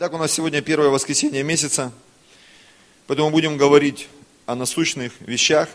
Итак, 0.00 0.12
у 0.12 0.16
нас 0.16 0.30
сегодня 0.30 0.62
первое 0.62 0.90
воскресенье 0.90 1.42
месяца, 1.42 1.90
поэтому 3.08 3.30
будем 3.30 3.56
говорить 3.56 4.06
о 4.46 4.54
насущных 4.54 5.12
вещах, 5.18 5.68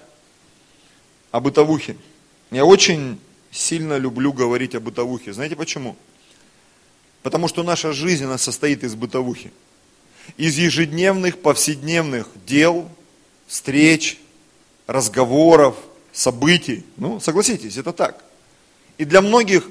о 1.32 1.42
бытовухе. 1.42 1.98
Я 2.50 2.64
очень 2.64 3.20
сильно 3.52 3.98
люблю 3.98 4.32
говорить 4.32 4.76
о 4.76 4.80
бытовухе. 4.80 5.34
Знаете 5.34 5.58
почему? 5.58 5.98
Потому 7.22 7.50
что 7.50 7.64
наша 7.64 7.92
жизнь, 7.92 8.24
она 8.24 8.38
состоит 8.38 8.86
из 8.86 8.96
бытовухи. 8.96 9.52
Из 10.38 10.58
ежедневных, 10.58 11.42
повседневных 11.42 12.30
дел, 12.46 12.90
встреч, 13.46 14.22
разговоров, 14.88 15.76
событий. 16.14 16.86
Ну, 16.96 17.20
согласитесь, 17.20 17.76
это 17.76 17.92
так. 17.92 18.24
И 18.98 19.04
для 19.04 19.22
многих 19.22 19.68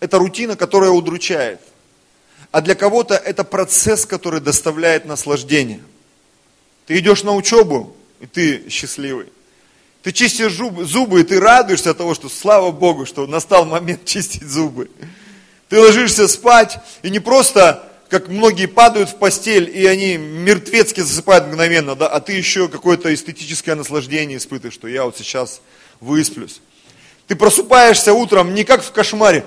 это 0.00 0.18
рутина, 0.18 0.54
которая 0.54 0.90
удручает 0.90 1.62
а 2.52 2.60
для 2.60 2.74
кого-то 2.74 3.14
это 3.14 3.44
процесс, 3.44 4.06
который 4.06 4.40
доставляет 4.40 5.04
наслаждение. 5.04 5.80
Ты 6.86 6.98
идешь 6.98 7.22
на 7.22 7.34
учебу, 7.34 7.96
и 8.20 8.26
ты 8.26 8.68
счастливый. 8.68 9.26
Ты 10.02 10.12
чистишь 10.12 10.54
зубы, 10.54 11.20
и 11.20 11.24
ты 11.24 11.38
радуешься 11.38 11.94
того, 11.94 12.14
что 12.14 12.28
слава 12.28 12.70
Богу, 12.70 13.06
что 13.06 13.26
настал 13.26 13.66
момент 13.66 14.04
чистить 14.06 14.48
зубы. 14.48 14.90
Ты 15.68 15.78
ложишься 15.78 16.26
спать, 16.26 16.78
и 17.02 17.10
не 17.10 17.20
просто, 17.20 17.88
как 18.08 18.28
многие 18.28 18.66
падают 18.66 19.10
в 19.10 19.16
постель, 19.16 19.70
и 19.72 19.86
они 19.86 20.16
мертвецки 20.16 21.00
засыпают 21.00 21.46
мгновенно, 21.46 21.94
да, 21.94 22.08
а 22.08 22.20
ты 22.20 22.32
еще 22.32 22.66
какое-то 22.66 23.14
эстетическое 23.14 23.76
наслаждение 23.76 24.38
испытываешь, 24.38 24.74
что 24.74 24.88
я 24.88 25.04
вот 25.04 25.16
сейчас 25.16 25.60
высплюсь. 26.00 26.60
Ты 27.28 27.36
просыпаешься 27.36 28.12
утром 28.12 28.54
не 28.54 28.64
как 28.64 28.82
в 28.82 28.90
кошмаре, 28.90 29.44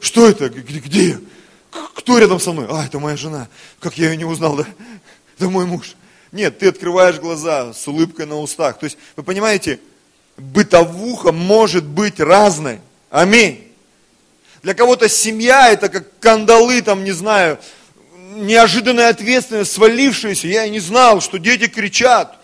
что 0.00 0.26
это, 0.26 0.48
где, 0.48 0.78
где 0.78 1.08
я? 1.08 1.20
Кто 1.94 2.18
рядом 2.18 2.38
со 2.38 2.52
мной? 2.52 2.66
А, 2.68 2.84
это 2.84 2.98
моя 2.98 3.16
жена. 3.16 3.48
Как 3.80 3.96
я 3.96 4.10
ее 4.10 4.16
не 4.16 4.24
узнал, 4.24 4.56
да? 4.56 4.66
Это 5.36 5.48
мой 5.48 5.64
муж. 5.64 5.94
Нет, 6.30 6.58
ты 6.58 6.68
открываешь 6.68 7.16
глаза 7.16 7.72
с 7.72 7.86
улыбкой 7.88 8.26
на 8.26 8.38
устах. 8.38 8.78
То 8.78 8.84
есть, 8.84 8.98
вы 9.16 9.22
понимаете, 9.22 9.80
бытовуха 10.36 11.32
может 11.32 11.84
быть 11.84 12.20
разной. 12.20 12.80
Аминь. 13.10 13.68
Для 14.62 14.74
кого-то 14.74 15.08
семья 15.08 15.70
это 15.70 15.88
как 15.88 16.18
кандалы, 16.20 16.82
там, 16.82 17.04
не 17.04 17.12
знаю, 17.12 17.58
неожиданная 18.34 19.08
ответственность, 19.08 19.72
свалившаяся. 19.72 20.46
Я 20.46 20.66
и 20.66 20.70
не 20.70 20.80
знал, 20.80 21.20
что 21.20 21.38
дети 21.38 21.68
кричат 21.68 22.38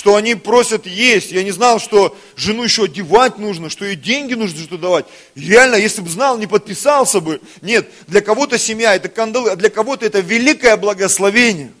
что 0.00 0.16
они 0.16 0.34
просят 0.34 0.86
есть. 0.86 1.30
Я 1.30 1.42
не 1.42 1.50
знал, 1.50 1.78
что 1.78 2.16
жену 2.34 2.64
еще 2.64 2.84
одевать 2.84 3.36
нужно, 3.36 3.68
что 3.68 3.84
ей 3.84 3.96
деньги 3.96 4.32
нужно 4.32 4.58
что 4.62 4.78
давать. 4.78 5.04
реально, 5.34 5.74
если 5.74 6.00
бы 6.00 6.08
знал, 6.08 6.38
не 6.38 6.46
подписался 6.46 7.20
бы. 7.20 7.38
Нет, 7.60 7.86
для 8.06 8.22
кого-то 8.22 8.58
семья 8.58 8.94
это 8.94 9.10
кандалы, 9.10 9.50
а 9.50 9.56
для 9.56 9.68
кого-то 9.68 10.06
это 10.06 10.20
великое 10.20 10.78
благословение. 10.78 11.74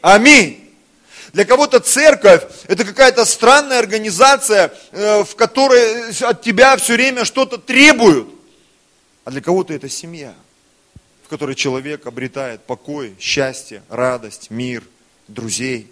Аминь. 0.00 0.72
Для 1.32 1.44
кого-то 1.44 1.78
церковь 1.78 2.42
это 2.66 2.84
какая-то 2.84 3.24
странная 3.24 3.78
организация, 3.78 4.74
э, 4.90 5.22
в 5.22 5.36
которой 5.36 6.10
от 6.20 6.42
тебя 6.42 6.76
все 6.78 6.94
время 6.94 7.24
что-то 7.24 7.58
требуют. 7.58 8.26
А 9.24 9.30
для 9.30 9.40
кого-то 9.40 9.72
это 9.72 9.88
семья, 9.88 10.34
в 11.24 11.28
которой 11.28 11.54
человек 11.54 12.08
обретает 12.08 12.62
покой, 12.64 13.14
счастье, 13.20 13.84
радость, 13.88 14.50
мир, 14.50 14.82
друзей 15.28 15.86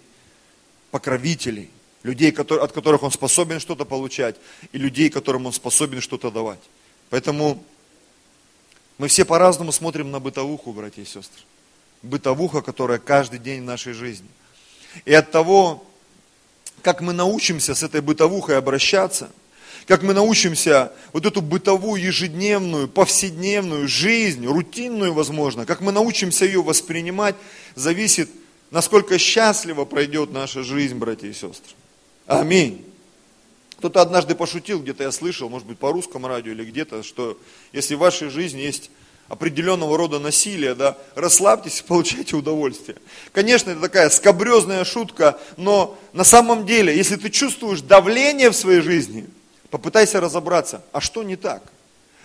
покровителей, 0.91 1.69
людей, 2.03 2.31
от 2.31 2.71
которых 2.71 3.03
он 3.03 3.11
способен 3.11 3.59
что-то 3.59 3.85
получать, 3.85 4.35
и 4.71 4.77
людей, 4.77 5.09
которым 5.09 5.45
он 5.45 5.53
способен 5.53 6.01
что-то 6.01 6.29
давать. 6.29 6.59
Поэтому 7.09 7.63
мы 8.97 9.07
все 9.07 9.25
по-разному 9.25 9.71
смотрим 9.71 10.11
на 10.11 10.19
бытовуху, 10.19 10.73
братья 10.73 11.01
и 11.01 11.05
сестры. 11.05 11.41
Бытовуха, 12.03 12.61
которая 12.61 12.99
каждый 12.99 13.39
день 13.39 13.61
в 13.61 13.65
нашей 13.65 13.93
жизни. 13.93 14.27
И 15.05 15.13
от 15.13 15.31
того, 15.31 15.85
как 16.81 17.01
мы 17.01 17.13
научимся 17.13 17.75
с 17.75 17.83
этой 17.83 18.01
бытовухой 18.01 18.57
обращаться, 18.57 19.31
как 19.87 20.03
мы 20.03 20.13
научимся 20.13 20.91
вот 21.13 21.25
эту 21.25 21.41
бытовую, 21.41 22.01
ежедневную, 22.01 22.87
повседневную 22.87 23.87
жизнь, 23.87 24.45
рутинную, 24.45 25.13
возможно, 25.13 25.65
как 25.65 25.81
мы 25.81 25.91
научимся 25.91 26.45
ее 26.45 26.61
воспринимать, 26.61 27.35
зависит 27.75 28.29
насколько 28.71 29.17
счастливо 29.19 29.85
пройдет 29.85 30.31
наша 30.31 30.63
жизнь, 30.63 30.95
братья 30.95 31.27
и 31.27 31.33
сестры. 31.33 31.75
Аминь. 32.25 32.85
Кто-то 33.77 34.01
однажды 34.01 34.35
пошутил, 34.35 34.79
где-то 34.79 35.03
я 35.03 35.11
слышал, 35.11 35.49
может 35.49 35.67
быть, 35.67 35.77
по 35.77 35.91
русскому 35.91 36.27
радио 36.27 36.51
или 36.51 36.63
где-то, 36.63 37.03
что 37.03 37.37
если 37.73 37.95
в 37.95 37.99
вашей 37.99 38.29
жизни 38.29 38.61
есть 38.61 38.91
определенного 39.27 39.97
рода 39.97 40.19
насилие, 40.19 40.75
да, 40.75 40.97
расслабьтесь 41.15 41.79
и 41.79 41.83
получайте 41.83 42.35
удовольствие. 42.35 42.97
Конечно, 43.31 43.71
это 43.71 43.81
такая 43.81 44.09
скобрезная 44.09 44.83
шутка, 44.83 45.39
но 45.57 45.97
на 46.13 46.23
самом 46.23 46.65
деле, 46.65 46.95
если 46.95 47.15
ты 47.15 47.29
чувствуешь 47.29 47.81
давление 47.81 48.49
в 48.49 48.55
своей 48.55 48.81
жизни, 48.81 49.27
попытайся 49.69 50.19
разобраться, 50.19 50.83
а 50.91 51.01
что 51.01 51.23
не 51.23 51.37
так? 51.37 51.63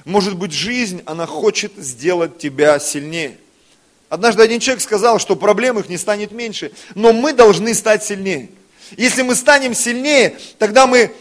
Может 0.04 0.36
быть, 0.36 0.52
жизнь, 0.52 1.02
она 1.06 1.26
хочет 1.26 1.72
сделать 1.76 2.38
тебя 2.38 2.78
сильнее. 2.78 3.38
Однажды 4.08 4.42
один 4.42 4.60
человек 4.60 4.82
сказал, 4.82 5.18
что 5.18 5.34
проблем 5.34 5.78
их 5.78 5.88
не 5.88 5.98
станет 5.98 6.32
меньше, 6.32 6.72
но 6.94 7.12
мы 7.12 7.32
должны 7.32 7.74
стать 7.74 8.04
сильнее. 8.04 8.50
Если 8.96 9.22
мы 9.22 9.34
станем 9.34 9.74
сильнее, 9.74 10.36
тогда 10.58 10.86
мы 10.86 11.12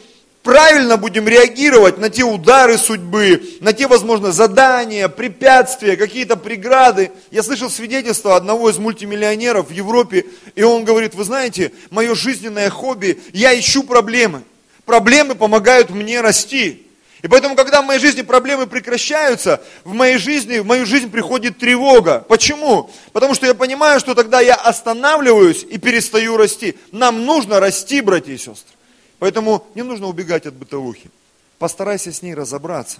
правильно 0.44 0.96
будем 0.96 1.28
реагировать 1.28 1.98
на 1.98 2.12
те 2.12 2.24
удары 2.24 2.78
судьбы, 2.78 3.42
на 3.62 3.74
те, 3.74 3.88
возможно, 3.88 4.32
задания, 4.32 5.08
препятствия, 5.08 5.98
какие-то 5.98 6.38
преграды. 6.38 7.12
Я 7.32 7.42
слышал 7.42 7.72
свидетельство 7.72 8.36
одного 8.36 8.70
из 8.70 8.78
мультимиллионеров 8.78 9.70
в 9.70 9.74
Европе, 9.74 10.26
и 10.54 10.62
он 10.62 10.86
говорит, 10.86 11.16
вы 11.16 11.24
знаете, 11.24 11.72
мое 11.90 12.14
жизненное 12.14 12.70
хобби, 12.70 13.20
я 13.34 13.60
ищу 13.60 13.82
проблемы. 13.82 14.44
Проблемы 14.86 15.34
помогают 15.34 15.90
мне 15.90 16.22
расти. 16.22 16.85
И 17.22 17.28
поэтому, 17.28 17.56
когда 17.56 17.82
в 17.82 17.86
моей 17.86 18.00
жизни 18.00 18.22
проблемы 18.22 18.68
прекращаются, 18.68 19.62
в 19.84 19.94
моей 19.94 20.18
жизни, 20.18 20.60
в 20.60 20.66
мою 20.66 20.86
жизнь 20.86 21.10
приходит 21.10 21.58
тревога. 21.58 22.26
Почему? 22.28 22.92
Потому 23.14 23.34
что 23.34 23.46
я 23.48 23.54
понимаю, 23.54 24.00
что 24.00 24.14
тогда 24.14 24.42
я 24.42 24.56
останавливаюсь 24.56 25.64
и 25.64 25.78
перестаю 25.78 26.38
расти. 26.38 26.76
Нам 26.92 27.26
нужно 27.26 27.60
расти, 27.60 28.02
братья 28.02 28.34
и 28.34 28.38
сестры. 28.38 28.76
Поэтому 29.20 29.66
не 29.76 29.82
нужно 29.82 30.08
убегать 30.08 30.46
от 30.46 30.54
бытовухи. 30.54 31.10
Постарайся 31.58 32.12
с 32.12 32.22
ней 32.22 32.36
разобраться. 32.36 33.00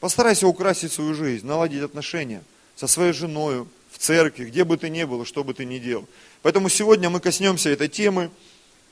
Постарайся 0.00 0.46
украсить 0.46 0.92
свою 0.92 1.14
жизнь, 1.14 1.46
наладить 1.46 1.82
отношения 1.82 2.42
со 2.76 2.86
своей 2.86 3.12
женой, 3.12 3.66
в 3.92 3.98
церкви, 3.98 4.46
где 4.46 4.64
бы 4.64 4.76
ты 4.78 4.88
ни 4.88 5.04
был, 5.04 5.24
что 5.24 5.44
бы 5.44 5.52
ты 5.52 5.64
ни 5.64 5.78
делал. 5.78 6.06
Поэтому 6.40 6.68
сегодня 6.68 7.10
мы 7.10 7.20
коснемся 7.20 7.68
этой 7.68 7.88
темы 7.88 8.30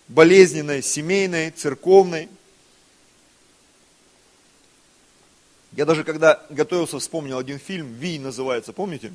болезненной, 0.09 0.83
семейной, 0.83 1.51
церковной, 1.51 2.29
Я 5.73 5.85
даже 5.85 6.03
когда 6.03 6.43
готовился, 6.51 6.99
вспомнил 6.99 7.39
один 7.39 7.59
фильм, 7.59 7.93
«Ви» 7.95 8.19
называется, 8.19 8.73
помните? 8.73 9.13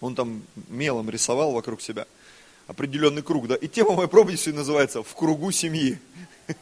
Он 0.00 0.14
там 0.14 0.42
мелом 0.68 1.10
рисовал 1.10 1.52
вокруг 1.52 1.80
себя 1.80 2.06
определенный 2.68 3.22
круг, 3.22 3.48
да? 3.48 3.56
И 3.56 3.66
тема 3.66 3.92
моей 3.92 4.08
проповеди 4.08 4.50
называется 4.50 5.02
«В 5.02 5.14
кругу 5.14 5.50
семьи». 5.50 5.98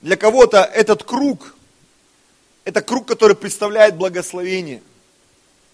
Для 0.00 0.16
кого-то 0.16 0.62
этот 0.62 1.02
круг, 1.02 1.54
это 2.64 2.80
круг, 2.80 3.06
который 3.06 3.36
представляет 3.36 3.96
благословение. 3.96 4.82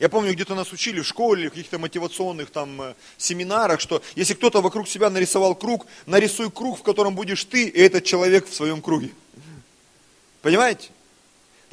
Я 0.00 0.08
помню, 0.08 0.32
где-то 0.32 0.56
нас 0.56 0.72
учили 0.72 1.00
в 1.00 1.06
школе, 1.06 1.48
в 1.48 1.50
каких-то 1.50 1.78
мотивационных 1.78 2.50
там 2.50 2.82
э, 2.82 2.94
семинарах, 3.16 3.80
что 3.80 4.02
если 4.16 4.34
кто-то 4.34 4.60
вокруг 4.60 4.88
себя 4.88 5.08
нарисовал 5.08 5.54
круг, 5.54 5.86
нарисуй 6.06 6.50
круг, 6.50 6.80
в 6.80 6.82
котором 6.82 7.14
будешь 7.14 7.44
ты 7.44 7.68
и 7.68 7.80
этот 7.80 8.02
человек 8.02 8.48
в 8.48 8.54
своем 8.54 8.82
круге. 8.82 9.10
Понимаете? 10.42 10.90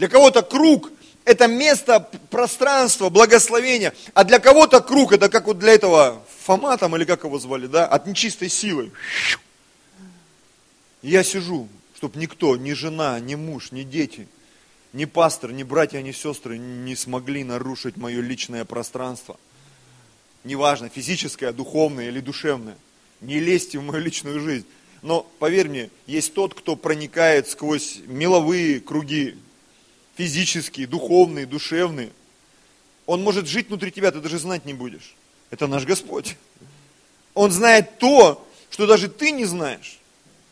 Для 0.02 0.08
кого-то 0.08 0.42
круг– 0.42 0.92
это 1.26 1.46
место, 1.46 2.00
пространство, 2.32 3.10
благословения. 3.10 3.94
А 4.16 4.24
для 4.24 4.40
кого-то 4.40 4.82
круг– 4.82 5.12
это 5.14 5.30
как 5.30 5.46
вот 5.46 5.60
для 5.60 5.74
этого 5.74 6.24
Фома 6.40 6.76
там, 6.80 6.96
или 6.96 7.06
как 7.06 7.24
его 7.24 7.38
звали, 7.38 7.68
да, 7.68 7.86
от 7.86 8.08
нечистой 8.08 8.50
силы. 8.50 8.92
Я 11.04 11.24
сижу, 11.24 11.70
чтобы 11.96 12.20
никто, 12.20 12.58
ни 12.58 12.74
жена, 12.74 13.20
ни 13.20 13.36
муж, 13.36 13.72
ни 13.72 13.84
дети, 13.84 14.28
ни 14.92 15.06
пастор, 15.06 15.52
ни 15.52 15.62
братья, 15.62 16.02
ни 16.02 16.14
сестры 16.14 16.58
не 16.58 16.96
смогли 16.96 17.44
нарушить 17.44 17.96
мое 17.96 18.22
личное 18.22 18.66
пространство. 18.66 19.38
Неважно, 20.44 20.90
физическое, 20.90 21.52
духовное 21.52 22.08
или 22.08 22.22
душевное. 22.22 22.78
Не 23.20 23.40
лезьте 23.40 23.78
в 23.78 23.84
мою 23.84 24.04
личную 24.04 24.40
жизнь. 24.40 24.66
Но 25.04 25.22
поверь 25.38 25.70
мне, 25.70 25.92
есть 26.08 26.34
тот, 26.34 26.56
кто 26.56 26.76
проникает 26.76 27.48
сквозь 27.48 28.00
меловые 28.08 28.80
круги, 28.80 29.36
физические, 30.16 30.88
духовные, 30.88 31.46
душевные. 31.46 32.12
Он 33.06 33.24
может 33.24 33.48
жить 33.48 33.68
внутри 33.68 33.92
тебя, 33.92 34.12
ты 34.12 34.20
даже 34.20 34.40
знать 34.40 34.66
не 34.66 34.74
будешь. 34.74 35.16
Это 35.50 35.68
наш 35.68 35.86
Господь. 35.86 36.38
Он 37.34 37.52
знает 37.52 37.98
то, 37.98 38.48
что 38.70 38.88
даже 38.88 39.10
ты 39.10 39.32
не 39.32 39.46
знаешь. 39.46 40.00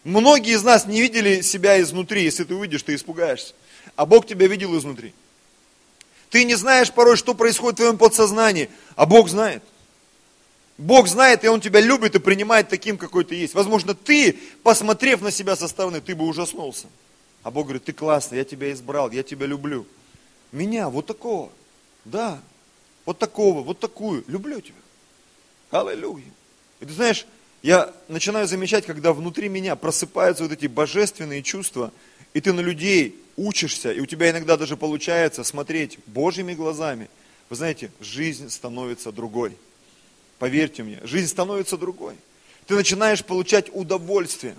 Многие 0.03 0.53
из 0.53 0.63
нас 0.63 0.85
не 0.85 1.01
видели 1.01 1.41
себя 1.41 1.79
изнутри. 1.81 2.23
Если 2.23 2.43
ты 2.43 2.55
увидишь, 2.55 2.83
ты 2.83 2.95
испугаешься. 2.95 3.53
А 3.95 4.05
Бог 4.05 4.25
тебя 4.27 4.47
видел 4.47 4.77
изнутри. 4.77 5.13
Ты 6.29 6.43
не 6.45 6.55
знаешь 6.55 6.91
порой, 6.91 7.17
что 7.17 7.33
происходит 7.33 7.75
в 7.75 7.81
твоем 7.81 7.97
подсознании, 7.97 8.69
а 8.95 9.05
Бог 9.05 9.29
знает. 9.29 9.63
Бог 10.77 11.07
знает, 11.07 11.43
и 11.43 11.49
Он 11.49 11.59
тебя 11.59 11.81
любит 11.81 12.15
и 12.15 12.19
принимает 12.19 12.69
таким, 12.69 12.97
какой 12.97 13.25
ты 13.25 13.35
есть. 13.35 13.53
Возможно, 13.53 13.93
ты, 13.93 14.39
посмотрев 14.63 15.21
на 15.21 15.31
себя 15.31 15.55
со 15.55 15.67
стороны, 15.67 15.99
ты 15.99 16.15
бы 16.15 16.25
ужаснулся. 16.25 16.87
А 17.43 17.51
Бог 17.51 17.65
говорит, 17.65 17.85
ты 17.85 17.93
классный, 17.93 18.39
я 18.39 18.43
тебя 18.43 18.71
избрал, 18.71 19.11
я 19.11 19.23
тебя 19.23 19.45
люблю. 19.45 19.85
Меня, 20.51 20.89
вот 20.89 21.05
такого, 21.05 21.51
да, 22.05 22.39
вот 23.05 23.19
такого, 23.19 23.61
вот 23.61 23.79
такую, 23.79 24.23
люблю 24.27 24.59
тебя. 24.61 24.75
Аллилуйя. 25.71 26.25
И 26.79 26.85
ты 26.85 26.93
знаешь, 26.93 27.25
я 27.61 27.93
начинаю 28.07 28.47
замечать, 28.47 28.85
когда 28.85 29.13
внутри 29.13 29.49
меня 29.49 29.75
просыпаются 29.75 30.43
вот 30.43 30.51
эти 30.51 30.67
божественные 30.67 31.43
чувства, 31.43 31.91
и 32.33 32.41
ты 32.41 32.53
на 32.53 32.61
людей 32.61 33.15
учишься, 33.35 33.91
и 33.91 33.99
у 33.99 34.05
тебя 34.05 34.29
иногда 34.29 34.57
даже 34.57 34.77
получается 34.77 35.43
смотреть 35.43 35.99
Божьими 36.05 36.53
глазами. 36.53 37.09
Вы 37.49 37.55
знаете, 37.55 37.91
жизнь 37.99 38.49
становится 38.49 39.11
другой. 39.11 39.57
Поверьте 40.37 40.83
мне, 40.83 40.99
жизнь 41.03 41.27
становится 41.27 41.77
другой. 41.77 42.15
Ты 42.67 42.75
начинаешь 42.75 43.25
получать 43.25 43.69
удовольствие 43.73 44.55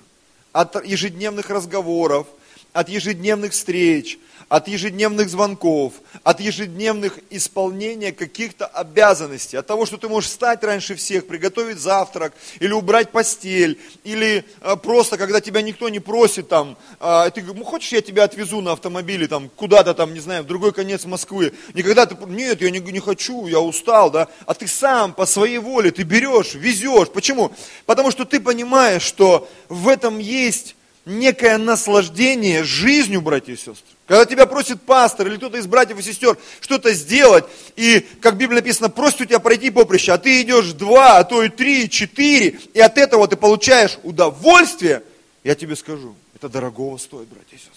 от 0.53 0.85
ежедневных 0.85 1.49
разговоров, 1.49 2.27
от 2.73 2.89
ежедневных 2.89 3.53
встреч, 3.53 4.19
от 4.51 4.67
ежедневных 4.67 5.29
звонков, 5.29 5.95
от 6.25 6.41
ежедневных 6.41 7.21
исполнения 7.31 8.11
каких-то 8.11 8.67
обязанностей, 8.67 9.57
от 9.57 9.67
того, 9.69 9.87
что 9.87 9.97
ты 9.97 10.09
можешь 10.09 10.29
встать 10.29 10.65
раньше 10.65 10.97
всех, 10.97 11.29
приготовить 11.29 11.79
завтрак, 11.79 12.33
или 12.59 12.73
убрать 12.73 13.11
постель, 13.11 13.81
или 14.03 14.45
а, 14.61 14.75
просто, 14.75 15.19
когда 15.19 15.41
тебя 15.41 15.63
никто 15.63 15.89
не 15.89 16.01
просит, 16.01 16.49
там, 16.49 16.77
а, 16.99 17.31
ты 17.31 17.43
говоришь, 17.43 17.61
ну 17.61 17.65
хочешь, 17.65 17.93
я 17.93 18.03
тебя 18.03 18.25
отвезу 18.25 18.61
на 18.61 18.73
автомобиле, 18.73 19.29
там, 19.29 19.51
куда-то 19.51 19.95
там, 19.95 20.13
не 20.15 20.21
знаю, 20.21 20.43
в 20.43 20.47
другой 20.47 20.73
конец 20.73 21.05
Москвы. 21.05 21.53
Никогда 21.75 22.07
ты, 22.07 22.17
нет, 22.27 22.61
я 22.61 22.71
не, 22.71 22.81
не 22.81 23.01
хочу, 23.01 23.47
я 23.47 23.61
устал, 23.61 24.11
да, 24.11 24.27
а 24.47 24.55
ты 24.55 24.67
сам 24.67 25.13
по 25.13 25.27
своей 25.27 25.59
воле, 25.59 25.93
ты 25.93 26.03
берешь, 26.03 26.55
везешь. 26.55 27.09
Почему? 27.11 27.53
Потому 27.87 28.11
что 28.11 28.25
ты 28.25 28.41
понимаешь, 28.41 29.03
что 29.03 29.49
в 29.69 29.87
этом 29.87 30.19
есть 30.19 30.75
некое 31.05 31.59
наслаждение 31.59 32.65
жизнью, 32.65 33.21
братья 33.21 33.53
и 33.53 33.57
сестры. 33.57 33.97
Когда 34.07 34.27
тебя 34.27 34.47
просит 34.47 34.83
пастор 34.83 35.29
или 35.29 35.37
кто-то 35.37 35.57
из 35.59 35.67
братьев 35.67 35.99
и 35.99 36.03
сестер 36.03 36.37
что-то 36.61 36.93
сделать, 36.93 37.45
и, 37.77 38.01
как 38.21 38.35
в 38.35 38.37
Библии 38.37 38.57
написано, 38.57 38.89
просит 38.89 39.21
у 39.21 39.25
тебя 39.25 39.39
пройти 39.39 39.71
поприще, 39.71 40.13
а 40.13 40.19
ты 40.19 40.43
идешь 40.43 40.73
два, 40.73 41.19
а 41.19 41.25
то 41.25 41.43
и 41.43 41.49
три, 41.49 41.89
четыре, 41.89 42.59
и 42.75 42.81
от 42.81 42.99
этого 42.99 43.29
ты 43.29 43.37
получаешь 43.37 43.99
удовольствие, 44.03 45.03
я 45.45 45.55
тебе 45.55 45.77
скажу, 45.77 46.15
это 46.35 46.49
дорогого 46.49 46.97
стоит, 46.99 47.29
братья 47.29 47.57
и 47.57 47.59
сестры. 47.59 47.75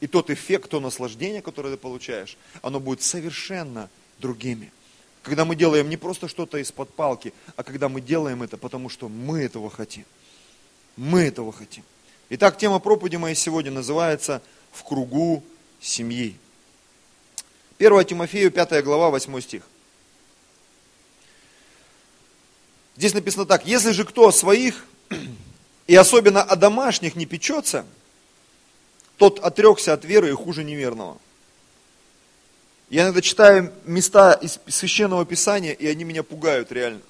И 0.00 0.08
тот 0.08 0.30
эффект, 0.30 0.70
то 0.70 0.80
наслаждение, 0.80 1.42
которое 1.42 1.74
ты 1.74 1.76
получаешь, 1.76 2.36
оно 2.60 2.80
будет 2.80 3.02
совершенно 3.02 3.88
другими. 4.18 4.72
Когда 5.22 5.44
мы 5.44 5.54
делаем 5.54 5.88
не 5.88 5.96
просто 5.96 6.26
что-то 6.26 6.58
из-под 6.58 6.92
палки, 6.92 7.32
а 7.54 7.62
когда 7.62 7.88
мы 7.88 8.00
делаем 8.00 8.42
это, 8.42 8.56
потому 8.56 8.88
что 8.88 9.08
мы 9.08 9.42
этого 9.42 9.70
хотим. 9.70 10.04
Мы 10.96 11.20
этого 11.22 11.52
хотим. 11.52 11.84
Итак, 12.34 12.56
тема 12.56 12.78
проповеди 12.78 13.16
моей 13.16 13.34
сегодня 13.34 13.70
называется 13.70 14.40
«В 14.72 14.84
кругу 14.84 15.44
семьи». 15.82 16.34
1 17.78 18.04
Тимофею, 18.06 18.50
5 18.50 18.82
глава, 18.82 19.10
8 19.10 19.40
стих. 19.42 19.62
Здесь 22.96 23.12
написано 23.12 23.44
так, 23.44 23.66
если 23.66 23.90
же 23.90 24.06
кто 24.06 24.28
о 24.28 24.32
своих, 24.32 24.86
и 25.86 25.94
особенно 25.94 26.42
о 26.42 26.56
домашних 26.56 27.16
не 27.16 27.26
печется, 27.26 27.84
тот 29.18 29.38
отрекся 29.38 29.92
от 29.92 30.06
веры 30.06 30.30
и 30.30 30.32
хуже 30.32 30.64
неверного. 30.64 31.18
Я 32.88 33.02
иногда 33.02 33.20
читаю 33.20 33.74
места 33.84 34.32
из 34.32 34.58
Священного 34.68 35.26
Писания, 35.26 35.74
и 35.74 35.86
они 35.86 36.04
меня 36.04 36.22
пугают 36.22 36.72
реально. 36.72 37.02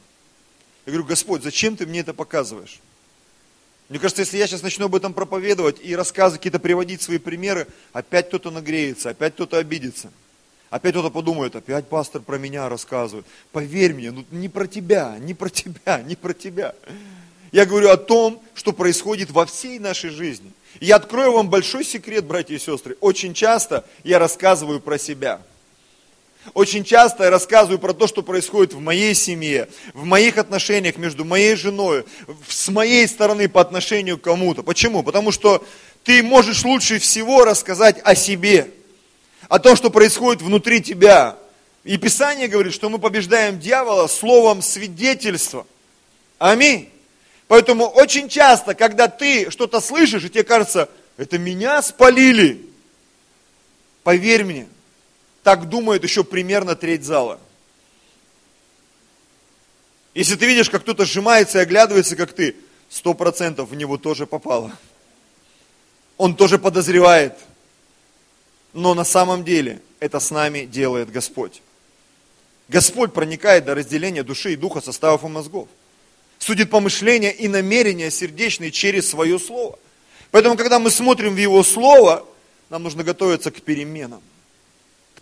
Я 0.85 0.95
говорю, 0.95 1.07
Господь, 1.07 1.45
зачем 1.45 1.77
ты 1.77 1.87
мне 1.87 2.01
это 2.01 2.13
показываешь? 2.13 2.81
Мне 3.93 3.99
кажется, 3.99 4.23
если 4.23 4.39
я 4.39 4.47
сейчас 4.47 4.63
начну 4.63 4.87
об 4.87 4.95
этом 4.95 5.13
проповедовать 5.13 5.77
и 5.83 5.95
рассказы 5.95 6.39
какие-то 6.39 6.59
приводить 6.59 7.03
свои 7.03 7.19
примеры, 7.19 7.67
опять 7.93 8.29
кто-то 8.29 8.51
нагреется, 8.51 9.11
опять 9.11 9.35
кто-то 9.35 9.59
обидится. 9.59 10.11
Опять 10.71 10.93
кто-то 10.93 11.11
подумает, 11.11 11.55
опять 11.57 11.87
пастор 11.89 12.23
про 12.23 12.39
меня 12.39 12.71
рассказывает. 12.71 13.27
Поверь 13.53 13.93
мне, 13.93 14.11
ну 14.11 14.25
не 14.31 14.49
про 14.49 14.67
тебя, 14.67 15.19
не 15.21 15.35
про 15.35 15.51
тебя, 15.51 16.01
не 16.07 16.17
про 16.17 16.33
тебя. 16.33 16.75
Я 17.53 17.67
говорю 17.67 17.91
о 17.91 17.99
том, 17.99 18.43
что 18.55 18.73
происходит 18.73 19.31
во 19.31 19.45
всей 19.45 19.79
нашей 19.79 20.09
жизни. 20.09 20.53
И 20.81 20.87
я 20.87 20.97
открою 20.97 21.33
вам 21.33 21.51
большой 21.51 21.85
секрет, 21.85 22.25
братья 22.25 22.55
и 22.55 22.59
сестры. 22.59 22.97
Очень 23.03 23.35
часто 23.35 23.85
я 24.05 24.19
рассказываю 24.19 24.81
про 24.81 24.97
себя– 24.97 25.43
очень 26.55 26.85
часто 26.85 27.25
я 27.25 27.31
рассказываю 27.31 27.79
про 27.79 27.93
то, 27.93 28.07
что 28.07 28.23
происходит 28.23 28.75
в 28.75 28.81
моей 28.81 29.15
семье, 29.15 29.69
в 29.95 30.05
моих 30.05 30.39
отношениях 30.39 30.97
между 30.97 31.25
моей 31.25 31.55
женой, 31.55 32.05
с 32.49 32.69
моей 32.69 33.07
стороны 33.07 33.49
по 33.49 33.61
отношению 33.61 34.19
к 34.19 34.23
кому-то. 34.23 34.63
Почему? 34.63 35.03
Потому 35.03 35.31
что 35.31 35.65
ты 36.05 36.23
можешь 36.23 36.65
лучше 36.65 36.99
всего 36.99 37.45
рассказать 37.45 38.01
о 38.03 38.15
себе, 38.15 38.71
о 39.49 39.61
том, 39.61 39.77
что 39.77 39.91
происходит 39.91 40.43
внутри 40.43 40.83
тебя. 40.83 41.39
И 41.85 41.97
Писание 41.97 42.49
говорит, 42.49 42.75
что 42.75 42.91
мы 42.91 42.99
побеждаем 42.99 43.59
дьявола 43.59 44.09
словом 44.09 44.63
свидетельства. 44.63 45.67
Аминь. 46.39 46.91
Поэтому 47.47 47.87
очень 47.87 48.29
часто, 48.29 48.75
когда 48.75 49.09
ты 49.09 49.51
что-то 49.51 49.81
слышишь, 49.81 50.25
и 50.25 50.29
тебе 50.29 50.43
кажется, 50.43 50.89
это 51.17 51.39
меня 51.39 51.83
спалили, 51.83 52.67
поверь 54.03 54.45
мне, 54.45 54.69
так 55.43 55.69
думает 55.69 56.05
еще 56.05 56.25
примерно 56.25 56.77
треть 56.77 57.05
зала. 57.05 57.41
Если 60.15 60.37
ты 60.37 60.47
видишь, 60.47 60.71
как 60.71 60.83
кто-то 60.83 61.05
сжимается 61.05 61.59
и 61.59 61.63
оглядывается, 61.63 62.17
как 62.17 62.33
ты, 62.33 62.55
сто 62.89 63.15
процентов 63.15 63.71
в 63.71 63.75
него 63.75 63.97
тоже 63.97 64.27
попало. 64.27 64.73
Он 66.19 66.37
тоже 66.37 66.59
подозревает. 66.59 67.35
Но 68.73 68.95
на 68.95 69.05
самом 69.05 69.45
деле 69.45 69.81
это 70.01 70.21
с 70.21 70.31
нами 70.31 70.65
делает 70.65 71.11
Господь. 71.11 71.63
Господь 72.69 73.13
проникает 73.13 73.65
до 73.65 73.75
разделения 73.75 74.23
души 74.23 74.53
и 74.53 74.57
духа, 74.57 74.81
составов 74.81 75.25
и 75.25 75.29
мозгов. 75.29 75.69
Судит 76.39 76.71
помышления 76.71 77.31
и 77.31 77.49
намерения 77.49 78.11
сердечные 78.11 78.71
через 78.71 79.09
свое 79.09 79.39
Слово. 79.39 79.79
Поэтому, 80.31 80.57
когда 80.57 80.79
мы 80.79 80.91
смотрим 80.91 81.35
в 81.35 81.39
Его 81.39 81.63
Слово, 81.63 82.27
нам 82.71 82.83
нужно 82.83 83.05
готовиться 83.05 83.51
к 83.51 83.61
переменам 83.63 84.23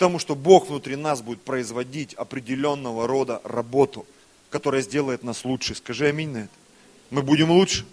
тому, 0.00 0.19
что 0.19 0.35
Бог 0.35 0.69
внутри 0.69 0.97
нас 0.97 1.20
будет 1.20 1.43
производить 1.43 2.14
определенного 2.14 3.06
рода 3.06 3.41
работу, 3.44 4.06
которая 4.49 4.81
сделает 4.81 5.23
нас 5.23 5.44
лучше. 5.44 5.75
Скажи 5.75 6.08
аминь 6.08 6.31
на 6.31 6.39
это. 6.39 6.48
Мы 7.10 7.22
будем 7.22 7.51
лучше. 7.51 7.84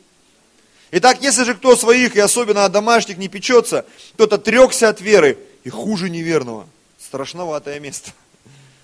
Итак, 0.92 1.22
если 1.22 1.44
же 1.44 1.54
кто 1.54 1.76
своих, 1.76 2.16
и 2.16 2.20
особенно 2.20 2.64
о 2.64 2.70
домашних, 2.70 3.18
не 3.18 3.28
печется, 3.28 3.86
тот 4.16 4.32
отрекся 4.32 4.88
от 4.88 5.02
веры 5.02 5.38
и 5.66 5.70
хуже 5.70 6.10
неверного. 6.10 6.66
Страшноватое 6.98 7.80
место. 7.82 8.12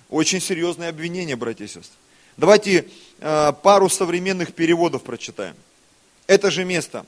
Очень 0.10 0.42
серьезное 0.42 0.90
обвинение, 0.90 1.38
братья 1.38 1.64
и 1.64 1.68
сестры. 1.68 1.96
Давайте 2.36 2.88
э, 3.20 3.54
пару 3.64 3.90
современных 3.90 4.54
переводов 4.54 5.04
прочитаем. 5.04 5.56
Это 6.28 6.52
же 6.52 6.66
место. 6.66 7.06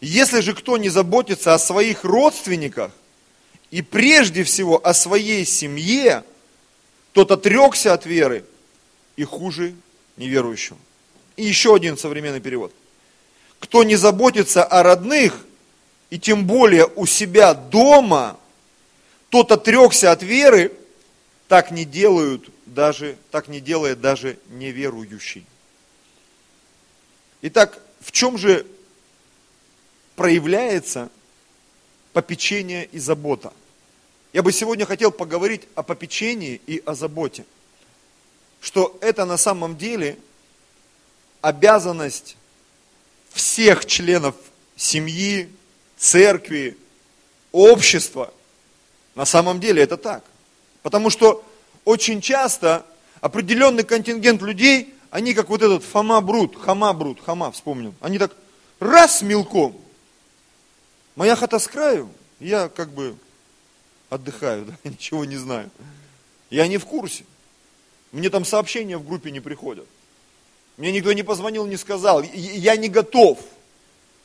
Если 0.00 0.38
же 0.40 0.54
кто 0.54 0.76
не 0.76 0.88
заботится 0.88 1.52
о 1.52 1.58
своих 1.58 2.04
родственниках, 2.04 2.92
и 3.76 3.82
прежде 3.82 4.42
всего 4.42 4.80
о 4.82 4.94
своей 4.94 5.44
семье, 5.44 6.24
тот 7.12 7.30
отрекся 7.30 7.92
от 7.92 8.06
веры 8.06 8.42
и 9.16 9.24
хуже 9.24 9.74
неверующего. 10.16 10.78
И 11.36 11.44
еще 11.44 11.74
один 11.74 11.98
современный 11.98 12.40
перевод. 12.40 12.72
Кто 13.58 13.84
не 13.84 13.96
заботится 13.96 14.64
о 14.64 14.82
родных, 14.82 15.44
и 16.08 16.18
тем 16.18 16.46
более 16.46 16.86
у 16.86 17.04
себя 17.04 17.52
дома, 17.52 18.38
тот 19.28 19.52
отрекся 19.52 20.10
от 20.10 20.22
веры, 20.22 20.72
так 21.46 21.70
не 21.70 21.84
делают 21.84 22.48
даже, 22.64 23.18
так 23.30 23.46
не 23.46 23.60
делает 23.60 24.00
даже 24.00 24.38
неверующий. 24.48 25.44
Итак, 27.42 27.78
в 28.00 28.10
чем 28.10 28.38
же 28.38 28.64
проявляется 30.14 31.10
попечение 32.14 32.86
и 32.86 32.98
забота. 32.98 33.52
Я 34.32 34.42
бы 34.42 34.52
сегодня 34.52 34.86
хотел 34.86 35.10
поговорить 35.10 35.62
о 35.74 35.82
попечении 35.82 36.60
и 36.66 36.82
о 36.84 36.94
заботе. 36.94 37.44
Что 38.60 38.96
это 39.00 39.24
на 39.24 39.36
самом 39.36 39.76
деле 39.76 40.18
обязанность 41.40 42.36
всех 43.30 43.86
членов 43.86 44.34
семьи, 44.76 45.48
церкви, 45.96 46.76
общества. 47.52 48.32
На 49.14 49.24
самом 49.24 49.60
деле 49.60 49.82
это 49.82 49.96
так. 49.96 50.24
Потому 50.82 51.10
что 51.10 51.44
очень 51.84 52.20
часто 52.20 52.84
определенный 53.20 53.84
контингент 53.84 54.42
людей, 54.42 54.94
они 55.10 55.34
как 55.34 55.48
вот 55.48 55.62
этот 55.62 55.84
Фома 55.84 56.20
Брут, 56.20 56.60
Хама 56.60 56.92
Брут, 56.92 57.20
Хама 57.24 57.50
вспомнил, 57.52 57.94
они 58.00 58.18
так 58.18 58.32
раз 58.80 59.22
мелком, 59.22 59.80
Моя 61.16 61.34
хата 61.34 61.58
с 61.58 61.66
краю, 61.66 62.10
я 62.40 62.68
как 62.68 62.90
бы 62.90 63.16
отдыхаю, 64.10 64.64
да, 64.84 64.90
ничего 64.90 65.24
не 65.24 65.36
знаю. 65.36 65.70
Я 66.50 66.66
не 66.66 66.78
в 66.78 66.86
курсе. 66.86 67.24
Мне 68.12 68.30
там 68.30 68.44
сообщения 68.44 68.96
в 68.96 69.06
группе 69.06 69.30
не 69.30 69.40
приходят. 69.40 69.86
Мне 70.76 70.92
никто 70.92 71.12
не 71.12 71.22
позвонил, 71.22 71.66
не 71.66 71.76
сказал. 71.76 72.22
Я 72.22 72.76
не 72.76 72.88
готов 72.88 73.40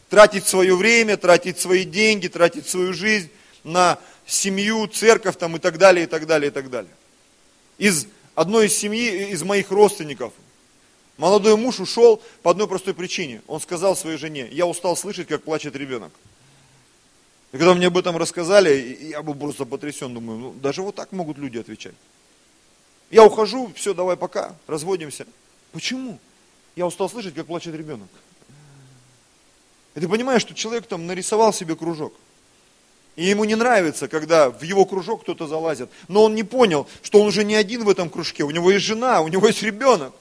тратить 0.09 0.45
свое 0.45 0.75
время, 0.75 1.17
тратить 1.17 1.59
свои 1.59 1.85
деньги, 1.85 2.27
тратить 2.27 2.67
свою 2.67 2.93
жизнь 2.93 3.29
на 3.63 3.97
семью, 4.25 4.87
церковь 4.87 5.37
там 5.37 5.55
и 5.55 5.59
так 5.59 5.77
далее, 5.77 6.03
и 6.03 6.07
так 6.07 6.27
далее, 6.27 6.49
и 6.49 6.53
так 6.53 6.69
далее. 6.69 6.91
Из 7.77 8.07
одной 8.35 8.67
из 8.67 8.75
семьи, 8.75 9.29
из 9.31 9.43
моих 9.43 9.71
родственников, 9.71 10.33
молодой 11.17 11.55
муж 11.55 11.79
ушел 11.79 12.21
по 12.43 12.51
одной 12.51 12.67
простой 12.67 12.93
причине. 12.93 13.41
Он 13.47 13.61
сказал 13.61 13.95
своей 13.95 14.17
жене, 14.17 14.47
я 14.51 14.65
устал 14.65 14.97
слышать, 14.97 15.27
как 15.27 15.43
плачет 15.43 15.75
ребенок. 15.75 16.11
И 17.51 17.57
когда 17.57 17.73
мне 17.73 17.87
об 17.87 17.97
этом 17.97 18.15
рассказали, 18.17 18.97
я 19.01 19.21
был 19.21 19.35
просто 19.35 19.65
потрясен, 19.65 20.13
думаю, 20.13 20.39
ну, 20.39 20.53
даже 20.53 20.81
вот 20.81 20.95
так 20.95 21.11
могут 21.11 21.37
люди 21.37 21.57
отвечать. 21.57 21.95
Я 23.09 23.25
ухожу, 23.25 23.71
все, 23.75 23.93
давай 23.93 24.15
пока, 24.15 24.55
разводимся. 24.67 25.27
Почему? 25.73 26.17
Я 26.75 26.87
устал 26.87 27.09
слышать, 27.09 27.33
как 27.33 27.47
плачет 27.47 27.75
ребенок. 27.75 28.07
И 29.95 29.99
ты 29.99 30.07
понимаешь, 30.07 30.41
что 30.41 30.53
человек 30.53 30.87
там 30.87 31.05
нарисовал 31.07 31.51
себе 31.51 31.75
кружок. 31.75 32.13
И 33.17 33.25
ему 33.25 33.43
не 33.43 33.55
нравится, 33.55 34.07
когда 34.07 34.49
в 34.49 34.61
его 34.63 34.85
кружок 34.85 35.23
кто-то 35.23 35.47
залазит. 35.47 35.89
Но 36.07 36.23
он 36.23 36.33
не 36.33 36.43
понял, 36.43 36.87
что 37.01 37.19
он 37.19 37.27
уже 37.27 37.43
не 37.43 37.55
один 37.55 37.83
в 37.83 37.89
этом 37.89 38.09
кружке. 38.09 38.43
У 38.43 38.51
него 38.51 38.71
есть 38.71 38.85
жена, 38.85 39.21
у 39.21 39.27
него 39.27 39.47
есть 39.47 39.61
ребенок. 39.61 40.13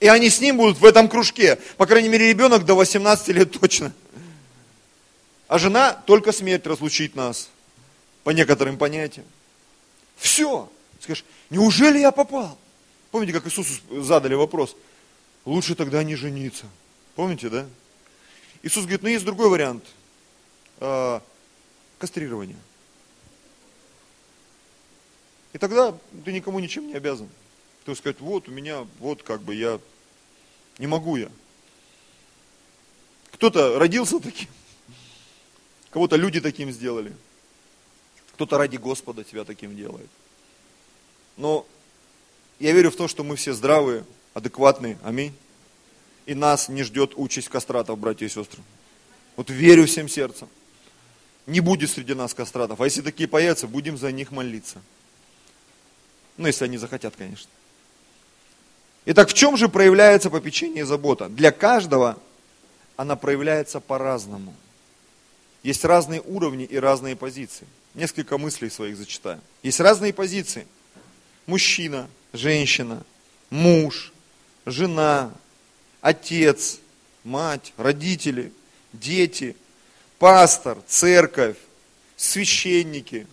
И 0.00 0.08
они 0.08 0.30
с 0.30 0.40
ним 0.40 0.56
будут 0.56 0.78
в 0.78 0.84
этом 0.86 1.08
кружке. 1.08 1.58
По 1.76 1.84
крайней 1.84 2.08
мере, 2.08 2.28
ребенок 2.28 2.64
до 2.64 2.74
18 2.74 3.28
лет 3.28 3.52
точно. 3.52 3.92
А 5.52 5.58
жена 5.58 5.92
только 5.92 6.32
смерть 6.32 6.66
разлучит 6.66 7.14
нас. 7.14 7.50
По 8.24 8.30
некоторым 8.30 8.78
понятиям. 8.78 9.26
Все. 10.16 10.72
Скажешь, 10.98 11.26
неужели 11.50 11.98
я 11.98 12.10
попал? 12.10 12.56
Помните, 13.10 13.34
как 13.34 13.46
Иисусу 13.46 13.74
задали 14.02 14.32
вопрос? 14.32 14.74
Лучше 15.44 15.74
тогда 15.74 16.02
не 16.04 16.16
жениться. 16.16 16.64
Помните, 17.16 17.50
да? 17.50 17.66
Иисус 18.62 18.84
говорит, 18.84 19.02
ну 19.02 19.10
есть 19.10 19.26
другой 19.26 19.50
вариант. 19.50 19.84
Э, 20.80 21.20
кастрирование. 21.98 22.56
И 25.52 25.58
тогда 25.58 25.94
ты 26.24 26.32
никому 26.32 26.60
ничем 26.60 26.86
не 26.86 26.94
обязан. 26.94 27.28
Ты 27.84 27.94
сказать, 27.94 28.20
вот 28.20 28.48
у 28.48 28.50
меня, 28.50 28.86
вот 29.00 29.22
как 29.22 29.42
бы 29.42 29.54
я, 29.54 29.78
не 30.78 30.86
могу 30.86 31.16
я. 31.16 31.28
Кто-то 33.32 33.78
родился 33.78 34.18
таким, 34.18 34.48
кого-то 35.92 36.16
люди 36.16 36.40
таким 36.40 36.72
сделали, 36.72 37.12
кто-то 38.34 38.58
ради 38.58 38.76
Господа 38.76 39.24
тебя 39.24 39.44
таким 39.44 39.76
делает. 39.76 40.08
Но 41.36 41.66
я 42.58 42.72
верю 42.72 42.90
в 42.90 42.96
то, 42.96 43.08
что 43.08 43.22
мы 43.22 43.36
все 43.36 43.52
здравые, 43.52 44.04
адекватные, 44.34 44.98
аминь 45.04 45.34
и 46.26 46.34
нас 46.34 46.68
не 46.68 46.82
ждет 46.82 47.12
участь 47.16 47.48
кастратов, 47.48 47.98
братья 47.98 48.26
и 48.26 48.28
сестры. 48.28 48.62
Вот 49.36 49.50
верю 49.50 49.86
всем 49.86 50.08
сердцем. 50.08 50.48
Не 51.46 51.60
будет 51.60 51.90
среди 51.90 52.14
нас 52.14 52.34
кастратов. 52.34 52.80
А 52.80 52.84
если 52.84 53.02
такие 53.02 53.28
появятся, 53.28 53.66
будем 53.66 53.96
за 53.96 54.12
них 54.12 54.30
молиться. 54.30 54.80
Ну, 56.36 56.46
если 56.46 56.64
они 56.64 56.78
захотят, 56.78 57.14
конечно. 57.16 57.50
Итак, 59.06 59.28
в 59.28 59.34
чем 59.34 59.56
же 59.56 59.68
проявляется 59.68 60.30
попечение 60.30 60.82
и 60.82 60.86
забота? 60.86 61.28
Для 61.28 61.50
каждого 61.50 62.18
она 62.96 63.16
проявляется 63.16 63.80
по-разному. 63.80 64.54
Есть 65.62 65.84
разные 65.84 66.20
уровни 66.20 66.64
и 66.64 66.76
разные 66.76 67.16
позиции. 67.16 67.66
Несколько 67.94 68.38
мыслей 68.38 68.70
своих 68.70 68.96
зачитаю. 68.96 69.40
Есть 69.62 69.80
разные 69.80 70.12
позиции. 70.12 70.66
Мужчина, 71.46 72.08
женщина, 72.32 73.04
муж, 73.50 74.12
жена, 74.66 75.32
отец, 76.00 76.78
мать, 77.22 77.72
родители, 77.76 78.52
дети, 78.92 79.56
пастор, 80.18 80.78
церковь, 80.86 81.56
священники, 82.16 83.26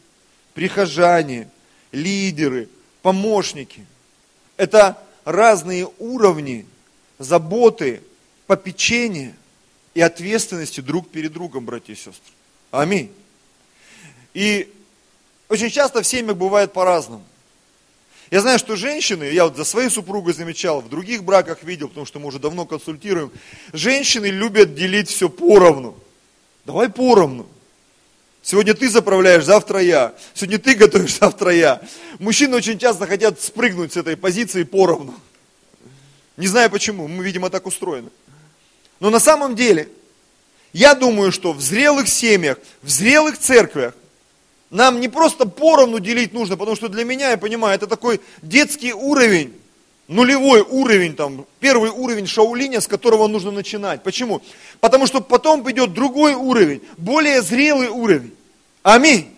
прихожане, 0.53 1.50
лидеры, 1.91 2.69
помощники. 3.01 3.86
Это 4.57 5.01
разные 5.25 5.89
уровни 6.00 6.65
заботы, 7.17 8.01
попечения 8.45 9.36
и 9.93 10.01
ответственности 10.01 10.81
друг 10.81 11.10
перед 11.10 11.34
другом, 11.34 11.65
братья 11.65 11.93
и 11.93 11.96
сестры. 11.96 12.34
Аминь. 12.72 13.12
И 14.34 14.72
очень 15.48 15.69
часто 15.69 16.01
в 16.01 16.08
семьях 16.08 16.38
бывает 16.38 16.74
по-разному. 16.74 17.24
Я 18.31 18.41
знаю, 18.41 18.60
что 18.60 18.75
женщины, 18.75 19.24
я 19.24 19.46
вот 19.46 19.58
за 19.58 19.63
своей 19.63 19.89
супругой 19.89 20.34
замечал, 20.34 20.81
в 20.81 20.89
других 20.89 21.24
браках 21.24 21.63
видел, 21.63 21.88
потому 21.88 22.05
что 22.05 22.19
мы 22.19 22.27
уже 22.27 22.38
давно 22.38 22.65
консультируем, 22.65 23.31
женщины 23.74 24.27
любят 24.27 24.75
делить 24.75 25.10
все 25.10 25.29
поровну. 25.29 25.98
Давай 26.65 26.89
поровну. 26.89 27.48
Сегодня 28.43 28.75
ты 28.75 28.88
заправляешь, 28.88 29.43
завтра 29.43 29.79
я. 29.79 30.13
Сегодня 30.36 30.60
ты 30.60 30.75
готовишь, 30.75 31.17
завтра 31.17 31.51
я. 31.51 31.81
Мужчины 32.19 32.55
очень 32.55 32.77
часто 32.77 33.08
хотят 33.08 33.41
спрыгнуть 33.41 33.93
с 33.93 33.98
этой 33.98 34.15
позиции 34.15 34.63
поровну. 34.63 35.15
Не 36.38 36.48
знаю 36.48 36.69
почему, 36.69 37.08
мы, 37.08 37.24
видимо, 37.24 37.50
так 37.50 37.65
устроены. 37.65 38.10
Но 38.99 39.09
на 39.09 39.19
самом 39.19 39.55
деле, 39.55 39.89
я 40.73 40.93
думаю, 40.93 41.31
что 41.31 41.53
в 41.53 41.61
зрелых 41.61 42.07
семьях, 42.07 42.57
в 42.81 42.89
зрелых 42.89 43.37
церквях 43.37 43.93
нам 44.69 44.99
не 44.99 45.07
просто 45.07 45.45
поровну 45.45 45.99
делить 45.99 46.33
нужно, 46.33 46.57
потому 46.57 46.75
что 46.75 46.89
для 46.89 47.03
меня, 47.03 47.31
я 47.31 47.37
понимаю, 47.37 47.75
это 47.75 47.87
такой 47.87 48.21
детский 48.41 48.93
уровень, 48.93 49.53
нулевой 50.07 50.61
уровень, 50.61 51.15
там, 51.15 51.45
первый 51.59 51.89
уровень 51.89 52.27
шаулиня, 52.27 52.81
с 52.81 52.87
которого 52.87 53.27
нужно 53.27 53.51
начинать. 53.51 54.03
Почему? 54.03 54.41
Потому 54.79 55.07
что 55.07 55.21
потом 55.21 55.69
идет 55.71 55.93
другой 55.93 56.33
уровень, 56.33 56.81
более 56.97 57.41
зрелый 57.41 57.87
уровень. 57.87 58.35
Аминь. 58.83 59.35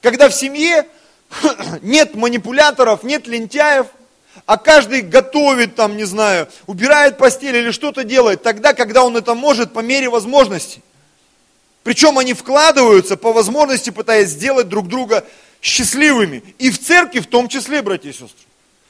Когда 0.00 0.28
в 0.28 0.34
семье 0.34 0.86
нет 1.82 2.14
манипуляторов, 2.14 3.02
нет 3.02 3.26
лентяев, 3.26 3.86
а 4.44 4.58
каждый 4.58 5.00
готовит, 5.00 5.74
там, 5.74 5.96
не 5.96 6.04
знаю, 6.04 6.48
убирает 6.66 7.16
постель 7.16 7.56
или 7.56 7.70
что-то 7.70 8.04
делает, 8.04 8.42
тогда, 8.42 8.74
когда 8.74 9.04
он 9.04 9.16
это 9.16 9.34
может 9.34 9.72
по 9.72 9.80
мере 9.80 10.08
возможности. 10.10 10.82
Причем 11.82 12.18
они 12.18 12.34
вкладываются 12.34 13.16
по 13.16 13.32
возможности, 13.32 13.90
пытаясь 13.90 14.30
сделать 14.30 14.68
друг 14.68 14.88
друга 14.88 15.24
счастливыми. 15.62 16.42
И 16.58 16.70
в 16.70 16.80
церкви 16.80 17.20
в 17.20 17.26
том 17.26 17.48
числе, 17.48 17.80
братья 17.80 18.10
и 18.10 18.12
сестры. 18.12 18.46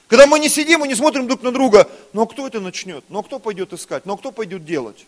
Когда 0.09 0.26
мы 0.26 0.38
не 0.38 0.49
сидим 0.49 0.85
и 0.85 0.88
не 0.88 0.95
смотрим 0.95 1.26
друг 1.26 1.43
на 1.43 1.53
друга, 1.53 1.88
ну 2.12 2.23
а 2.23 2.26
кто 2.26 2.47
это 2.47 2.61
начнет? 2.61 3.05
Ну 3.09 3.19
а 3.19 3.23
кто 3.23 3.38
пойдет 3.38 3.73
искать? 3.73 4.07
Ну 4.07 4.15
а 4.15 4.17
кто 4.17 4.31
пойдет 4.31 4.65
делать? 4.65 5.05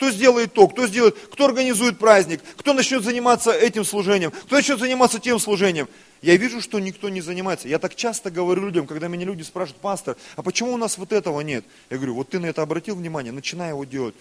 Кто 0.00 0.10
сделает 0.10 0.54
то, 0.54 0.66
кто 0.66 0.86
сделает, 0.86 1.14
кто 1.30 1.44
организует 1.44 1.98
праздник, 1.98 2.40
кто 2.56 2.72
начнет 2.72 3.04
заниматься 3.04 3.50
этим 3.50 3.84
служением, 3.84 4.30
кто 4.30 4.56
начнет 4.56 4.78
заниматься 4.78 5.18
тем 5.18 5.38
служением. 5.38 5.90
Я 6.22 6.36
вижу, 6.36 6.62
что 6.62 6.80
никто 6.80 7.10
не 7.10 7.20
занимается. 7.20 7.68
Я 7.68 7.78
так 7.78 7.94
часто 7.94 8.30
говорю 8.30 8.64
людям, 8.64 8.86
когда 8.86 9.08
меня 9.08 9.26
люди 9.26 9.42
спрашивают, 9.42 9.82
пастор, 9.82 10.16
а 10.36 10.42
почему 10.42 10.72
у 10.72 10.78
нас 10.78 10.96
вот 10.96 11.12
этого 11.12 11.42
нет? 11.42 11.66
Я 11.90 11.98
говорю, 11.98 12.14
вот 12.14 12.30
ты 12.30 12.38
на 12.38 12.46
это 12.46 12.62
обратил 12.62 12.96
внимание, 12.96 13.30
начинай 13.30 13.68
его 13.68 13.84
делать. 13.84 14.14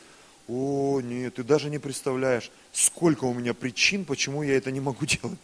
О, 0.49 0.99
нет, 0.99 1.35
ты 1.35 1.43
даже 1.43 1.69
не 1.69 1.79
представляешь, 1.79 2.51
сколько 2.73 3.23
у 3.23 3.33
меня 3.33 3.53
причин, 3.53 4.03
почему 4.03 4.43
я 4.43 4.57
это 4.57 4.71
не 4.71 4.81
могу 4.81 5.05
делать. 5.05 5.39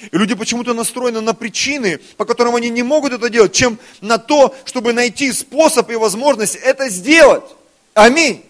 И 0.00 0.16
люди 0.16 0.34
почему-то 0.34 0.72
настроены 0.72 1.20
на 1.20 1.34
причины, 1.34 1.98
по 2.16 2.24
которым 2.24 2.54
они 2.54 2.70
не 2.70 2.82
могут 2.82 3.12
это 3.12 3.28
делать, 3.28 3.52
чем 3.52 3.78
на 4.00 4.16
то, 4.16 4.56
чтобы 4.64 4.94
найти 4.94 5.30
способ 5.30 5.90
и 5.90 5.96
возможность 5.96 6.56
это 6.56 6.88
сделать. 6.88 7.44
Аминь. 7.92 8.46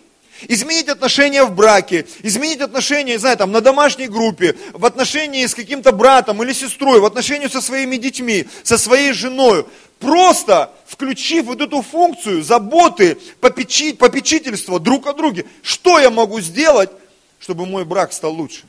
Изменить 0.48 0.88
отношения 0.88 1.44
в 1.44 1.54
браке, 1.54 2.06
изменить 2.22 2.60
отношения, 2.60 3.12
не 3.12 3.18
знаю, 3.18 3.36
там, 3.36 3.52
на 3.52 3.60
домашней 3.60 4.08
группе, 4.08 4.56
в 4.72 4.84
отношении 4.84 5.46
с 5.46 5.54
каким-то 5.54 5.92
братом 5.92 6.42
или 6.42 6.52
сестрой, 6.52 7.00
в 7.00 7.04
отношении 7.04 7.48
со 7.48 7.60
своими 7.60 7.96
детьми, 7.96 8.46
со 8.62 8.78
своей 8.78 9.12
женой. 9.12 9.66
Просто 9.98 10.72
включив 10.86 11.46
вот 11.46 11.60
эту 11.60 11.80
функцию 11.82 12.42
заботы, 12.42 13.18
попечи, 13.40 13.92
попечительства 13.92 14.80
друг 14.80 15.06
о 15.06 15.12
друге. 15.12 15.46
Что 15.62 15.98
я 16.00 16.10
могу 16.10 16.40
сделать, 16.40 16.90
чтобы 17.38 17.66
мой 17.66 17.84
брак 17.84 18.12
стал 18.12 18.32
лучше? 18.32 18.62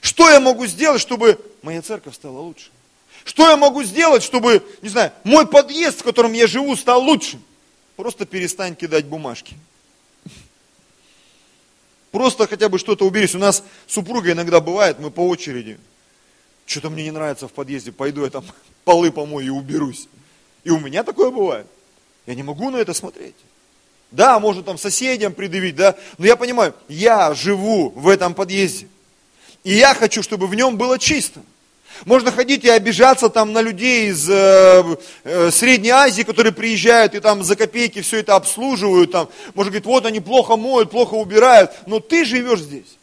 Что 0.00 0.30
я 0.30 0.40
могу 0.40 0.66
сделать, 0.66 1.00
чтобы 1.00 1.38
моя 1.62 1.82
церковь 1.82 2.14
стала 2.14 2.38
лучше? 2.38 2.70
Что 3.24 3.48
я 3.48 3.56
могу 3.56 3.82
сделать, 3.84 4.22
чтобы, 4.22 4.62
не 4.82 4.88
знаю, 4.88 5.12
мой 5.22 5.46
подъезд, 5.46 6.00
в 6.00 6.04
котором 6.04 6.32
я 6.32 6.46
живу, 6.46 6.76
стал 6.76 7.02
лучше? 7.02 7.38
Просто 7.96 8.26
перестань 8.26 8.74
кидать 8.74 9.06
бумажки. 9.06 9.54
Просто 12.14 12.46
хотя 12.46 12.68
бы 12.68 12.78
что-то 12.78 13.04
уберись. 13.04 13.34
У 13.34 13.40
нас 13.40 13.64
супруга 13.88 14.30
иногда 14.30 14.60
бывает, 14.60 15.00
мы 15.00 15.10
по 15.10 15.26
очереди. 15.26 15.80
Что-то 16.64 16.88
мне 16.88 17.02
не 17.02 17.10
нравится 17.10 17.48
в 17.48 17.52
подъезде, 17.52 17.90
пойду 17.90 18.22
я 18.22 18.30
там 18.30 18.44
полы 18.84 19.10
помою 19.10 19.44
и 19.44 19.48
уберусь. 19.48 20.06
И 20.62 20.70
у 20.70 20.78
меня 20.78 21.02
такое 21.02 21.32
бывает. 21.32 21.66
Я 22.26 22.36
не 22.36 22.44
могу 22.44 22.70
на 22.70 22.76
это 22.76 22.94
смотреть. 22.94 23.34
Да, 24.12 24.38
можно 24.38 24.62
там 24.62 24.78
соседям 24.78 25.32
предъявить, 25.32 25.74
да, 25.74 25.96
но 26.16 26.26
я 26.26 26.36
понимаю, 26.36 26.72
я 26.86 27.34
живу 27.34 27.90
в 27.90 28.06
этом 28.06 28.32
подъезде. 28.32 28.86
И 29.64 29.74
я 29.74 29.92
хочу, 29.92 30.22
чтобы 30.22 30.46
в 30.46 30.54
нем 30.54 30.76
было 30.76 31.00
чисто. 31.00 31.40
Можно 32.04 32.32
ходить 32.32 32.64
и 32.64 32.68
обижаться 32.68 33.28
там 33.28 33.52
на 33.52 33.60
людей 33.60 34.10
из 34.10 34.28
э, 34.28 34.96
э, 35.24 35.50
Средней 35.50 35.90
Азии, 35.90 36.22
которые 36.22 36.52
приезжают 36.52 37.14
и 37.14 37.20
там 37.20 37.42
за 37.44 37.56
копейки 37.56 38.02
все 38.02 38.18
это 38.18 38.34
обслуживают. 38.34 39.12
Там. 39.12 39.28
Можно 39.54 39.70
говорить, 39.70 39.86
вот 39.86 40.06
они 40.06 40.20
плохо 40.20 40.56
моют, 40.56 40.90
плохо 40.90 41.14
убирают. 41.14 41.70
Но 41.86 42.00
ты 42.00 42.24
живешь 42.24 42.60
здесь. 42.60 42.98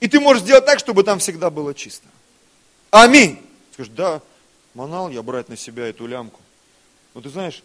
И 0.00 0.08
ты 0.08 0.20
можешь 0.20 0.42
сделать 0.42 0.64
так, 0.66 0.78
чтобы 0.78 1.02
там 1.02 1.18
всегда 1.18 1.50
было 1.50 1.74
чисто. 1.74 2.06
Аминь. 2.90 3.40
Скажешь, 3.72 3.92
да, 3.96 4.22
манал 4.74 5.10
я 5.10 5.22
брать 5.22 5.48
на 5.48 5.56
себя 5.56 5.86
эту 5.88 6.06
лямку. 6.06 6.40
Но 7.14 7.20
ты 7.20 7.28
знаешь, 7.28 7.62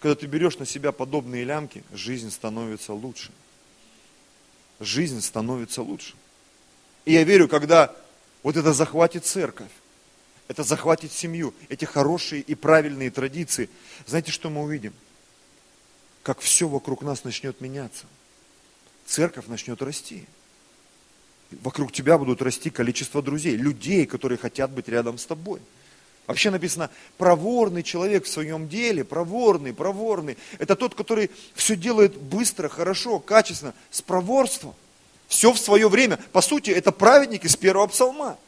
когда 0.00 0.14
ты 0.14 0.26
берешь 0.26 0.58
на 0.58 0.66
себя 0.66 0.92
подобные 0.92 1.44
лямки, 1.44 1.84
жизнь 1.92 2.30
становится 2.30 2.92
лучше. 2.92 3.30
Жизнь 4.80 5.20
становится 5.20 5.82
лучше. 5.82 6.14
И 7.04 7.12
я 7.12 7.24
верю, 7.24 7.48
когда 7.48 7.94
вот 8.44 8.56
это 8.56 8.72
захватит 8.72 9.24
церковь, 9.24 9.72
это 10.46 10.62
захватит 10.62 11.10
семью, 11.10 11.54
эти 11.70 11.86
хорошие 11.86 12.42
и 12.42 12.54
правильные 12.54 13.10
традиции, 13.10 13.68
знаете, 14.06 14.30
что 14.30 14.50
мы 14.50 14.62
увидим? 14.62 14.92
Как 16.22 16.40
все 16.40 16.68
вокруг 16.68 17.02
нас 17.02 17.24
начнет 17.24 17.60
меняться. 17.60 18.06
Церковь 19.06 19.46
начнет 19.46 19.82
расти. 19.82 20.26
Вокруг 21.62 21.92
тебя 21.92 22.18
будут 22.18 22.42
расти 22.42 22.70
количество 22.70 23.22
друзей, 23.22 23.56
людей, 23.56 24.06
которые 24.06 24.38
хотят 24.38 24.70
быть 24.70 24.88
рядом 24.88 25.18
с 25.18 25.26
тобой. 25.26 25.60
Вообще 26.26 26.50
написано, 26.50 26.90
проворный 27.18 27.82
человек 27.82 28.24
в 28.24 28.28
своем 28.28 28.68
деле, 28.68 29.04
проворный, 29.04 29.74
проворный. 29.74 30.36
Это 30.58 30.76
тот, 30.76 30.94
который 30.94 31.30
все 31.54 31.76
делает 31.76 32.16
быстро, 32.16 32.68
хорошо, 32.68 33.18
качественно, 33.20 33.74
с 33.90 34.00
проворством. 34.02 34.74
Все 35.28 35.52
в 35.52 35.58
свое 35.58 35.88
время. 35.88 36.18
По 36.32 36.40
сути, 36.40 36.70
это 36.70 36.92
праведник 36.92 37.44
из 37.44 37.56
первого 37.56 37.86
псалма. 37.86 38.38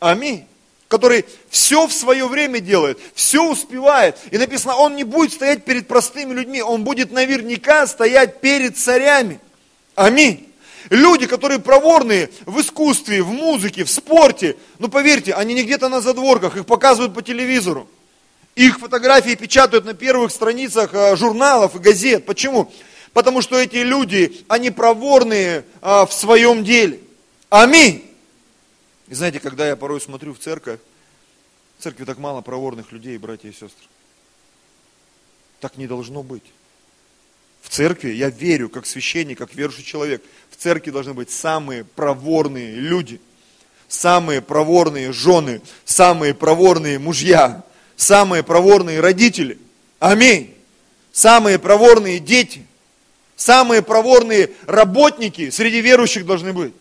Аминь. 0.00 0.46
Который 0.88 1.26
все 1.50 1.86
в 1.86 1.92
свое 1.92 2.26
время 2.26 2.60
делает, 2.60 2.98
все 3.14 3.46
успевает. 3.46 4.16
И 4.30 4.38
написано, 4.38 4.76
он 4.76 4.96
не 4.96 5.04
будет 5.04 5.32
стоять 5.32 5.64
перед 5.64 5.86
простыми 5.86 6.32
людьми, 6.32 6.62
он 6.62 6.82
будет 6.82 7.12
наверняка 7.12 7.86
стоять 7.86 8.40
перед 8.40 8.78
царями. 8.78 9.38
Аминь. 9.94 10.48
Люди, 10.90 11.26
которые 11.26 11.58
проворные 11.58 12.30
в 12.46 12.60
искусстве, 12.60 13.22
в 13.22 13.28
музыке, 13.28 13.84
в 13.84 13.90
спорте, 13.90 14.56
ну 14.78 14.88
поверьте, 14.88 15.34
они 15.34 15.52
не 15.52 15.62
где-то 15.62 15.90
на 15.90 16.00
задворках, 16.00 16.56
их 16.56 16.64
показывают 16.64 17.14
по 17.14 17.22
телевизору. 17.22 17.86
Их 18.54 18.78
фотографии 18.80 19.34
печатают 19.34 19.84
на 19.84 19.94
первых 19.94 20.32
страницах 20.32 20.90
э, 20.92 21.14
журналов 21.16 21.76
и 21.76 21.78
газет. 21.78 22.24
Почему? 22.24 22.72
Потому 23.12 23.42
что 23.42 23.58
эти 23.58 23.76
люди, 23.76 24.44
они 24.48 24.70
проворные 24.70 25.64
а, 25.80 26.06
в 26.06 26.12
своем 26.12 26.64
деле. 26.64 27.00
Аминь. 27.50 28.04
И 29.08 29.14
знаете, 29.14 29.40
когда 29.40 29.66
я 29.66 29.76
порой 29.76 30.00
смотрю 30.00 30.34
в 30.34 30.38
церковь, 30.38 30.80
в 31.78 31.82
церкви 31.82 32.04
так 32.04 32.18
мало 32.18 32.40
проворных 32.40 32.92
людей, 32.92 33.16
братья 33.18 33.48
и 33.48 33.52
сестры. 33.52 33.86
Так 35.60 35.76
не 35.76 35.86
должно 35.86 36.22
быть. 36.22 36.44
В 37.62 37.70
церкви 37.70 38.10
я 38.10 38.30
верю, 38.30 38.68
как 38.68 38.86
священник, 38.86 39.38
как 39.38 39.54
верующий 39.54 39.84
человек, 39.84 40.22
в 40.50 40.56
церкви 40.56 40.90
должны 40.90 41.14
быть 41.14 41.30
самые 41.30 41.84
проворные 41.84 42.76
люди, 42.76 43.20
самые 43.88 44.40
проворные 44.40 45.12
жены, 45.12 45.60
самые 45.84 46.34
проворные 46.34 46.98
мужья, 46.98 47.64
самые 47.96 48.42
проворные 48.42 49.00
родители. 49.00 49.58
Аминь. 49.98 50.54
Самые 51.12 51.58
проворные 51.58 52.20
дети, 52.20 52.64
самые 53.38 53.80
проворные 53.80 54.50
работники 54.66 55.48
среди 55.48 55.80
верующих 55.80 56.26
должны 56.26 56.52
быть. 56.52 56.74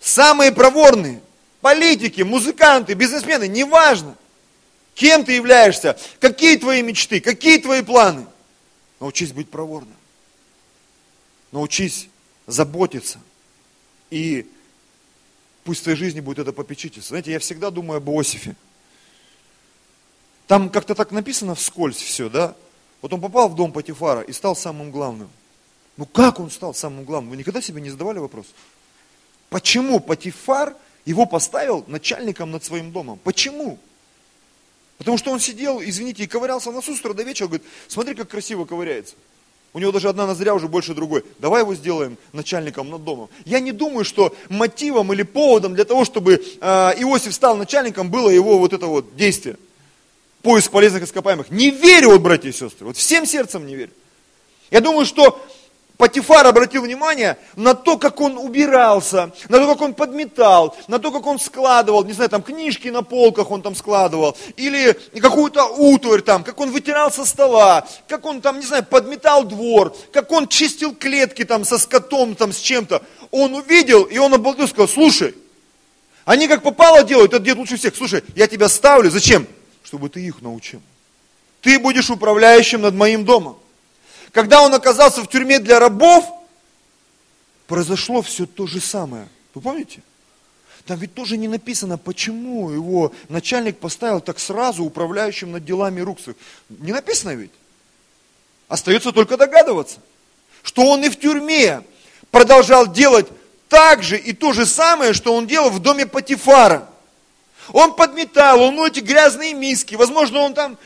Самые 0.00 0.52
проворные 0.52 1.20
политики, 1.60 2.22
музыканты, 2.22 2.94
бизнесмены, 2.94 3.46
неважно, 3.46 4.16
кем 4.94 5.22
ты 5.22 5.32
являешься, 5.32 5.98
какие 6.20 6.56
твои 6.56 6.80
мечты, 6.80 7.20
какие 7.20 7.58
твои 7.58 7.82
планы. 7.82 8.24
Научись 9.00 9.32
быть 9.32 9.50
проворным 9.50 9.96
научись 11.56 12.08
заботиться. 12.46 13.18
И 14.10 14.48
пусть 15.64 15.80
в 15.80 15.82
твоей 15.84 15.98
жизни 15.98 16.20
будет 16.20 16.38
это 16.40 16.52
попечительство. 16.52 17.10
Знаете, 17.10 17.32
я 17.32 17.38
всегда 17.38 17.70
думаю 17.70 17.98
об 17.98 18.08
Иосифе. 18.10 18.54
Там 20.46 20.70
как-то 20.70 20.94
так 20.94 21.10
написано 21.10 21.54
вскользь 21.54 21.96
все, 21.96 22.28
да? 22.28 22.54
Вот 23.02 23.12
он 23.12 23.20
попал 23.20 23.48
в 23.48 23.56
дом 23.56 23.72
Патифара 23.72 24.20
и 24.20 24.32
стал 24.32 24.54
самым 24.54 24.90
главным. 24.92 25.28
Ну 25.96 26.06
как 26.06 26.40
он 26.40 26.50
стал 26.50 26.74
самым 26.74 27.04
главным? 27.04 27.30
Вы 27.30 27.36
никогда 27.36 27.60
себе 27.60 27.80
не 27.80 27.90
задавали 27.90 28.18
вопрос? 28.18 28.46
Почему 29.48 30.00
Патифар 30.00 30.74
его 31.04 31.26
поставил 31.26 31.84
начальником 31.86 32.50
над 32.50 32.64
своим 32.64 32.92
домом? 32.92 33.18
Почему? 33.22 33.78
Потому 34.98 35.18
что 35.18 35.30
он 35.30 35.40
сидел, 35.40 35.80
извините, 35.82 36.24
и 36.24 36.26
ковырялся 36.26 36.70
на 36.70 36.80
с 36.80 37.00
до 37.00 37.22
вечера, 37.22 37.48
говорит, 37.48 37.66
смотри, 37.88 38.14
как 38.14 38.28
красиво 38.28 38.64
ковыряется. 38.64 39.14
У 39.72 39.78
него 39.78 39.92
даже 39.92 40.08
одна 40.08 40.26
ноздря 40.26 40.54
уже 40.54 40.68
больше 40.68 40.94
другой. 40.94 41.22
Давай 41.38 41.60
его 41.60 41.74
сделаем 41.74 42.16
начальником 42.32 42.88
над 42.88 43.04
домом. 43.04 43.28
Я 43.44 43.60
не 43.60 43.72
думаю, 43.72 44.06
что 44.06 44.34
мотивом 44.48 45.12
или 45.12 45.22
поводом 45.22 45.74
для 45.74 45.84
того, 45.84 46.06
чтобы 46.06 46.34
э, 46.34 46.66
Иосиф 47.02 47.34
стал 47.34 47.56
начальником, 47.56 48.10
было 48.10 48.30
его 48.30 48.58
вот 48.58 48.72
это 48.72 48.86
вот 48.86 49.16
действие. 49.16 49.58
Поиск 50.40 50.70
полезных 50.70 51.02
ископаемых. 51.02 51.50
Не 51.50 51.70
верю, 51.70 52.12
вот, 52.12 52.22
братья 52.22 52.48
и 52.48 52.52
сестры. 52.52 52.86
Вот 52.86 52.96
всем 52.96 53.26
сердцем 53.26 53.66
не 53.66 53.74
верю. 53.74 53.92
Я 54.70 54.80
думаю, 54.80 55.04
что 55.04 55.44
Патифар 55.96 56.46
обратил 56.46 56.82
внимание 56.82 57.38
на 57.54 57.74
то, 57.74 57.96
как 57.96 58.20
он 58.20 58.36
убирался, 58.36 59.32
на 59.48 59.58
то, 59.58 59.66
как 59.66 59.80
он 59.80 59.94
подметал, 59.94 60.76
на 60.88 60.98
то, 60.98 61.10
как 61.10 61.26
он 61.26 61.38
складывал, 61.38 62.04
не 62.04 62.12
знаю, 62.12 62.28
там 62.28 62.42
книжки 62.42 62.88
на 62.88 63.02
полках 63.02 63.50
он 63.50 63.62
там 63.62 63.74
складывал, 63.74 64.36
или 64.56 64.92
какую-то 65.18 65.64
утварь 65.64 66.20
там, 66.20 66.44
как 66.44 66.60
он 66.60 66.70
вытирал 66.70 67.10
со 67.10 67.24
стола, 67.24 67.86
как 68.08 68.26
он 68.26 68.42
там, 68.42 68.60
не 68.60 68.66
знаю, 68.66 68.84
подметал 68.84 69.44
двор, 69.44 69.96
как 70.12 70.30
он 70.32 70.48
чистил 70.48 70.94
клетки 70.94 71.44
там 71.44 71.64
со 71.64 71.78
скотом, 71.78 72.34
там 72.34 72.52
с 72.52 72.58
чем-то. 72.58 73.02
Он 73.30 73.54
увидел, 73.54 74.02
и 74.02 74.18
он 74.18 74.34
обалдел, 74.34 74.68
сказал, 74.68 74.88
слушай, 74.88 75.34
они 76.26 76.46
как 76.46 76.62
попало 76.62 77.04
делают, 77.04 77.32
этот 77.32 77.44
дед 77.44 77.56
лучше 77.56 77.76
всех. 77.76 77.96
Слушай, 77.96 78.22
я 78.34 78.48
тебя 78.48 78.68
ставлю, 78.68 79.10
зачем? 79.10 79.46
Чтобы 79.82 80.08
ты 80.10 80.20
их 80.20 80.42
научил. 80.42 80.82
Ты 81.62 81.78
будешь 81.78 82.10
управляющим 82.10 82.82
над 82.82 82.94
моим 82.94 83.24
домом. 83.24 83.56
Когда 84.36 84.60
он 84.60 84.74
оказался 84.74 85.22
в 85.22 85.28
тюрьме 85.28 85.60
для 85.60 85.78
рабов, 85.78 86.26
произошло 87.66 88.20
все 88.20 88.44
то 88.44 88.66
же 88.66 88.80
самое. 88.80 89.30
Вы 89.54 89.62
помните? 89.62 90.02
Там 90.84 90.98
ведь 90.98 91.14
тоже 91.14 91.38
не 91.38 91.48
написано, 91.48 91.96
почему 91.96 92.70
его 92.70 93.14
начальник 93.30 93.78
поставил 93.78 94.20
так 94.20 94.38
сразу 94.38 94.84
управляющим 94.84 95.52
над 95.52 95.64
делами 95.64 96.02
рук 96.02 96.20
своих. 96.20 96.36
Не 96.68 96.92
написано 96.92 97.30
ведь. 97.30 97.50
Остается 98.68 99.10
только 99.10 99.38
догадываться, 99.38 100.00
что 100.62 100.82
он 100.82 101.02
и 101.02 101.08
в 101.08 101.18
тюрьме 101.18 101.82
продолжал 102.30 102.86
делать 102.86 103.28
так 103.70 104.02
же 104.02 104.18
и 104.18 104.34
то 104.34 104.52
же 104.52 104.66
самое, 104.66 105.14
что 105.14 105.34
он 105.34 105.46
делал 105.46 105.70
в 105.70 105.80
доме 105.80 106.04
Патифара. 106.04 106.86
Он 107.72 107.94
подметал, 107.94 108.60
он 108.60 108.78
эти 108.84 109.00
грязные 109.00 109.54
миски, 109.54 109.94
возможно, 109.94 110.40
он 110.40 110.52
там 110.52 110.76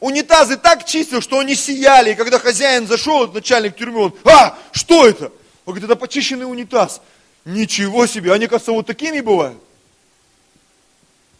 Унитазы 0.00 0.56
так 0.56 0.84
чистил, 0.84 1.20
что 1.20 1.40
они 1.40 1.54
сияли. 1.54 2.12
И 2.12 2.14
когда 2.14 2.38
хозяин 2.38 2.86
зашел, 2.86 3.30
начальник 3.32 3.76
тюрьмы, 3.76 4.04
он, 4.04 4.14
а, 4.24 4.56
что 4.72 5.06
это? 5.06 5.26
Он 5.64 5.74
говорит, 5.74 5.84
это 5.84 5.96
почищенный 5.96 6.48
унитаз. 6.48 7.00
Ничего 7.44 8.06
себе, 8.06 8.32
они, 8.32 8.46
кажется, 8.46 8.72
вот 8.72 8.86
такими 8.86 9.20
бывают. 9.20 9.58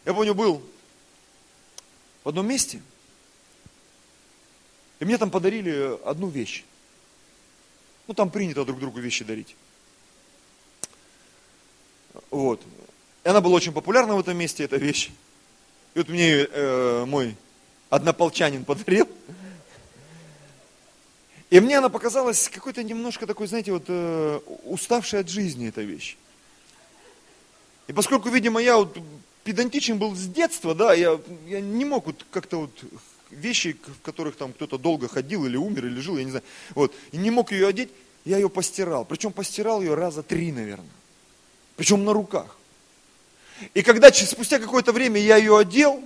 Я 0.05 0.15
помню, 0.15 0.35
был 0.35 0.63
в 2.25 2.29
одном 2.29 2.49
месте, 2.49 2.81
и 5.01 5.05
мне 5.05 5.19
там 5.19 5.31
подарили 5.31 5.99
одну 6.05 6.29
вещь. 6.29 6.65
Ну, 8.07 8.15
там 8.15 8.31
принято 8.31 8.65
друг 8.65 8.81
другу 8.81 9.01
вещи 9.01 9.25
дарить. 9.25 9.55
Вот. 12.31 12.61
И 13.23 13.29
она 13.29 13.41
была 13.41 13.55
очень 13.55 13.73
популярна 13.73 14.17
в 14.17 14.21
этом 14.21 14.37
месте, 14.37 14.65
эта 14.65 14.77
вещь. 14.77 15.11
И 15.95 15.99
вот 15.99 16.09
мне 16.09 16.47
э, 16.51 17.05
мой 17.05 17.37
однополчанин 17.91 18.65
подарил. 18.65 19.09
И 21.51 21.61
мне 21.61 21.79
она 21.79 21.89
показалась 21.89 22.49
какой-то 22.49 22.83
немножко 22.83 23.27
такой, 23.27 23.47
знаете, 23.47 23.73
вот 23.73 23.85
э, 23.89 24.41
уставшей 24.65 25.21
от 25.21 25.29
жизни 25.29 25.69
эта 25.69 25.81
вещь. 25.81 26.17
И 27.87 27.93
поскольку, 27.95 28.29
видимо, 28.29 28.61
я 28.61 28.77
вот 28.77 28.99
педантичен 29.45 29.99
был 29.99 30.15
с 30.15 30.27
детства, 30.27 30.75
да, 30.75 30.93
я, 30.93 31.19
я 31.47 31.61
не 31.61 31.87
мог 31.87 32.07
вот 32.07 32.27
как-то 32.31 32.61
вот 32.61 32.85
вещи, 33.31 33.79
в 33.83 34.03
которых 34.03 34.37
там 34.37 34.53
кто-то 34.53 34.77
долго 34.77 35.09
ходил 35.09 35.47
или 35.47 35.57
умер, 35.57 35.87
или 35.87 36.01
жил, 36.01 36.19
я 36.19 36.25
не 36.25 36.31
знаю, 36.31 36.45
вот, 36.75 36.95
и 37.13 37.17
не 37.17 37.31
мог 37.31 37.51
ее 37.51 37.67
одеть, 37.67 37.89
я 38.27 38.37
ее 38.37 38.51
постирал. 38.51 39.07
Причем 39.07 39.33
постирал 39.33 39.81
ее 39.81 39.95
раза 39.95 40.23
три, 40.23 40.53
наверное. 40.53 40.87
Причем 41.77 42.05
на 42.05 42.13
руках. 42.13 42.59
И 43.73 43.83
когда 43.83 44.13
спустя 44.13 44.59
какое-то 44.59 44.93
время 44.93 45.19
я 45.19 45.37
ее 45.37 45.57
одел, 45.59 46.03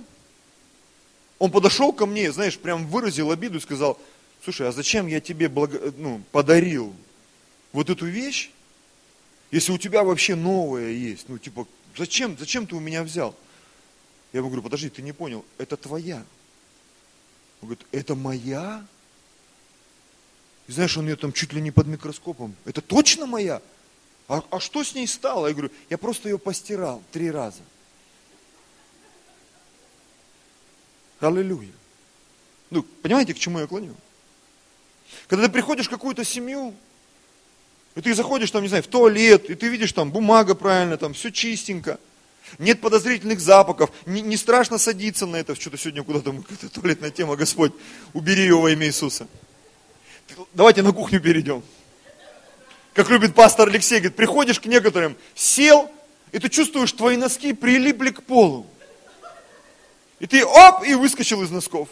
он 1.39 1.51
подошел 1.51 1.91
ко 1.91 2.05
мне, 2.05 2.31
знаешь, 2.31 2.57
прям 2.57 2.87
выразил 2.87 3.31
обиду 3.31 3.57
и 3.57 3.61
сказал, 3.61 3.99
слушай, 4.43 4.67
а 4.67 4.71
зачем 4.71 5.07
я 5.07 5.19
тебе 5.19 5.49
благо, 5.49 5.93
ну, 5.97 6.21
подарил 6.31 6.93
вот 7.71 7.89
эту 7.89 8.05
вещь, 8.05 8.51
если 9.51 9.71
у 9.71 9.77
тебя 9.77 10.03
вообще 10.03 10.35
новая 10.35 10.89
есть? 10.89 11.29
Ну, 11.29 11.37
типа, 11.37 11.67
зачем, 11.97 12.37
зачем 12.37 12.65
ты 12.67 12.75
у 12.75 12.79
меня 12.79 13.03
взял? 13.03 13.35
Я 14.31 14.39
ему 14.39 14.49
говорю, 14.49 14.63
подожди, 14.63 14.89
ты 14.89 15.01
не 15.01 15.11
понял, 15.11 15.45
это 15.57 15.77
твоя. 15.77 16.25
Он 17.61 17.69
говорит, 17.69 17.85
это 17.91 18.15
моя? 18.15 18.85
И 20.67 20.71
знаешь, 20.71 20.97
он 20.97 21.07
ее 21.07 21.15
там 21.15 21.33
чуть 21.33 21.53
ли 21.53 21.61
не 21.61 21.71
под 21.71 21.87
микроскопом. 21.87 22.55
Это 22.65 22.81
точно 22.81 23.25
моя? 23.25 23.61
А, 24.27 24.43
а 24.49 24.59
что 24.59 24.83
с 24.83 24.95
ней 24.95 25.07
стало? 25.07 25.47
Я 25.47 25.53
говорю, 25.53 25.71
я 25.89 25.97
просто 25.97 26.29
ее 26.29 26.39
постирал 26.39 27.03
три 27.11 27.29
раза. 27.29 27.61
Аллилуйя. 31.27 31.71
Ну, 32.69 32.83
понимаете, 33.01 33.33
к 33.33 33.39
чему 33.39 33.59
я 33.59 33.67
клоню? 33.67 33.95
Когда 35.27 35.45
ты 35.45 35.51
приходишь 35.51 35.87
в 35.87 35.89
какую-то 35.89 36.23
семью, 36.23 36.73
и 37.95 38.01
ты 38.01 38.13
заходишь 38.15 38.51
там, 38.51 38.63
не 38.63 38.67
знаю, 38.67 38.83
в 38.83 38.87
туалет, 38.87 39.49
и 39.49 39.55
ты 39.55 39.67
видишь 39.67 39.91
там 39.91 40.11
бумага 40.11 40.55
правильно, 40.55 40.97
там 40.97 41.13
все 41.13 41.31
чистенько, 41.31 41.99
нет 42.57 42.81
подозрительных 42.81 43.39
запахов, 43.39 43.91
не, 44.05 44.21
не 44.21 44.37
страшно 44.37 44.77
садиться 44.77 45.25
на 45.25 45.37
это, 45.37 45.55
что-то 45.55 45.77
сегодня 45.77 46.03
куда-то, 46.03 46.31
какая-то 46.31 46.69
туалетная 46.69 47.11
тема, 47.11 47.35
Господь, 47.35 47.73
убери 48.13 48.41
ее 48.41 48.59
во 48.59 48.71
имя 48.71 48.87
Иисуса. 48.87 49.27
Давайте 50.53 50.81
на 50.81 50.91
кухню 50.91 51.19
перейдем. 51.19 51.63
Как 52.93 53.09
любит 53.09 53.33
пастор 53.33 53.69
Алексей, 53.69 53.99
говорит, 53.99 54.15
приходишь 54.15 54.59
к 54.59 54.65
некоторым, 54.65 55.15
сел, 55.35 55.91
и 56.31 56.39
ты 56.39 56.49
чувствуешь, 56.49 56.91
твои 56.91 57.17
носки 57.17 57.53
прилипли 57.53 58.09
к 58.09 58.23
полу. 58.23 58.67
И 60.23 60.25
ты 60.25 60.45
оп, 60.45 60.85
и 60.85 60.93
выскочил 60.93 61.43
из 61.43 61.51
носков. 61.51 61.89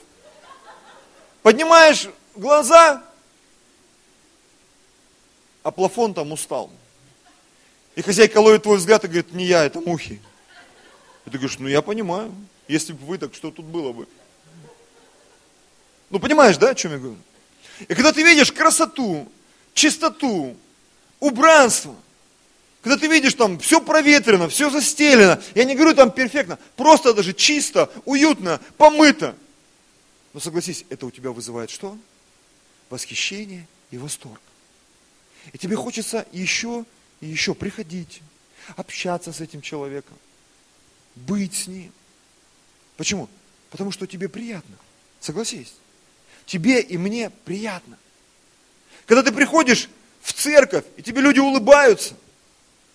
Поднимаешь 1.44 2.08
глаза, 2.34 3.04
а 5.63 5.72
плафон 5.72 6.13
там 6.13 6.32
устал. 6.32 6.72
И 7.94 8.02
хозяйка 8.02 8.38
ловит 8.38 8.63
твой 8.63 8.78
взгляд 8.78 9.04
и 9.04 9.08
говорит, 9.08 9.34
не 9.34 9.44
я, 9.44 9.65
это 9.65 9.82
мухи. 9.82 10.22
И 11.26 11.30
ты 11.30 11.38
говоришь, 11.38 11.60
ну 11.60 11.67
я 11.67 11.82
понимаю, 11.82 12.34
если 12.70 12.94
бы 12.94 13.06
вы 13.06 13.17
так, 13.17 13.36
что 13.36 13.52
тут 13.52 13.65
было 13.65 13.91
бы? 13.91 14.08
Ну 16.10 16.20
понимаешь, 16.20 16.56
да, 16.56 16.70
о 16.70 16.76
чем 16.76 16.94
я 16.94 17.00
говорю? 17.00 17.17
И 17.82 17.94
когда 17.94 18.13
ты 18.13 18.24
видишь 18.24 18.54
красоту, 18.54 19.30
чистоту, 19.74 20.56
убранство, 21.20 21.98
когда 22.82 22.98
ты 22.98 23.08
видишь 23.08 23.36
там 23.36 23.60
все 23.60 23.80
проветрено, 23.80 24.50
все 24.50 24.70
застелено, 24.70 25.41
я 25.54 25.65
не 25.65 25.76
говорю 25.76 25.94
там 25.94 26.12
перфектно, 26.12 26.58
просто 26.76 27.13
даже 27.13 27.34
чисто, 27.34 27.91
уютно, 28.06 28.60
помыто. 28.78 29.36
Но 30.34 30.39
согласись, 30.39 30.86
это 30.89 31.06
у 31.06 31.12
тебя 31.12 31.32
вызывает 31.32 31.70
что? 31.70 31.98
Восхищение 32.89 33.67
и 33.91 33.98
восторг. 33.98 34.41
И 35.54 35.58
тебе 35.58 35.76
хочется 35.76 36.26
еще 36.32 36.86
и 37.20 37.28
еще 37.28 37.54
приходить, 37.54 38.22
общаться 38.76 39.32
с 39.32 39.41
этим 39.41 39.62
человеком, 39.62 40.17
быть 41.15 41.56
с 41.56 41.67
ним. 41.67 41.91
Почему? 42.98 43.30
Потому 43.70 43.91
что 43.91 44.08
тебе 44.08 44.28
приятно. 44.28 44.76
Согласись. 45.20 45.74
Тебе 46.48 46.82
и 46.82 46.98
мне 46.98 47.30
приятно. 47.30 47.98
Когда 49.06 49.22
ты 49.22 49.32
приходишь 49.32 49.88
в 50.22 50.34
церковь, 50.34 50.86
и 50.98 51.04
тебе 51.04 51.22
люди 51.22 51.39
улыбаются, 51.39 52.15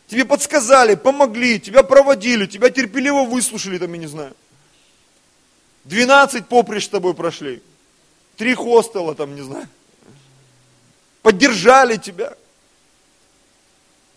тебе 0.06 0.24
подсказали, 0.24 0.94
помогли, 0.94 1.60
тебя 1.60 1.82
проводили, 1.82 2.46
тебя 2.46 2.70
терпеливо 2.70 3.24
выслушали, 3.24 3.78
там, 3.78 3.92
я 3.92 3.98
не 3.98 4.06
знаю. 4.06 4.34
12 5.84 6.46
поприщ 6.46 6.84
с 6.84 6.88
тобой 6.88 7.14
прошли, 7.14 7.62
три 8.36 8.54
хостела, 8.54 9.14
там, 9.14 9.34
не 9.34 9.42
знаю. 9.42 9.68
Поддержали 11.22 11.96
тебя. 11.96 12.36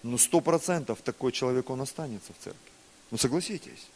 Ну, 0.03 0.17
сто 0.17 0.41
процентов 0.41 0.99
такой 1.03 1.31
человек, 1.31 1.69
он 1.69 1.81
останется 1.81 2.31
в 2.33 2.43
церкви. 2.43 2.71
Ну, 3.11 3.17
согласитесь. 3.17 3.87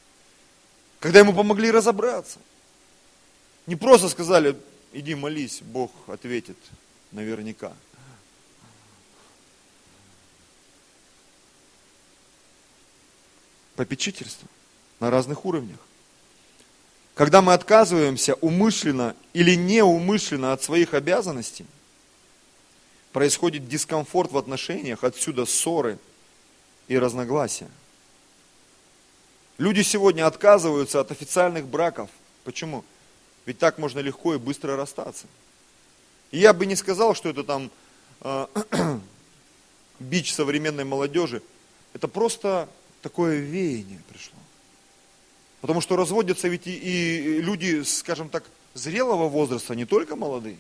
Когда 0.99 1.19
ему 1.19 1.33
помогли 1.33 1.71
разобраться. 1.71 2.39
Не 3.67 3.75
просто 3.75 4.09
сказали, 4.09 4.57
иди 4.91 5.15
молись, 5.15 5.61
Бог 5.61 5.91
ответит 6.07 6.57
наверняка. 7.11 7.73
Попечительство 13.83 14.47
на 15.01 15.11
разных 15.11 15.43
уровнях. 15.43 15.77
Когда 17.15 17.41
мы 17.41 17.51
отказываемся 17.51 18.35
умышленно 18.35 19.13
или 19.33 19.55
неумышленно 19.55 20.53
от 20.53 20.63
своих 20.63 20.93
обязанностей, 20.93 21.65
происходит 23.11 23.67
дискомфорт 23.67 24.31
в 24.31 24.37
отношениях, 24.37 25.03
отсюда 25.03 25.45
ссоры 25.45 25.99
и 26.87 26.97
разногласия. 26.97 27.69
Люди 29.57 29.81
сегодня 29.81 30.27
отказываются 30.27 31.01
от 31.01 31.11
официальных 31.11 31.67
браков. 31.67 32.09
Почему? 32.45 32.85
Ведь 33.45 33.59
так 33.59 33.79
можно 33.79 33.99
легко 33.99 34.35
и 34.35 34.37
быстро 34.37 34.77
расстаться. 34.77 35.27
И 36.31 36.39
я 36.39 36.53
бы 36.53 36.65
не 36.65 36.77
сказал, 36.77 37.15
что 37.15 37.27
это 37.27 37.43
там 37.43 37.69
э, 38.21 38.47
бич 39.99 40.33
современной 40.33 40.85
молодежи. 40.85 41.41
Это 41.93 42.07
просто 42.07 42.69
такое 43.03 43.37
веяние 43.39 43.99
пришло. 44.09 44.39
Потому 45.61 45.81
что 45.81 45.95
разводятся 45.95 46.47
ведь 46.47 46.65
и, 46.65 46.75
и 46.75 47.41
люди, 47.41 47.83
скажем 47.83 48.29
так, 48.29 48.43
зрелого 48.73 49.29
возраста, 49.29 49.75
не 49.75 49.85
только 49.85 50.15
молодые. 50.15 50.57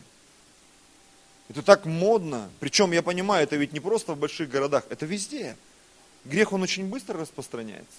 Это 1.49 1.63
так 1.63 1.85
модно. 1.85 2.49
Причем, 2.59 2.91
я 2.91 3.01
понимаю, 3.01 3.43
это 3.43 3.55
ведь 3.55 3.73
не 3.73 3.79
просто 3.79 4.13
в 4.13 4.17
больших 4.17 4.49
городах, 4.49 4.83
это 4.89 5.05
везде. 5.05 5.57
Грех, 6.25 6.53
он 6.53 6.61
очень 6.61 6.85
быстро 6.85 7.19
распространяется. 7.19 7.97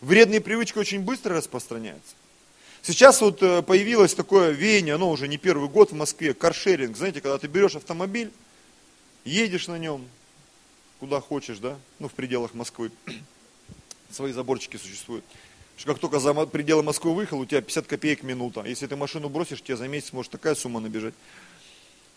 Вредные 0.00 0.40
привычки 0.40 0.78
очень 0.78 1.00
быстро 1.00 1.36
распространяются. 1.36 2.14
Сейчас 2.82 3.20
вот 3.20 3.42
э, 3.42 3.62
появилось 3.62 4.14
такое 4.14 4.50
веяние, 4.50 4.94
оно 4.94 5.10
уже 5.10 5.28
не 5.28 5.38
первый 5.38 5.68
год 5.68 5.90
в 5.90 5.94
Москве, 5.94 6.34
каршеринг. 6.34 6.96
Знаете, 6.96 7.20
когда 7.20 7.38
ты 7.38 7.46
берешь 7.46 7.76
автомобиль, 7.76 8.30
едешь 9.24 9.68
на 9.68 9.78
нем, 9.78 10.06
куда 11.00 11.20
хочешь, 11.20 11.58
да, 11.58 11.78
ну 11.98 12.08
в 12.08 12.12
пределах 12.12 12.54
Москвы, 12.54 12.90
свои 14.10 14.32
заборчики 14.32 14.76
существуют. 14.76 15.24
Что 15.76 15.92
как 15.92 16.00
только 16.00 16.18
за 16.18 16.32
пределы 16.46 16.82
Москвы 16.82 17.14
выехал, 17.14 17.38
у 17.38 17.46
тебя 17.46 17.60
50 17.60 17.86
копеек 17.86 18.22
минута. 18.22 18.62
Если 18.62 18.86
ты 18.86 18.96
машину 18.96 19.28
бросишь, 19.28 19.62
тебе 19.62 19.76
за 19.76 19.88
месяц 19.88 20.12
может 20.12 20.32
такая 20.32 20.54
сумма 20.54 20.80
набежать. 20.80 21.14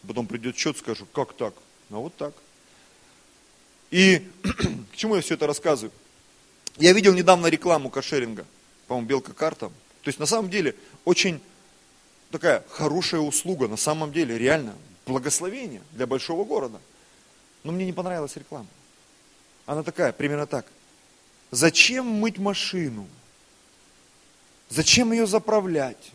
Потом 0.07 0.27
придет 0.27 0.55
счет, 0.57 0.77
скажу, 0.77 1.05
как 1.13 1.33
так? 1.33 1.53
Ну 1.89 2.01
вот 2.01 2.15
так. 2.15 2.33
И 3.91 4.25
к 4.93 4.95
чему 4.95 5.15
я 5.15 5.21
все 5.21 5.33
это 5.33 5.47
рассказываю? 5.47 5.91
Я 6.77 6.93
видел 6.93 7.13
недавно 7.13 7.47
рекламу 7.47 7.89
кошеринга, 7.89 8.45
по-моему, 8.87 9.07
белка 9.07 9.33
карта. 9.33 9.67
То 9.67 10.07
есть 10.07 10.19
на 10.19 10.25
самом 10.25 10.49
деле 10.49 10.75
очень 11.03 11.41
такая 12.31 12.63
хорошая 12.69 13.19
услуга, 13.19 13.67
на 13.67 13.77
самом 13.77 14.13
деле 14.13 14.37
реально 14.37 14.75
благословение 15.05 15.81
для 15.91 16.07
большого 16.07 16.45
города. 16.45 16.79
Но 17.63 17.73
мне 17.73 17.85
не 17.85 17.91
понравилась 17.91 18.35
реклама. 18.37 18.67
Она 19.65 19.83
такая, 19.83 20.13
примерно 20.13 20.47
так. 20.47 20.65
Зачем 21.51 22.05
мыть 22.05 22.37
машину? 22.37 23.07
Зачем 24.69 25.11
ее 25.11 25.25
заправлять? 25.25 26.11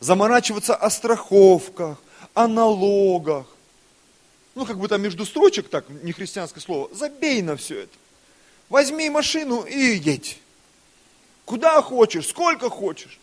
Заморачиваться 0.00 0.74
о 0.74 0.90
страховках, 0.90 1.98
о 2.34 2.46
налогах. 2.46 3.46
Ну, 4.54 4.64
как 4.66 4.78
бы 4.78 4.86
там 4.86 5.02
между 5.02 5.24
строчек, 5.24 5.68
так, 5.68 5.88
не 5.88 6.12
христианское 6.12 6.60
слово, 6.60 6.88
забей 6.94 7.42
на 7.42 7.56
все 7.56 7.80
это. 7.80 7.96
Возьми 8.68 9.10
машину 9.10 9.62
и 9.62 9.96
едь. 9.96 10.38
Куда 11.44 11.82
хочешь, 11.82 12.28
сколько 12.28 12.70
хочешь. 12.70 13.18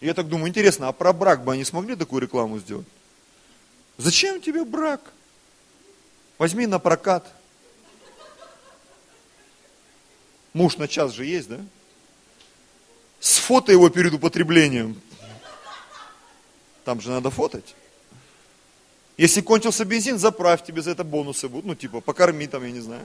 я 0.00 0.14
так 0.14 0.28
думаю, 0.28 0.48
интересно, 0.48 0.88
а 0.88 0.92
про 0.92 1.12
брак 1.12 1.44
бы 1.44 1.52
они 1.52 1.64
смогли 1.64 1.96
такую 1.96 2.22
рекламу 2.22 2.58
сделать? 2.58 2.86
Зачем 3.96 4.40
тебе 4.40 4.64
брак? 4.64 5.12
Возьми 6.36 6.66
на 6.66 6.78
прокат. 6.78 7.26
Муж 10.52 10.76
на 10.76 10.88
час 10.88 11.12
же 11.12 11.24
есть, 11.24 11.48
да? 11.48 11.60
С 13.20 13.38
фото 13.38 13.72
его 13.72 13.88
перед 13.88 14.12
употреблением. 14.14 15.00
Там 16.84 17.00
же 17.00 17.10
надо 17.10 17.30
фотать. 17.30 17.74
Если 19.16 19.40
кончился 19.40 19.84
бензин, 19.84 20.18
заправь, 20.18 20.64
тебе 20.64 20.80
за 20.80 20.92
это 20.92 21.04
бонусы 21.04 21.48
будут. 21.48 21.66
Ну, 21.66 21.74
типа, 21.74 22.00
покорми 22.00 22.46
там, 22.46 22.64
я 22.64 22.70
не 22.70 22.80
знаю. 22.80 23.04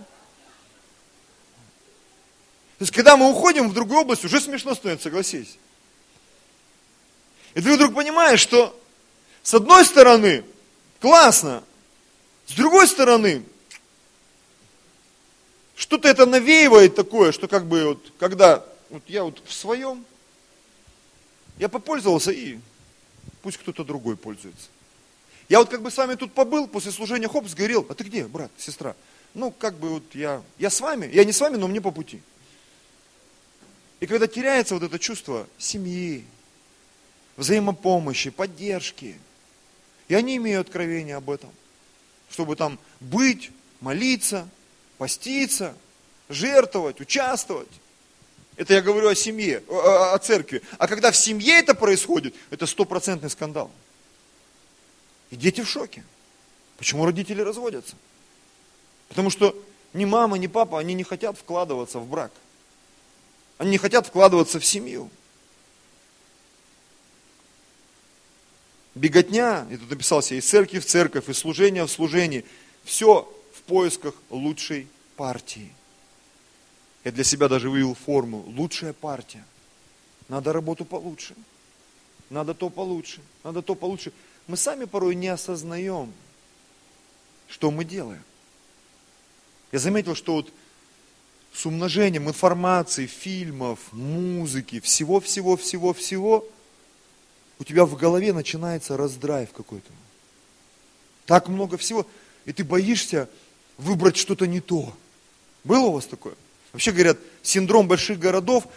То 2.78 2.84
есть, 2.84 2.94
когда 2.94 3.18
мы 3.18 3.30
уходим 3.30 3.70
в 3.70 3.74
другую 3.74 4.02
область, 4.02 4.24
уже 4.24 4.40
смешно 4.40 4.76
становится, 4.76 5.06
согласись. 5.06 5.58
И 7.56 7.62
ты 7.62 7.74
вдруг 7.74 7.96
понимаешь, 7.96 8.40
что 8.40 8.80
с 9.42 9.54
одной 9.54 9.86
стороны, 9.86 10.46
классно, 11.02 11.64
с 12.48 12.54
другой 12.54 12.88
стороны, 12.88 13.44
что-то 15.84 16.08
это 16.08 16.26
навеивает 16.26 16.96
такое, 16.96 17.34
что 17.34 17.50
как 17.50 17.66
бы 17.66 17.86
вот, 17.86 18.14
когда 18.18 18.66
вот 18.90 19.04
я 19.08 19.26
вот 19.26 19.42
в 19.46 19.54
своем, 19.54 20.06
я 21.60 21.68
попользовался 21.68 22.32
и 22.32 22.58
пусть 23.42 23.58
кто-то 23.58 23.84
другой 23.84 24.16
пользуется. 24.16 24.70
Я 25.50 25.60
вот 25.60 25.68
как 25.68 25.82
бы 25.82 25.92
с 25.92 25.98
вами 25.98 26.16
тут 26.16 26.32
побыл, 26.32 26.68
после 26.68 26.94
служения 26.94 27.28
хоп, 27.28 27.48
сгорел. 27.50 27.86
А 27.90 27.96
ты 27.96 28.06
где, 28.06 28.26
брат, 28.26 28.50
сестра? 28.58 28.96
Ну, 29.34 29.52
как 29.52 29.76
бы 29.76 29.90
вот 29.90 30.04
я, 30.14 30.42
я 30.58 30.70
с 30.70 30.80
вами, 30.80 31.10
я 31.14 31.26
не 31.26 31.34
с 31.34 31.42
вами, 31.42 31.58
но 31.58 31.68
мне 31.68 31.82
по 31.82 31.92
пути. 31.92 32.22
И 34.00 34.06
когда 34.06 34.26
теряется 34.26 34.76
вот 34.76 34.84
это 34.84 34.98
чувство 34.98 35.48
семьи, 35.58 36.24
взаимопомощи, 37.36 38.30
поддержки, 38.30 39.18
я 40.08 40.22
не 40.22 40.38
имею 40.38 40.62
откровения 40.62 41.18
об 41.18 41.30
этом, 41.30 41.50
чтобы 42.30 42.56
там 42.56 42.80
быть, 43.02 43.52
молиться, 43.82 44.48
поститься, 45.04 45.76
жертвовать, 46.30 47.02
участвовать. 47.02 47.68
Это 48.56 48.74
я 48.74 48.82
говорю 48.82 49.10
о 49.10 49.16
семье, 49.16 49.62
о, 49.68 50.14
о 50.14 50.18
церкви. 50.18 50.62
А 50.78 50.88
когда 50.88 51.12
в 51.12 51.18
семье 51.18 51.60
это 51.60 51.76
происходит, 51.76 52.34
это 52.52 52.66
стопроцентный 52.66 53.30
скандал. 53.30 53.70
И 55.30 55.36
дети 55.36 55.60
в 55.60 55.68
шоке. 55.68 56.06
Почему 56.78 57.04
родители 57.06 57.42
разводятся? 57.42 57.98
Потому 59.10 59.30
что 59.30 59.54
ни 59.92 60.06
мама, 60.06 60.38
ни 60.38 60.48
папа, 60.48 60.80
они 60.80 60.94
не 60.94 61.04
хотят 61.04 61.38
вкладываться 61.38 62.00
в 62.00 62.08
брак. 62.08 62.32
Они 63.58 63.72
не 63.72 63.78
хотят 63.78 64.08
вкладываться 64.08 64.58
в 64.62 64.66
семью. 64.66 65.10
Беготня, 68.96 69.68
и 69.70 69.76
тут 69.76 69.90
написался, 69.90 70.36
из 70.36 70.48
церкви 70.48 70.80
в 70.80 70.86
церковь, 70.86 71.28
из 71.28 71.40
служения 71.40 71.84
в 71.84 71.92
служение. 71.92 72.46
Все 72.86 73.30
в 73.64 73.70
поисках 73.70 74.14
лучшей 74.30 74.88
партии. 75.16 75.72
Я 77.04 77.12
для 77.12 77.24
себя 77.24 77.48
даже 77.48 77.70
вывел 77.70 77.96
форму. 77.96 78.44
Лучшая 78.48 78.94
партия. 78.94 79.46
Надо 80.28 80.54
работу 80.54 80.86
получше. 80.86 81.36
Надо 82.30 82.54
то 82.54 82.70
получше. 82.70 83.22
Надо 83.44 83.62
то 83.62 83.76
получше. 83.76 84.12
Мы 84.48 84.58
сами 84.58 84.86
порой 84.86 85.16
не 85.16 85.28
осознаем, 85.28 86.14
что 87.48 87.72
мы 87.72 87.86
делаем. 87.86 88.24
Я 89.72 89.80
заметил, 89.80 90.16
что 90.16 90.34
вот 90.36 90.52
с 91.54 91.66
умножением 91.66 92.28
информации, 92.28 93.06
фильмов, 93.06 93.80
музыки, 93.92 94.80
всего-всего-всего-всего, 94.80 96.46
у 97.60 97.64
тебя 97.64 97.86
в 97.86 97.96
голове 97.96 98.34
начинается 98.34 98.98
раздрайв 98.98 99.52
какой-то. 99.54 99.92
Так 101.26 101.48
много 101.48 101.78
всего, 101.78 102.06
и 102.46 102.52
ты 102.52 102.64
боишься 102.64 103.30
выбрать 103.78 104.18
что-то 104.18 104.48
не 104.48 104.62
то. 104.62 104.94
Было 105.64 105.88
у 105.88 105.92
вас 105.94 106.06
такое? 106.06 106.34
Вообще 106.72 106.92
говорят, 106.92 107.18
синдром 107.42 107.88
больших 107.88 108.20
городов, 108.20 108.68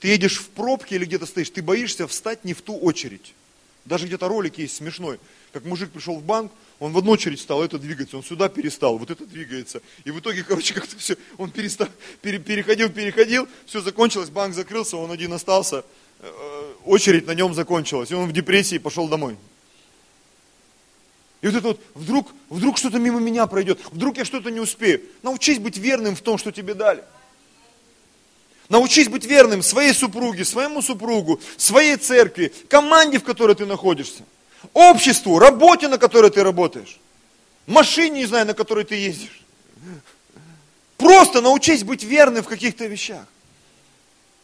ты 0.00 0.08
едешь 0.08 0.38
в 0.38 0.48
пробке 0.48 0.96
или 0.96 1.04
где-то 1.04 1.26
стоишь, 1.26 1.50
ты 1.50 1.62
боишься 1.62 2.06
встать 2.06 2.44
не 2.44 2.54
в 2.54 2.62
ту 2.62 2.76
очередь. 2.76 3.34
Даже 3.84 4.06
где-то 4.06 4.28
ролик 4.28 4.58
есть 4.58 4.76
смешной, 4.76 5.18
как 5.52 5.64
мужик 5.64 5.90
пришел 5.90 6.16
в 6.16 6.24
банк, 6.24 6.50
он 6.78 6.92
в 6.92 6.98
одну 6.98 7.12
очередь 7.12 7.40
стал, 7.40 7.62
это 7.62 7.78
двигается, 7.78 8.16
он 8.16 8.24
сюда 8.24 8.48
перестал, 8.48 8.98
вот 8.98 9.10
это 9.10 9.26
двигается. 9.26 9.82
И 10.04 10.10
в 10.10 10.18
итоге, 10.18 10.42
короче, 10.42 10.74
как-то 10.74 10.96
все, 10.96 11.16
он 11.38 11.50
перестал, 11.50 11.88
пере, 12.22 12.38
переходил, 12.38 12.90
переходил, 12.90 13.48
все 13.66 13.80
закончилось, 13.80 14.30
банк 14.30 14.54
закрылся, 14.54 14.96
он 14.96 15.10
один 15.10 15.32
остался, 15.32 15.84
э, 16.20 16.74
очередь 16.84 17.26
на 17.26 17.34
нем 17.34 17.54
закончилась, 17.54 18.10
и 18.10 18.14
он 18.14 18.28
в 18.28 18.32
депрессии 18.32 18.78
пошел 18.78 19.08
домой. 19.08 19.36
И 21.42 21.48
вот 21.48 21.56
это 21.56 21.68
вот, 21.68 21.80
вдруг, 21.94 22.32
вдруг 22.48 22.78
что-то 22.78 22.98
мимо 22.98 23.18
меня 23.18 23.46
пройдет, 23.46 23.80
вдруг 23.90 24.16
я 24.16 24.24
что-то 24.24 24.50
не 24.50 24.60
успею. 24.60 25.02
Научись 25.22 25.58
быть 25.58 25.76
верным 25.76 26.14
в 26.14 26.20
том, 26.20 26.38
что 26.38 26.52
тебе 26.52 26.74
дали. 26.74 27.02
Научись 28.68 29.08
быть 29.08 29.26
верным 29.26 29.60
своей 29.60 29.92
супруге, 29.92 30.44
своему 30.44 30.80
супругу, 30.82 31.40
своей 31.56 31.96
церкви, 31.96 32.52
команде, 32.68 33.18
в 33.18 33.24
которой 33.24 33.56
ты 33.56 33.66
находишься, 33.66 34.22
обществу, 34.72 35.40
работе, 35.40 35.88
на 35.88 35.98
которой 35.98 36.30
ты 36.30 36.44
работаешь, 36.44 36.98
машине, 37.66 38.20
не 38.20 38.26
знаю, 38.26 38.46
на 38.46 38.54
которой 38.54 38.84
ты 38.84 38.94
ездишь. 38.94 39.42
Просто 40.96 41.40
научись 41.40 41.82
быть 41.82 42.04
верным 42.04 42.44
в 42.44 42.48
каких-то 42.48 42.86
вещах. 42.86 43.26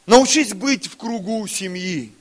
Научись 0.06 0.52
быть 0.52 0.88
в 0.88 0.96
кругу 0.96 1.46
семьи. 1.46 2.12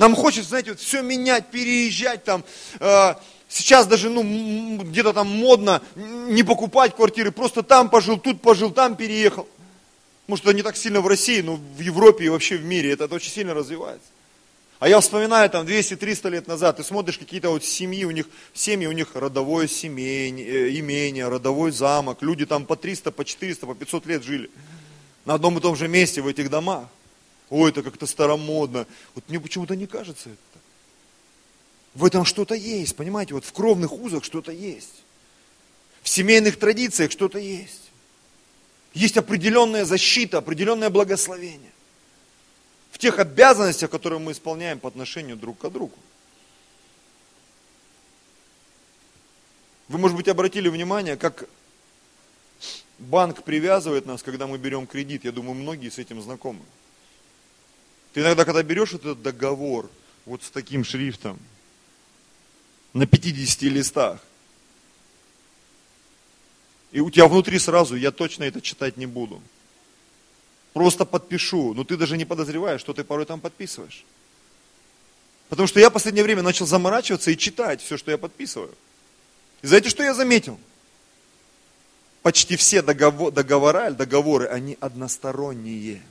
Нам 0.00 0.16
хочется, 0.16 0.48
знаете, 0.48 0.70
вот 0.70 0.80
все 0.80 1.02
менять, 1.02 1.50
переезжать 1.50 2.24
там. 2.24 2.42
Э, 2.78 3.16
сейчас 3.50 3.86
даже, 3.86 4.08
ну, 4.08 4.78
где-то 4.78 5.12
там 5.12 5.28
модно 5.28 5.82
не 5.94 6.42
покупать 6.42 6.96
квартиры, 6.96 7.32
просто 7.32 7.62
там 7.62 7.90
пожил, 7.90 8.18
тут 8.18 8.40
пожил, 8.40 8.70
там 8.70 8.96
переехал. 8.96 9.46
Может, 10.26 10.46
это 10.46 10.54
не 10.54 10.62
так 10.62 10.78
сильно 10.78 11.02
в 11.02 11.06
России, 11.06 11.42
но 11.42 11.56
в 11.56 11.80
Европе 11.80 12.24
и 12.24 12.28
вообще 12.30 12.56
в 12.56 12.64
мире 12.64 12.92
это, 12.92 13.04
это 13.04 13.16
очень 13.16 13.30
сильно 13.30 13.52
развивается. 13.52 14.08
А 14.78 14.88
я 14.88 14.98
вспоминаю 15.00 15.50
там 15.50 15.66
200-300 15.66 16.30
лет 16.30 16.48
назад, 16.48 16.78
ты 16.78 16.82
смотришь 16.82 17.18
какие-то 17.18 17.50
вот 17.50 17.62
семьи, 17.62 18.04
у 18.04 18.10
них, 18.10 18.24
семьи, 18.54 18.86
у 18.86 18.92
них 18.92 19.08
родовое 19.12 19.68
семейное, 19.68 20.42
э, 20.42 20.78
имение, 20.78 21.28
родовой 21.28 21.72
замок, 21.72 22.22
люди 22.22 22.46
там 22.46 22.64
по 22.64 22.74
300, 22.74 23.10
по 23.10 23.22
400, 23.22 23.66
по 23.66 23.74
500 23.74 24.06
лет 24.06 24.24
жили. 24.24 24.50
На 25.26 25.34
одном 25.34 25.58
и 25.58 25.60
том 25.60 25.76
же 25.76 25.88
месте 25.88 26.22
в 26.22 26.26
этих 26.26 26.48
домах. 26.48 26.88
Ой, 27.50 27.70
это 27.70 27.82
как-то 27.82 28.06
старомодно. 28.06 28.86
Вот 29.14 29.28
мне 29.28 29.40
почему-то 29.40 29.74
не 29.74 29.86
кажется 29.86 30.30
это. 30.30 30.60
В 31.94 32.04
этом 32.04 32.24
что-то 32.24 32.54
есть, 32.54 32.94
понимаете, 32.94 33.34
вот 33.34 33.44
в 33.44 33.52
кровных 33.52 33.92
узах 33.92 34.22
что-то 34.22 34.52
есть. 34.52 35.02
В 36.02 36.08
семейных 36.08 36.58
традициях 36.58 37.10
что-то 37.10 37.38
есть. 37.38 37.90
Есть 38.94 39.16
определенная 39.16 39.84
защита, 39.84 40.38
определенное 40.38 40.90
благословение. 40.90 41.72
В 42.92 42.98
тех 42.98 43.18
обязанностях, 43.18 43.90
которые 43.90 44.20
мы 44.20 44.32
исполняем 44.32 44.78
по 44.78 44.88
отношению 44.88 45.36
друг 45.36 45.58
к 45.58 45.68
другу. 45.68 45.96
Вы, 49.88 49.98
может 49.98 50.16
быть, 50.16 50.28
обратили 50.28 50.68
внимание, 50.68 51.16
как 51.16 51.48
банк 53.00 53.42
привязывает 53.42 54.06
нас, 54.06 54.22
когда 54.22 54.46
мы 54.46 54.58
берем 54.58 54.86
кредит. 54.86 55.24
Я 55.24 55.32
думаю, 55.32 55.54
многие 55.54 55.88
с 55.88 55.98
этим 55.98 56.22
знакомы. 56.22 56.60
Ты 58.12 58.20
иногда, 58.20 58.44
когда 58.44 58.62
берешь 58.62 58.92
этот 58.92 59.22
договор, 59.22 59.90
вот 60.26 60.42
с 60.42 60.50
таким 60.50 60.84
шрифтом, 60.84 61.38
на 62.92 63.06
50 63.06 63.62
листах, 63.62 64.20
и 66.92 67.00
у 67.00 67.10
тебя 67.10 67.26
внутри 67.26 67.58
сразу, 67.58 67.94
я 67.94 68.10
точно 68.10 68.44
это 68.44 68.60
читать 68.60 68.96
не 68.96 69.06
буду. 69.06 69.40
Просто 70.72 71.04
подпишу, 71.04 71.72
но 71.74 71.84
ты 71.84 71.96
даже 71.96 72.16
не 72.16 72.24
подозреваешь, 72.24 72.80
что 72.80 72.92
ты 72.92 73.04
порой 73.04 73.26
там 73.26 73.40
подписываешь. 73.40 74.04
Потому 75.48 75.66
что 75.66 75.80
я 75.80 75.90
в 75.90 75.92
последнее 75.92 76.24
время 76.24 76.42
начал 76.42 76.66
заморачиваться 76.66 77.30
и 77.30 77.36
читать 77.36 77.82
все, 77.82 77.96
что 77.96 78.10
я 78.10 78.18
подписываю. 78.18 78.72
И 79.62 79.66
знаете, 79.66 79.88
что 79.88 80.02
я 80.02 80.14
заметил? 80.14 80.58
Почти 82.22 82.56
все 82.56 82.82
договор, 82.82 83.32
договора, 83.32 83.90
договоры, 83.90 84.46
они 84.46 84.76
односторонние. 84.80 86.02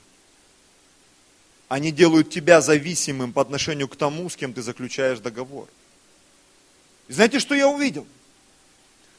Они 1.70 1.92
делают 1.92 2.30
тебя 2.30 2.60
зависимым 2.60 3.32
по 3.32 3.40
отношению 3.40 3.86
к 3.86 3.94
тому, 3.94 4.28
с 4.28 4.34
кем 4.34 4.52
ты 4.52 4.60
заключаешь 4.60 5.20
договор. 5.20 5.68
И 7.06 7.12
знаете, 7.12 7.38
что 7.38 7.54
я 7.54 7.68
увидел? 7.68 8.08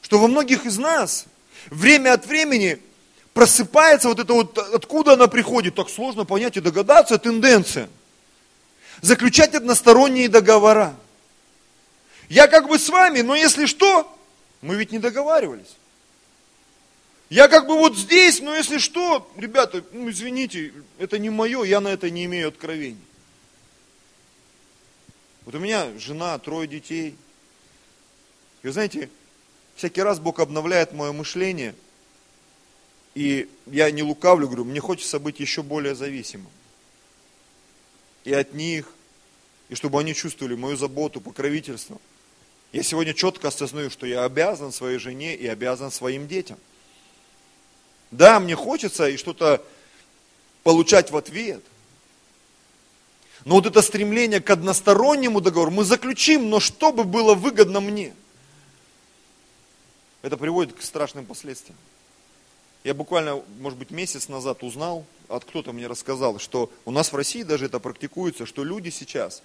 Что 0.02 0.18
во 0.18 0.28
многих 0.28 0.66
из 0.66 0.76
нас 0.76 1.24
время 1.70 2.12
от 2.12 2.26
времени 2.26 2.78
просыпается 3.32 4.08
вот 4.08 4.18
это 4.18 4.34
вот, 4.34 4.58
откуда 4.58 5.14
она 5.14 5.28
приходит, 5.28 5.76
так 5.76 5.88
сложно 5.88 6.26
понять 6.26 6.58
и 6.58 6.60
догадаться, 6.60 7.16
тенденция. 7.16 7.88
Заключать 9.00 9.54
односторонние 9.54 10.28
договора. 10.28 10.94
Я 12.28 12.48
как 12.48 12.68
бы 12.68 12.78
с 12.78 12.86
вами, 12.90 13.22
но 13.22 13.34
если 13.34 13.64
что, 13.64 14.14
мы 14.60 14.74
ведь 14.74 14.92
не 14.92 14.98
договаривались. 14.98 15.74
Я 17.32 17.48
как 17.48 17.66
бы 17.66 17.78
вот 17.78 17.96
здесь, 17.96 18.42
но 18.42 18.54
если 18.54 18.76
что, 18.76 19.26
ребята, 19.38 19.82
ну 19.92 20.10
извините, 20.10 20.74
это 20.98 21.18
не 21.18 21.30
мое, 21.30 21.62
я 21.62 21.80
на 21.80 21.88
это 21.88 22.10
не 22.10 22.26
имею 22.26 22.48
откровений. 22.48 23.00
Вот 25.46 25.54
у 25.54 25.58
меня 25.58 25.98
жена, 25.98 26.38
трое 26.38 26.68
детей. 26.68 27.16
И 28.62 28.66
вы 28.66 28.72
знаете, 28.74 29.08
всякий 29.76 30.02
раз 30.02 30.18
Бог 30.18 30.40
обновляет 30.40 30.92
мое 30.92 31.12
мышление, 31.12 31.74
и 33.14 33.48
я 33.64 33.90
не 33.90 34.02
лукавлю, 34.02 34.46
говорю, 34.46 34.66
мне 34.66 34.80
хочется 34.80 35.18
быть 35.18 35.40
еще 35.40 35.62
более 35.62 35.94
зависимым. 35.94 36.52
И 38.24 38.34
от 38.34 38.52
них, 38.52 38.92
и 39.70 39.74
чтобы 39.74 39.98
они 39.98 40.14
чувствовали 40.14 40.54
мою 40.54 40.76
заботу, 40.76 41.22
покровительство. 41.22 41.98
Я 42.72 42.82
сегодня 42.82 43.14
четко 43.14 43.48
осознаю, 43.48 43.88
что 43.88 44.04
я 44.06 44.24
обязан 44.24 44.70
своей 44.70 44.98
жене 44.98 45.34
и 45.34 45.46
обязан 45.46 45.90
своим 45.90 46.28
детям. 46.28 46.58
Да, 48.12 48.38
мне 48.38 48.54
хочется 48.54 49.08
и 49.08 49.16
что-то 49.16 49.60
получать 50.62 51.10
в 51.10 51.16
ответ. 51.16 51.64
Но 53.44 53.56
вот 53.56 53.66
это 53.66 53.82
стремление 53.82 54.40
к 54.40 54.48
одностороннему 54.48 55.40
договору 55.40 55.72
мы 55.72 55.84
заключим, 55.84 56.48
но 56.48 56.60
чтобы 56.60 57.02
было 57.02 57.34
выгодно 57.34 57.80
мне– 57.80 58.14
это 60.22 60.36
приводит 60.36 60.74
к 60.74 60.82
страшным 60.82 61.26
последствиям. 61.26 61.76
Я 62.84 62.94
буквально, 62.94 63.42
может 63.58 63.78
быть, 63.78 63.90
месяц 63.90 64.28
назад 64.28 64.62
узнал, 64.62 65.04
от 65.28 65.44
кто-то 65.44 65.72
мне 65.72 65.86
рассказал, 65.86 66.38
что 66.38 66.72
у 66.84 66.90
нас 66.90 67.12
в 67.12 67.16
России 67.16 67.42
даже 67.42 67.66
это 67.66 67.78
практикуется, 67.78 68.46
что 68.46 68.64
люди 68.64 68.88
сейчас 68.90 69.42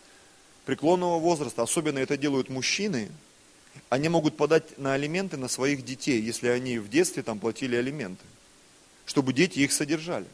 преклонного 0.66 1.20
возраста, 1.20 1.64
особенно 1.64 2.00
это 2.00 2.18
делают 2.18 2.50
мужчины, 2.50 3.10
они 3.90 4.10
могут 4.10 4.38
подать 4.38 4.78
на 4.78 4.94
алименты 4.94 5.38
на 5.38 5.48
своих 5.48 5.86
детей, 5.86 6.20
если 6.22 6.48
они 6.48 6.80
в 6.80 6.90
детстве 6.90 7.22
там 7.22 7.40
платили 7.40 7.76
алименты, 7.76 8.24
чтобы 9.08 9.34
дети 9.34 9.60
их 9.60 9.72
содержали. 9.72 10.28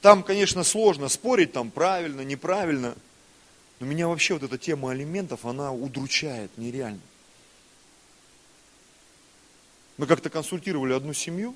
Там, 0.00 0.22
конечно, 0.22 0.64
сложно 0.64 1.08
спорить, 1.08 1.52
там 1.52 1.70
правильно, 1.70 2.22
неправильно. 2.22 2.94
Но 3.80 3.86
меня 3.86 4.06
вообще 4.06 4.34
вот 4.34 4.44
эта 4.44 4.56
тема 4.56 4.92
алиментов, 4.92 5.44
она 5.44 5.72
удручает 5.72 6.56
нереально. 6.56 7.00
Мы 9.96 10.06
как-то 10.06 10.30
консультировали 10.30 10.92
одну 10.92 11.12
семью 11.12 11.54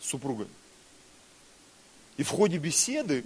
с 0.00 0.08
супругой. 0.08 0.46
И 2.16 2.22
в 2.22 2.30
ходе 2.30 2.56
беседы 2.56 3.24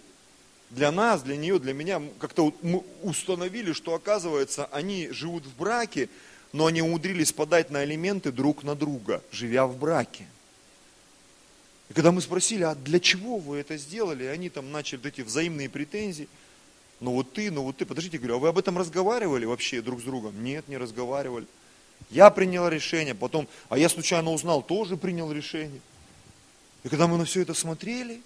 для 0.70 0.90
нас, 0.90 1.22
для 1.22 1.36
нее, 1.36 1.58
для 1.60 1.72
меня, 1.72 2.02
как-то 2.18 2.52
мы 2.62 2.82
установили, 3.02 3.72
что 3.72 3.94
оказывается, 3.94 4.66
они 4.66 5.08
живут 5.10 5.44
в 5.44 5.56
браке, 5.56 6.08
но 6.52 6.66
они 6.66 6.82
умудрились 6.82 7.32
подать 7.32 7.70
на 7.70 7.80
алименты 7.80 8.32
друг 8.32 8.64
на 8.64 8.74
друга, 8.74 9.22
живя 9.30 9.66
в 9.66 9.76
браке. 9.76 10.26
И 11.90 11.92
когда 11.92 12.12
мы 12.12 12.20
спросили, 12.20 12.62
а 12.62 12.74
для 12.74 12.98
чего 12.98 13.38
вы 13.38 13.58
это 13.58 13.76
сделали, 13.76 14.24
они 14.24 14.48
там 14.48 14.72
начали 14.72 15.06
эти 15.06 15.20
взаимные 15.20 15.68
претензии. 15.68 16.28
Ну 17.00 17.12
вот 17.12 17.32
ты, 17.32 17.50
ну 17.50 17.62
вот 17.62 17.76
ты, 17.76 17.84
подождите, 17.84 18.18
говорю, 18.18 18.36
а 18.36 18.38
вы 18.38 18.48
об 18.48 18.58
этом 18.58 18.78
разговаривали 18.78 19.44
вообще 19.44 19.82
друг 19.82 20.00
с 20.00 20.04
другом? 20.04 20.42
Нет, 20.42 20.66
не 20.68 20.76
разговаривали. 20.76 21.46
Я 22.10 22.30
принял 22.30 22.68
решение, 22.68 23.14
потом, 23.14 23.48
а 23.68 23.78
я 23.78 23.88
случайно 23.88 24.30
узнал, 24.30 24.62
тоже 24.62 24.96
принял 24.96 25.30
решение. 25.30 25.80
И 26.82 26.88
когда 26.88 27.06
мы 27.06 27.18
на 27.18 27.24
все 27.24 27.42
это 27.42 27.54
смотрели, 27.54 28.22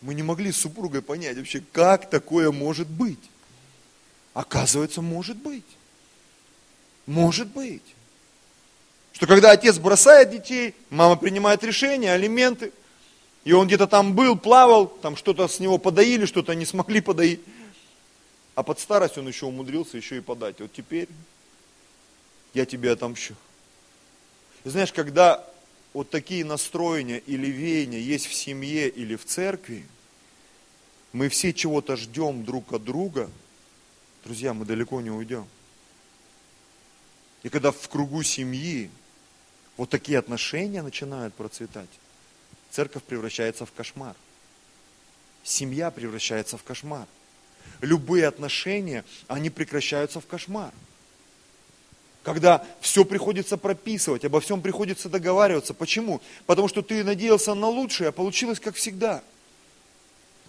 мы 0.00 0.14
не 0.14 0.22
могли 0.22 0.50
с 0.52 0.56
супругой 0.56 1.02
понять 1.02 1.36
вообще, 1.36 1.62
как 1.72 2.08
такое 2.08 2.50
может 2.50 2.88
быть. 2.88 3.18
Оказывается, 4.32 5.02
может 5.02 5.36
быть. 5.36 5.64
Может 7.06 7.48
быть. 7.48 7.82
Что 9.12 9.26
когда 9.26 9.50
отец 9.50 9.78
бросает 9.78 10.30
детей, 10.30 10.74
мама 10.88 11.16
принимает 11.16 11.62
решение, 11.64 12.12
алименты, 12.12 12.72
и 13.44 13.52
он 13.52 13.66
где-то 13.66 13.86
там 13.86 14.14
был, 14.14 14.36
плавал, 14.36 14.86
там 14.86 15.16
что-то 15.16 15.48
с 15.48 15.60
него 15.60 15.78
подоили, 15.78 16.26
что-то 16.26 16.54
не 16.54 16.66
смогли 16.66 17.00
подоить. 17.00 17.40
А 18.54 18.62
под 18.62 18.78
старость 18.78 19.16
он 19.16 19.26
еще 19.26 19.46
умудрился 19.46 19.96
еще 19.96 20.18
и 20.18 20.20
подать. 20.20 20.60
Вот 20.60 20.72
теперь 20.72 21.08
я 22.52 22.66
тебе 22.66 22.90
отомщу. 22.90 23.34
И 24.64 24.68
знаешь, 24.68 24.92
когда 24.92 25.46
вот 25.94 26.10
такие 26.10 26.44
настроения 26.44 27.18
или 27.18 27.46
веяния 27.46 28.00
есть 28.00 28.26
в 28.26 28.34
семье 28.34 28.88
или 28.88 29.16
в 29.16 29.24
церкви, 29.24 29.86
мы 31.12 31.28
все 31.28 31.54
чего-то 31.54 31.96
ждем 31.96 32.44
друг 32.44 32.72
от 32.72 32.84
друга, 32.84 33.30
друзья, 34.24 34.52
мы 34.52 34.64
далеко 34.66 35.00
не 35.00 35.10
уйдем. 35.10 35.46
И 37.42 37.48
когда 37.48 37.72
в 37.72 37.88
кругу 37.88 38.22
семьи 38.22 38.90
вот 39.78 39.88
такие 39.88 40.18
отношения 40.18 40.82
начинают 40.82 41.34
процветать, 41.34 41.88
церковь 42.70 43.02
превращается 43.02 43.66
в 43.66 43.72
кошмар. 43.72 44.14
Семья 45.42 45.90
превращается 45.90 46.56
в 46.56 46.62
кошмар. 46.62 47.06
Любые 47.80 48.26
отношения, 48.26 49.04
они 49.26 49.50
прекращаются 49.50 50.20
в 50.20 50.26
кошмар. 50.26 50.72
Когда 52.22 52.66
все 52.80 53.04
приходится 53.04 53.56
прописывать, 53.56 54.24
обо 54.24 54.40
всем 54.40 54.60
приходится 54.60 55.08
договариваться. 55.08 55.72
Почему? 55.72 56.20
Потому 56.46 56.68
что 56.68 56.82
ты 56.82 57.02
надеялся 57.02 57.54
на 57.54 57.68
лучшее, 57.68 58.08
а 58.08 58.12
получилось 58.12 58.60
как 58.60 58.76
всегда. 58.76 59.22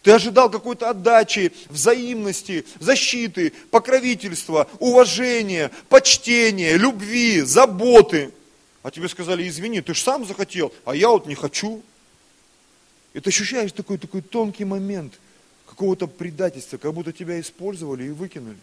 Ты 0.04 0.12
ожидал 0.12 0.50
какой-то 0.50 0.90
отдачи, 0.90 1.54
взаимности, 1.70 2.66
защиты, 2.80 3.54
покровительства, 3.70 4.68
уважения, 4.80 5.72
почтения, 5.90 6.76
любви, 6.76 7.42
заботы. 7.42 8.34
А 8.84 8.90
тебе 8.90 9.08
сказали, 9.08 9.48
извини, 9.48 9.80
ты 9.82 9.94
же 9.94 10.02
сам 10.02 10.26
захотел, 10.26 10.74
а 10.86 10.96
я 10.96 11.10
вот 11.10 11.28
не 11.28 11.36
хочу. 11.36 11.84
И 13.14 13.20
ты 13.20 13.30
ощущаешь 13.30 13.72
такой, 13.72 13.98
такой 13.98 14.22
тонкий 14.22 14.66
момент 14.66 15.20
какого-то 15.68 16.08
предательства, 16.08 16.78
как 16.78 16.94
будто 16.94 17.12
тебя 17.12 17.40
использовали 17.40 18.06
и 18.06 18.10
выкинули. 18.10 18.58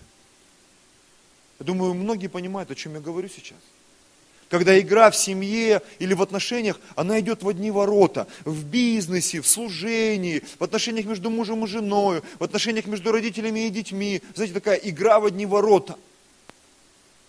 Я 1.59 1.67
думаю, 1.67 1.95
многие 1.95 2.29
понимают, 2.29 2.71
о 2.71 2.75
чем 2.75 2.95
я 2.95 3.01
говорю 3.01 3.29
сейчас. 3.29 3.59
Когда 4.49 4.79
игра 4.81 5.11
в 5.11 5.17
семье 5.17 5.83
или 5.99 6.15
в 6.15 6.23
отношениях, 6.23 6.81
она 6.95 7.21
идет 7.21 7.43
в 7.43 7.49
одни 7.49 7.71
ворота. 7.71 8.27
В 8.47 8.65
бизнесе, 8.65 9.43
в 9.43 9.47
служении, 9.49 10.43
в 10.59 10.65
отношениях 10.65 11.05
между 11.05 11.29
мужем 11.29 11.65
и 11.65 11.67
женой, 11.67 12.23
в 12.39 12.45
отношениях 12.45 12.87
между 12.87 13.13
родителями 13.13 13.67
и 13.67 13.71
детьми. 13.71 14.23
Знаете, 14.35 14.55
такая 14.55 14.77
игра 14.77 15.21
в 15.21 15.27
одни 15.27 15.45
ворота– 15.45 15.99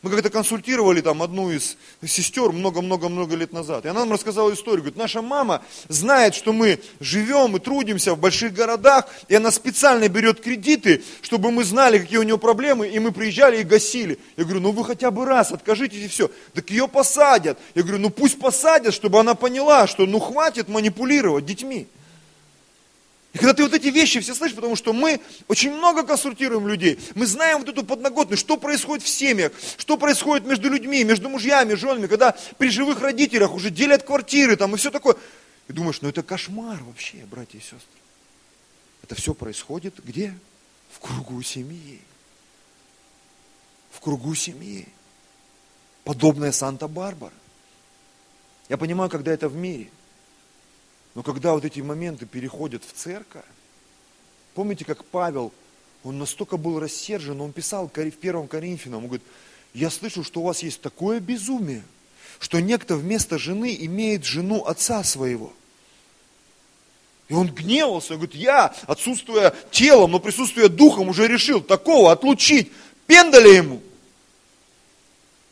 мы 0.01 0.09
как-то 0.11 0.29
консультировали 0.29 1.01
там 1.01 1.21
одну 1.21 1.51
из 1.51 1.75
сестер 2.05 2.51
много-много-много 2.51 3.35
лет 3.35 3.51
назад. 3.51 3.85
И 3.85 3.89
она 3.89 4.01
нам 4.01 4.13
рассказала 4.13 4.53
историю. 4.53 4.79
Говорит, 4.79 4.97
наша 4.97 5.21
мама 5.21 5.61
знает, 5.89 6.35
что 6.35 6.53
мы 6.53 6.79
живем 7.01 7.57
и 7.57 7.59
трудимся 7.59 8.13
в 8.13 8.19
больших 8.19 8.53
городах, 8.53 9.09
и 9.27 9.35
она 9.35 9.51
специально 9.51 10.07
берет 10.07 10.39
кредиты, 10.39 11.03
чтобы 11.21 11.51
мы 11.51 11.65
знали, 11.65 11.99
какие 11.99 12.19
у 12.19 12.23
нее 12.23 12.37
проблемы, 12.37 12.87
и 12.87 12.97
мы 12.99 13.11
приезжали 13.11 13.59
и 13.59 13.63
гасили. 13.63 14.19
Я 14.37 14.45
говорю, 14.45 14.61
ну 14.61 14.71
вы 14.71 14.85
хотя 14.85 15.11
бы 15.11 15.25
раз 15.25 15.51
откажитесь 15.51 16.05
и 16.05 16.07
все. 16.07 16.31
Так 16.53 16.69
ее 16.69 16.87
посадят. 16.87 17.59
Я 17.75 17.83
говорю, 17.83 17.99
ну 17.99 18.09
пусть 18.09 18.39
посадят, 18.39 18.93
чтобы 18.93 19.19
она 19.19 19.35
поняла, 19.35 19.85
что 19.87 20.05
ну 20.05 20.19
хватит 20.19 20.69
манипулировать 20.69 21.45
детьми. 21.45 21.87
И 23.33 23.37
когда 23.37 23.53
ты 23.53 23.63
вот 23.63 23.73
эти 23.73 23.87
вещи 23.87 24.19
все 24.21 24.33
слышишь, 24.33 24.55
потому 24.55 24.75
что 24.75 24.91
мы 24.91 25.21
очень 25.47 25.71
много 25.71 26.03
консультируем 26.03 26.67
людей, 26.67 26.99
мы 27.13 27.27
знаем 27.27 27.59
вот 27.59 27.69
эту 27.69 27.83
подноготную, 27.83 28.37
что 28.37 28.57
происходит 28.57 29.05
в 29.05 29.09
семьях, 29.09 29.51
что 29.77 29.97
происходит 29.97 30.47
между 30.47 30.69
людьми, 30.69 31.03
между 31.03 31.29
мужьями, 31.29 31.75
женами, 31.75 32.07
когда 32.07 32.35
при 32.57 32.69
живых 32.69 33.01
родителях 33.01 33.53
уже 33.53 33.69
делят 33.69 34.01
квартиры 34.03 34.55
там 34.55 34.73
и 34.73 34.77
все 34.77 34.89
такое. 34.89 35.15
И 35.67 35.73
думаешь, 35.73 36.01
ну 36.01 36.09
это 36.09 36.23
кошмар 36.23 36.81
вообще, 36.83 37.17
братья 37.29 37.59
и 37.59 37.61
сестры. 37.61 37.79
Это 39.03 39.13
все 39.13 39.35
происходит 39.35 40.03
где? 40.03 40.33
В 40.91 40.99
кругу 40.99 41.43
семьи. 41.43 42.01
В 43.91 43.99
кругу 43.99 44.33
семьи. 44.33 44.87
Подобная 46.03 46.51
Санта-Барбара. 46.51 47.33
Я 48.69 48.77
понимаю, 48.77 49.11
когда 49.11 49.31
это 49.31 49.49
в 49.49 49.55
мире– 49.55 49.89
но 51.19 51.23
когда 51.23 51.51
вот 51.51 51.65
эти 51.65 51.81
моменты 51.81 52.25
переходят 52.25 52.81
в 52.85 52.93
церковь, 52.93 53.43
помните, 54.53 54.85
как 54.85 55.03
Павел, 55.03 55.51
он 56.05 56.17
настолько 56.17 56.55
был 56.55 56.79
рассержен, 56.79 57.41
он 57.41 57.51
писал 57.51 57.91
в 57.93 58.11
первом 58.11 58.47
Коринфянам, 58.47 58.99
он 58.99 59.07
говорит, 59.07 59.27
я 59.73 59.89
слышу, 59.89 60.23
что 60.23 60.39
у 60.39 60.45
вас 60.45 60.63
есть 60.63 60.79
такое 60.79 61.19
безумие, 61.19 61.83
что 62.39 62.61
некто 62.61 62.95
вместо 62.95 63.37
жены 63.37 63.75
имеет 63.81 64.23
жену 64.23 64.63
отца 64.63 65.03
своего. 65.03 65.51
И 67.27 67.33
он 67.33 67.47
гневался, 67.49 68.13
он 68.13 68.19
говорит, 68.19 68.35
я, 68.35 68.73
отсутствуя 68.87 69.53
телом, 69.71 70.11
но 70.11 70.19
присутствуя 70.21 70.69
духом, 70.69 71.09
уже 71.09 71.27
решил 71.27 71.59
такого 71.59 72.13
отлучить, 72.13 72.71
пендаля 73.07 73.55
ему. 73.55 73.81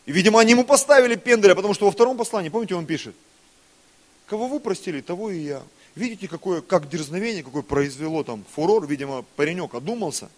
И, 0.05 0.13
видимо, 0.13 0.39
они 0.39 0.51
ему 0.51 0.63
поставили 0.63 1.15
пендаля, 1.15 1.55
потому 1.55 1.73
что 1.73 1.87
во 1.87 1.91
втором 1.91 2.15
послании, 2.15 2.47
помните, 2.47 2.73
он 2.73 2.85
пишет, 2.85 3.13
Кого 4.27 4.47
вы 4.47 4.59
простили, 4.59 5.01
того 5.01 5.31
и 5.31 5.39
я. 5.39 5.63
Видите, 5.95 6.27
какое, 6.27 6.61
как 6.61 6.89
дерзновение, 6.89 7.43
какое 7.43 7.63
произвело 7.63 8.23
там 8.23 8.45
фурор. 8.53 8.85
Видимо, 8.85 9.23
паренек 9.35 9.73
одумался, 9.73 10.29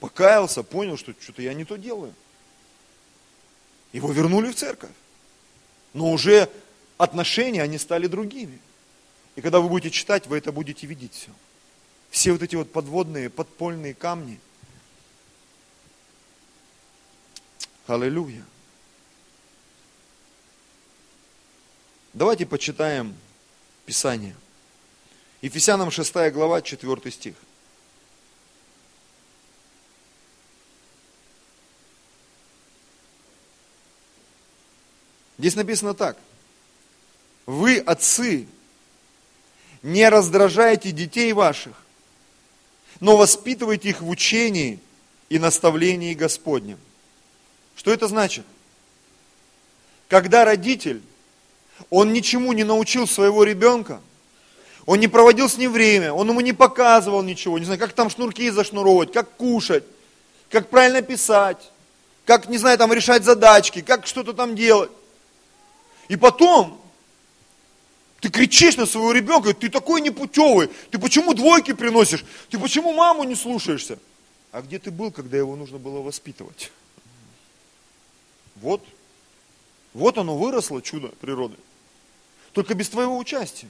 покаялся, 0.00 0.62
понял, 0.62 0.96
что 0.96 1.14
что-то 1.20 1.42
я 1.42 1.54
не 1.54 1.64
то 1.64 1.76
делаю. 1.76 2.14
Его 3.92 4.10
вернули 4.10 4.50
в 4.50 4.56
церковь. 4.56 4.90
Но 5.92 6.10
уже 6.10 6.48
отношения, 6.96 7.62
они 7.62 7.78
стали 7.78 8.06
другими. 8.06 8.58
И 9.36 9.42
когда 9.42 9.60
вы 9.60 9.68
будете 9.68 9.90
читать, 9.90 10.26
вы 10.26 10.38
это 10.38 10.50
будете 10.50 10.86
видеть 10.86 11.12
все. 11.14 11.30
Все 12.10 12.32
вот 12.32 12.42
эти 12.42 12.56
вот 12.56 12.72
подводные, 12.72 13.28
подпольные 13.28 13.94
камни. 13.94 14.40
Аллилуйя. 17.86 18.44
Давайте 22.12 22.44
почитаем 22.44 23.16
Писание. 23.86 24.34
Ефесянам 25.42 25.92
6 25.92 26.12
глава, 26.32 26.60
4 26.60 27.10
стих. 27.12 27.34
Здесь 35.38 35.54
написано 35.54 35.94
так. 35.94 36.18
Вы, 37.46 37.78
отцы, 37.78 38.46
не 39.82 40.08
раздражайте 40.08 40.90
детей 40.90 41.32
ваших, 41.32 41.80
но 42.98 43.16
воспитывайте 43.16 43.90
их 43.90 44.02
в 44.02 44.08
учении 44.08 44.80
и 45.28 45.38
наставлении 45.38 46.14
Господнем. 46.14 46.78
Что 47.76 47.92
это 47.92 48.08
значит? 48.08 48.44
Когда 50.08 50.44
родитель 50.44 51.00
он 51.88 52.12
ничему 52.12 52.52
не 52.52 52.64
научил 52.64 53.06
своего 53.06 53.44
ребенка, 53.44 54.00
он 54.86 55.00
не 55.00 55.08
проводил 55.08 55.48
с 55.48 55.56
ним 55.56 55.72
время, 55.72 56.12
он 56.12 56.28
ему 56.28 56.40
не 56.40 56.52
показывал 56.52 57.22
ничего, 57.22 57.58
не 57.58 57.64
знаю, 57.64 57.80
как 57.80 57.92
там 57.92 58.10
шнурки 58.10 58.50
зашнуровать, 58.50 59.12
как 59.12 59.30
кушать, 59.36 59.84
как 60.50 60.68
правильно 60.68 61.00
писать, 61.00 61.70
как, 62.24 62.48
не 62.48 62.58
знаю, 62.58 62.76
там 62.76 62.92
решать 62.92 63.24
задачки, 63.24 63.80
как 63.80 64.06
что-то 64.06 64.32
там 64.32 64.54
делать. 64.54 64.90
И 66.08 66.16
потом, 66.16 66.80
Ты 68.20 68.28
кричишь 68.28 68.76
на 68.76 68.84
своего 68.84 69.12
ребенка, 69.12 69.54
ты 69.54 69.70
такой 69.70 70.02
непутевый, 70.02 70.68
ты 70.90 70.98
почему 70.98 71.32
двойки 71.32 71.72
приносишь, 71.72 72.24
ты 72.50 72.58
почему 72.58 72.92
маму 72.92 73.24
не 73.24 73.34
слушаешься? 73.34 73.98
А 74.52 74.60
где 74.60 74.78
ты 74.78 74.90
был, 74.90 75.10
когда 75.10 75.38
его 75.38 75.56
нужно 75.56 75.78
было 75.78 76.02
воспитывать? 76.02 76.70
Вот, 78.56 78.84
вот 79.94 80.18
оно 80.18 80.36
выросло, 80.36 80.82
чудо 80.82 81.08
природы. 81.20 81.56
Только 82.52 82.74
без 82.74 82.88
твоего 82.88 83.16
участия. 83.16 83.68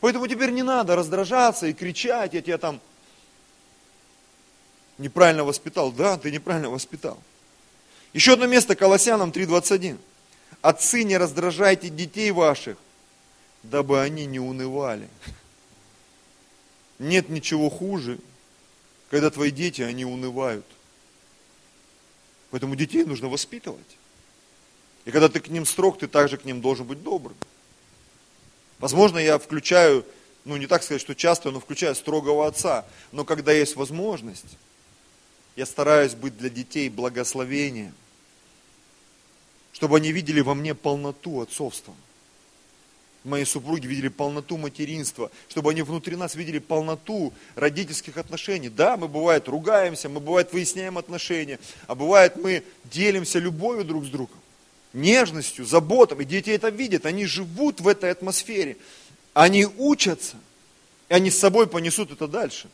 Поэтому 0.00 0.26
теперь 0.28 0.50
не 0.50 0.62
надо 0.62 0.94
раздражаться 0.94 1.66
и 1.66 1.72
кричать, 1.72 2.34
я 2.34 2.42
тебя 2.42 2.58
там 2.58 2.80
неправильно 4.98 5.44
воспитал. 5.44 5.90
Да, 5.92 6.18
ты 6.18 6.30
неправильно 6.30 6.70
воспитал. 6.70 7.18
Еще 8.12 8.34
одно 8.34 8.46
место, 8.46 8.76
Колоссянам 8.76 9.30
3.21. 9.30 9.98
Отцы, 10.62 11.04
не 11.04 11.16
раздражайте 11.16 11.88
детей 11.88 12.30
ваших, 12.30 12.76
дабы 13.62 14.00
они 14.00 14.26
не 14.26 14.38
унывали. 14.38 15.08
Нет 16.98 17.28
ничего 17.28 17.68
хуже, 17.68 18.18
когда 19.10 19.30
твои 19.30 19.50
дети, 19.50 19.82
они 19.82 20.04
унывают. 20.04 20.64
Поэтому 22.50 22.74
детей 22.74 23.04
нужно 23.04 23.28
воспитывать. 23.28 23.98
И 25.06 25.10
когда 25.10 25.30
ты 25.30 25.40
к 25.40 25.48
ним 25.48 25.64
строг, 25.64 25.98
ты 25.98 26.06
также 26.06 26.36
к 26.36 26.44
ним 26.44 26.60
должен 26.60 26.86
быть 26.86 27.02
добрым. 27.02 27.36
Возможно, 28.78 29.18
я 29.18 29.38
включаю, 29.38 30.04
ну 30.44 30.58
не 30.58 30.66
так 30.66 30.82
сказать, 30.82 31.00
что 31.00 31.14
часто, 31.14 31.50
но 31.50 31.60
включаю 31.60 31.94
строгого 31.94 32.46
отца. 32.46 32.84
Но 33.12 33.24
когда 33.24 33.52
есть 33.52 33.76
возможность, 33.76 34.58
я 35.56 35.64
стараюсь 35.64 36.14
быть 36.14 36.36
для 36.36 36.50
детей 36.50 36.90
благословением, 36.90 37.94
чтобы 39.72 39.96
они 39.96 40.12
видели 40.12 40.40
во 40.40 40.54
мне 40.54 40.74
полноту 40.74 41.40
отцовства 41.40 41.94
мои 43.26 43.44
супруги 43.44 43.86
видели 43.86 44.08
полноту 44.08 44.56
материнства, 44.56 45.30
чтобы 45.48 45.72
они 45.72 45.82
внутри 45.82 46.16
нас 46.16 46.34
видели 46.34 46.58
полноту 46.58 47.32
родительских 47.54 48.16
отношений. 48.16 48.68
Да, 48.68 48.96
мы 48.96 49.08
бывает 49.08 49.48
ругаемся, 49.48 50.08
мы 50.08 50.20
бывает 50.20 50.52
выясняем 50.52 50.96
отношения, 50.96 51.58
а 51.86 51.94
бывает 51.94 52.36
мы 52.36 52.62
делимся 52.84 53.38
любовью 53.38 53.84
друг 53.84 54.04
с 54.04 54.08
другом, 54.08 54.38
нежностью, 54.92 55.64
заботой. 55.64 56.22
И 56.22 56.24
дети 56.24 56.50
это 56.50 56.68
видят, 56.68 57.06
они 57.06 57.26
живут 57.26 57.80
в 57.80 57.88
этой 57.88 58.10
атмосфере, 58.10 58.76
они 59.34 59.66
учатся, 59.66 60.36
и 61.08 61.14
они 61.14 61.30
с 61.30 61.38
собой 61.38 61.66
понесут 61.66 62.10
это 62.10 62.26
дальше, 62.26 62.68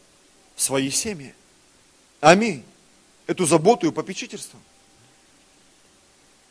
в 0.54 0.62
свои 0.62 0.90
семьи. 0.90 1.34
Аминь. 2.20 2.64
Эту 3.26 3.46
заботу 3.46 3.86
и 3.86 3.90
попечительство. 3.92 4.58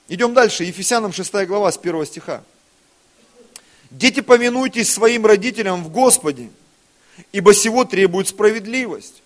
Идем 0.08 0.34
дальше. 0.34 0.64
Ефесянам 0.64 1.14
6 1.14 1.32
глава 1.46 1.72
с 1.72 1.78
1 1.78 2.06
стиха. 2.06 2.44
Дети, 3.90 4.22
повинуйтесь 4.22 4.92
своим 4.92 5.26
родителям 5.26 5.84
в 5.84 5.90
Господе, 5.90 6.50
ибо 7.32 7.54
сего 7.54 7.86
требует 7.86 8.28
справедливость. 8.28 9.22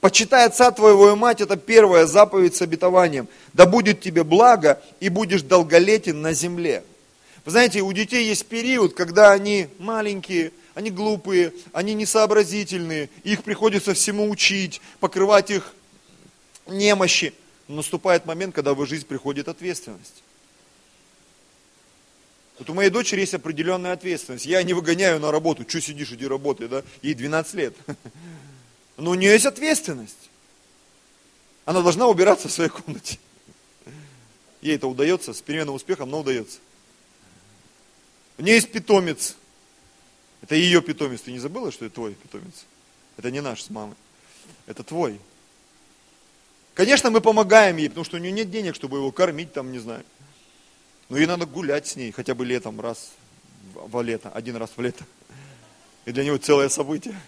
Почитай 0.00 0.46
отца 0.46 0.70
твоего 0.70 1.10
и 1.10 1.14
мать, 1.14 1.40
это 1.40 1.56
первая 1.56 2.06
заповедь 2.06 2.54
с 2.54 2.62
обетованием. 2.62 3.28
Да 3.54 3.66
будет 3.66 4.00
тебе 4.00 4.24
благо, 4.24 4.80
и 5.00 5.08
будешь 5.08 5.42
долголетен 5.42 6.20
на 6.20 6.32
земле. 6.32 6.84
Вы 7.44 7.52
знаете, 7.52 7.80
у 7.80 7.92
детей 7.92 8.26
есть 8.26 8.46
период, 8.46 8.94
когда 8.94 9.32
они 9.32 9.68
маленькие, 9.78 10.52
они 10.74 10.90
глупые, 10.90 11.52
они 11.72 11.94
несообразительные, 11.94 13.08
их 13.22 13.42
приходится 13.42 13.94
всему 13.94 14.28
учить, 14.28 14.80
покрывать 15.00 15.50
их 15.50 15.72
немощи. 16.66 17.32
Но 17.68 17.76
наступает 17.76 18.26
момент, 18.26 18.54
когда 18.54 18.74
в 18.74 18.86
жизнь 18.86 19.06
приходит 19.06 19.48
ответственность. 19.48 20.22
Вот 22.58 22.70
у 22.70 22.74
моей 22.74 22.90
дочери 22.90 23.20
есть 23.20 23.34
определенная 23.34 23.92
ответственность. 23.92 24.46
Я 24.46 24.62
не 24.62 24.72
выгоняю 24.72 25.20
на 25.20 25.30
работу, 25.30 25.64
что 25.68 25.80
сидишь, 25.80 26.12
иди 26.12 26.26
работай, 26.26 26.68
да? 26.68 26.82
Ей 27.02 27.14
12 27.14 27.54
лет. 27.54 27.74
Но 28.96 29.10
у 29.10 29.14
нее 29.14 29.32
есть 29.32 29.46
ответственность. 29.46 30.30
Она 31.64 31.82
должна 31.82 32.06
убираться 32.06 32.48
в 32.48 32.52
своей 32.52 32.70
комнате. 32.70 33.18
Ей 34.62 34.76
это 34.76 34.86
удается, 34.86 35.34
с 35.34 35.42
переменным 35.42 35.74
успехом, 35.74 36.10
но 36.10 36.20
удается. 36.20 36.58
У 38.38 38.42
нее 38.42 38.54
есть 38.54 38.72
питомец. 38.72 39.36
Это 40.42 40.54
ее 40.54 40.80
питомец. 40.80 41.22
Ты 41.22 41.32
не 41.32 41.38
забыла, 41.38 41.72
что 41.72 41.84
это 41.84 41.94
твой 41.94 42.14
питомец? 42.14 42.64
Это 43.16 43.30
не 43.30 43.40
наш 43.40 43.62
с 43.62 43.70
мамой. 43.70 43.96
Это 44.66 44.82
твой. 44.82 45.18
Конечно, 46.74 47.10
мы 47.10 47.20
помогаем 47.20 47.78
ей, 47.78 47.88
потому 47.88 48.04
что 48.04 48.16
у 48.16 48.20
нее 48.20 48.32
нет 48.32 48.50
денег, 48.50 48.74
чтобы 48.74 48.98
его 48.98 49.10
кормить, 49.10 49.52
там, 49.52 49.72
не 49.72 49.78
знаю. 49.78 50.04
Ну 51.08 51.16
и 51.16 51.26
надо 51.26 51.46
гулять 51.46 51.86
с 51.86 51.96
ней, 51.96 52.12
хотя 52.12 52.34
бы 52.34 52.44
летом, 52.44 52.80
раз 52.80 53.12
в 53.74 54.02
лето, 54.02 54.30
один 54.30 54.56
раз 54.56 54.70
в 54.76 54.80
лето. 54.80 55.04
И 56.04 56.12
для 56.12 56.24
него 56.24 56.36
целое 56.36 56.68
событие. 56.68 57.18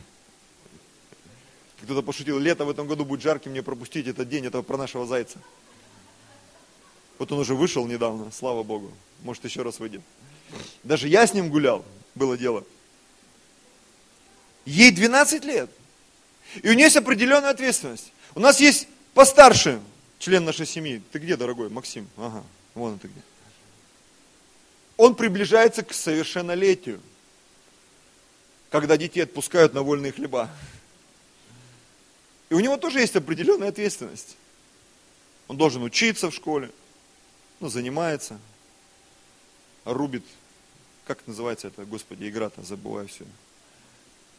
Кто-то 1.83 2.03
пошутил, 2.03 2.39
лето 2.39 2.65
в 2.65 2.71
этом 2.71 2.87
году 2.87 3.05
будет 3.05 3.23
жарким, 3.23 3.53
не 3.53 3.63
пропустить 3.63 4.07
этот 4.07 4.29
день, 4.29 4.47
это 4.47 4.63
про 4.63 4.77
нашего 4.77 5.07
зайца. 5.07 5.39
Вот 7.19 7.31
он 7.33 7.39
уже 7.39 7.55
вышел 7.55 7.87
недавно, 7.87 8.31
слава 8.33 8.63
Богу. 8.63 8.93
Может 9.23 9.45
еще 9.45 9.63
раз 9.63 9.79
выйдет. 9.79 10.03
Даже 10.83 11.09
я 11.09 11.27
с 11.27 11.35
ним 11.35 11.51
гулял, 11.51 11.85
было 12.15 12.37
дело. 12.37 12.65
Ей 14.65 14.91
12 14.91 15.45
лет. 15.45 15.71
И 16.63 16.69
у 16.69 16.73
нее 16.73 16.85
есть 16.85 16.97
определенная 16.97 17.51
ответственность. 17.51 18.13
У 18.35 18.41
нас 18.41 18.61
есть 18.61 18.89
постарше 19.15 19.81
член 20.19 20.45
нашей 20.45 20.67
семьи. 20.67 21.03
Ты 21.13 21.19
где, 21.19 21.37
дорогой? 21.37 21.69
Максим. 21.69 22.09
Ага, 22.17 22.43
вон 22.75 22.99
ты 22.99 23.09
где 23.09 23.21
он 24.99 25.15
приближается 25.15 25.83
к 25.83 25.95
совершеннолетию, 25.95 27.01
когда 28.69 28.99
детей 28.99 29.23
отпускают 29.23 29.73
на 29.73 29.83
вольные 29.83 30.13
хлеба. 30.13 30.51
И 32.51 32.55
у 32.55 32.61
него 32.61 32.77
тоже 32.77 33.01
есть 33.01 33.17
определенная 33.17 33.69
ответственность. 33.69 34.37
Он 35.49 35.57
должен 35.57 35.83
учиться 35.83 36.31
в 36.31 36.35
школе, 36.35 36.71
ну, 37.61 37.69
занимается, 37.69 38.39
рубит, 39.85 40.25
как 41.07 41.27
называется 41.27 41.69
это, 41.69 41.85
господи, 41.85 42.29
игра-то, 42.29 42.63
забываю 42.63 43.09
все. 43.09 43.25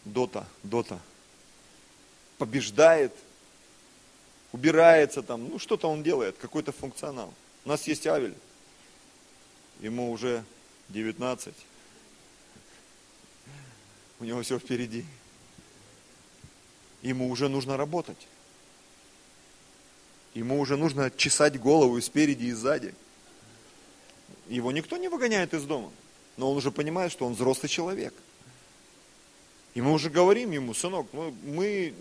Дота, 0.05 0.47
дота. 0.64 0.99
Побеждает, 2.38 3.14
убирается 4.51 5.22
там, 5.22 5.49
ну 5.49 5.60
что-то 5.60 5.89
он 5.89 6.03
делает, 6.03 6.38
какой-то 6.38 6.72
функционал. 6.72 7.34
У 7.66 7.70
нас 7.70 7.88
есть 7.88 8.07
Авель 8.07 8.36
ему 9.80 10.12
уже 10.12 10.43
19. 10.89 11.53
У 14.20 14.24
него 14.24 14.41
все 14.41 14.60
впереди. 14.60 15.05
Ему 17.02 17.30
уже 17.30 17.50
нужно 17.50 17.78
работать. 17.78 18.28
Ему 20.34 20.60
уже 20.60 20.78
нужно 20.78 21.12
чесать 21.12 21.60
голову 21.60 21.97
и 21.97 22.02
спереди, 22.02 22.45
и 22.45 22.52
сзади. 22.52 22.93
Его 24.47 24.72
никто 24.72 24.97
не 24.97 25.08
выгоняет 25.08 25.54
из 25.54 25.64
дома. 25.64 25.91
Но 26.38 26.52
он 26.52 26.58
уже 26.58 26.72
понимает, 26.72 27.12
что 27.12 27.26
он 27.26 27.34
взрослый 27.34 27.70
человек. 27.70 28.14
И 29.74 29.82
мы 29.82 29.93
уже 29.93 30.10
говорим 30.10 30.52
ему, 30.52 30.74
сынок, 30.74 31.08
мы, 31.14 31.32
мы 31.43 31.93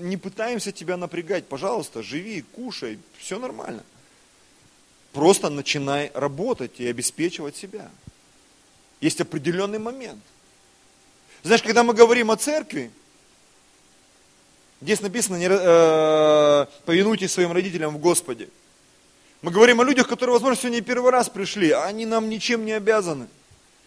не 0.00 0.16
пытаемся 0.16 0.72
тебя 0.72 0.96
напрягать, 0.96 1.46
пожалуйста, 1.46 2.02
живи, 2.02 2.42
кушай, 2.42 2.98
все 3.18 3.38
нормально. 3.38 3.82
Просто 5.12 5.50
начинай 5.50 6.10
работать 6.14 6.78
и 6.78 6.86
обеспечивать 6.86 7.56
себя. 7.56 7.90
Есть 9.00 9.20
определенный 9.20 9.78
момент. 9.78 10.22
Знаешь, 11.42 11.62
когда 11.62 11.82
мы 11.82 11.94
говорим 11.94 12.30
о 12.30 12.36
церкви, 12.36 12.90
здесь 14.80 15.00
написано, 15.00 15.36
не, 15.36 15.48
э, 15.48 16.66
повинуйтесь 16.84 17.32
своим 17.32 17.52
родителям 17.52 17.94
в 17.94 17.98
Господе. 17.98 18.48
Мы 19.42 19.50
говорим 19.50 19.80
о 19.80 19.84
людях, 19.84 20.08
которые, 20.08 20.34
возможно, 20.34 20.60
сегодня 20.60 20.80
первый 20.80 21.12
раз 21.12 21.28
пришли, 21.28 21.70
а 21.70 21.84
они 21.84 22.06
нам 22.06 22.28
ничем 22.28 22.64
не 22.64 22.72
обязаны. 22.72 23.28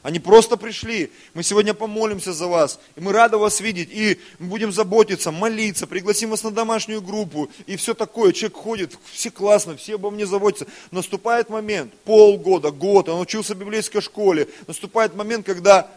Они 0.01 0.19
просто 0.19 0.55
пришли. 0.55 1.11
Мы 1.33 1.43
сегодня 1.43 1.73
помолимся 1.73 2.31
за 2.31 2.47
вас. 2.47 2.79
И 2.95 3.01
мы 3.01 3.11
рады 3.11 3.37
вас 3.37 3.59
видеть. 3.59 3.89
И 3.91 4.17
мы 4.39 4.47
будем 4.47 4.71
заботиться, 4.71 5.31
молиться, 5.31 5.87
пригласим 5.87 6.29
вас 6.29 6.43
на 6.43 6.51
домашнюю 6.51 7.01
группу. 7.01 7.49
И 7.65 7.75
все 7.75 7.93
такое. 7.93 8.31
Человек 8.31 8.57
ходит, 8.57 8.97
все 9.11 9.29
классно, 9.29 9.75
все 9.75 9.95
обо 9.95 10.09
мне 10.09 10.25
заботятся. 10.25 10.67
Наступает 10.91 11.49
момент, 11.49 11.93
полгода, 12.05 12.71
год, 12.71 13.09
он 13.09 13.19
учился 13.19 13.55
в 13.55 13.57
библейской 13.57 13.99
школе. 13.99 14.47
Наступает 14.67 15.15
момент, 15.15 15.45
когда 15.45 15.91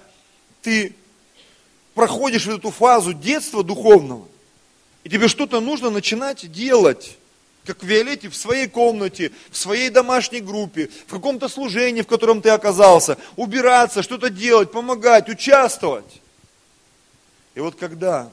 ты 0.63 0.97
проходишь 1.95 2.49
эту 2.49 2.71
фазу 2.73 3.13
детства 3.13 3.63
духовного. 3.63 4.27
И 5.05 5.09
тебе 5.09 5.29
что-то 5.29 5.61
нужно 5.61 5.91
начинать 5.91 6.51
делать 6.51 7.19
как 7.65 7.83
в 7.83 7.87
Виолетте, 7.87 8.29
в 8.29 8.37
своей 8.37 8.67
комнате, 8.69 9.31
в 9.51 9.57
своей 9.57 9.89
домашней 9.89 10.41
группе, 10.41 10.89
в 11.07 11.11
каком-то 11.11 11.49
служении, 11.49 12.03
в 12.03 12.09
котором 12.09 12.43
ты 12.43 12.49
оказался, 12.49 13.19
убираться, 13.37 14.03
что-то 14.03 14.31
делать, 14.31 14.73
помогать, 14.73 15.29
участвовать. 15.29 16.21
И 17.55 17.61
вот 17.61 17.77
когда 17.77 18.33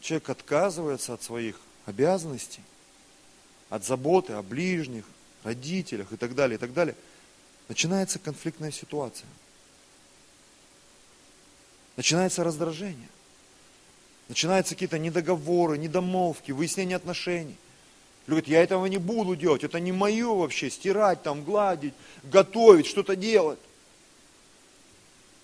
человек 0.00 0.28
отказывается 0.28 1.14
от 1.14 1.22
своих 1.22 1.58
обязанностей, 1.86 2.60
от 3.70 3.84
заботы 3.84 4.34
о 4.34 4.42
ближних, 4.42 5.04
родителях 5.44 6.12
и 6.12 6.16
так 6.16 6.34
далее, 6.34 6.56
и 6.56 6.58
так 6.58 6.74
далее, 6.74 6.94
начинается 7.68 8.18
конфликтная 8.18 8.72
ситуация. 8.72 9.28
начинается 11.96 12.44
раздражение. 12.44 13.08
Начинаются 14.28 14.74
какие-то 14.74 14.98
недоговоры, 14.98 15.78
недомолвки, 15.78 16.52
выяснение 16.52 16.96
отношений. 16.96 17.56
Люди 18.26 18.40
говорят, 18.40 18.48
я 18.48 18.62
этого 18.62 18.86
не 18.86 18.98
буду 18.98 19.34
делать, 19.36 19.64
это 19.64 19.80
не 19.80 19.90
мое 19.90 20.28
вообще, 20.28 20.68
стирать 20.68 21.22
там, 21.22 21.44
гладить, 21.44 21.94
готовить, 22.24 22.86
что-то 22.86 23.16
делать. 23.16 23.58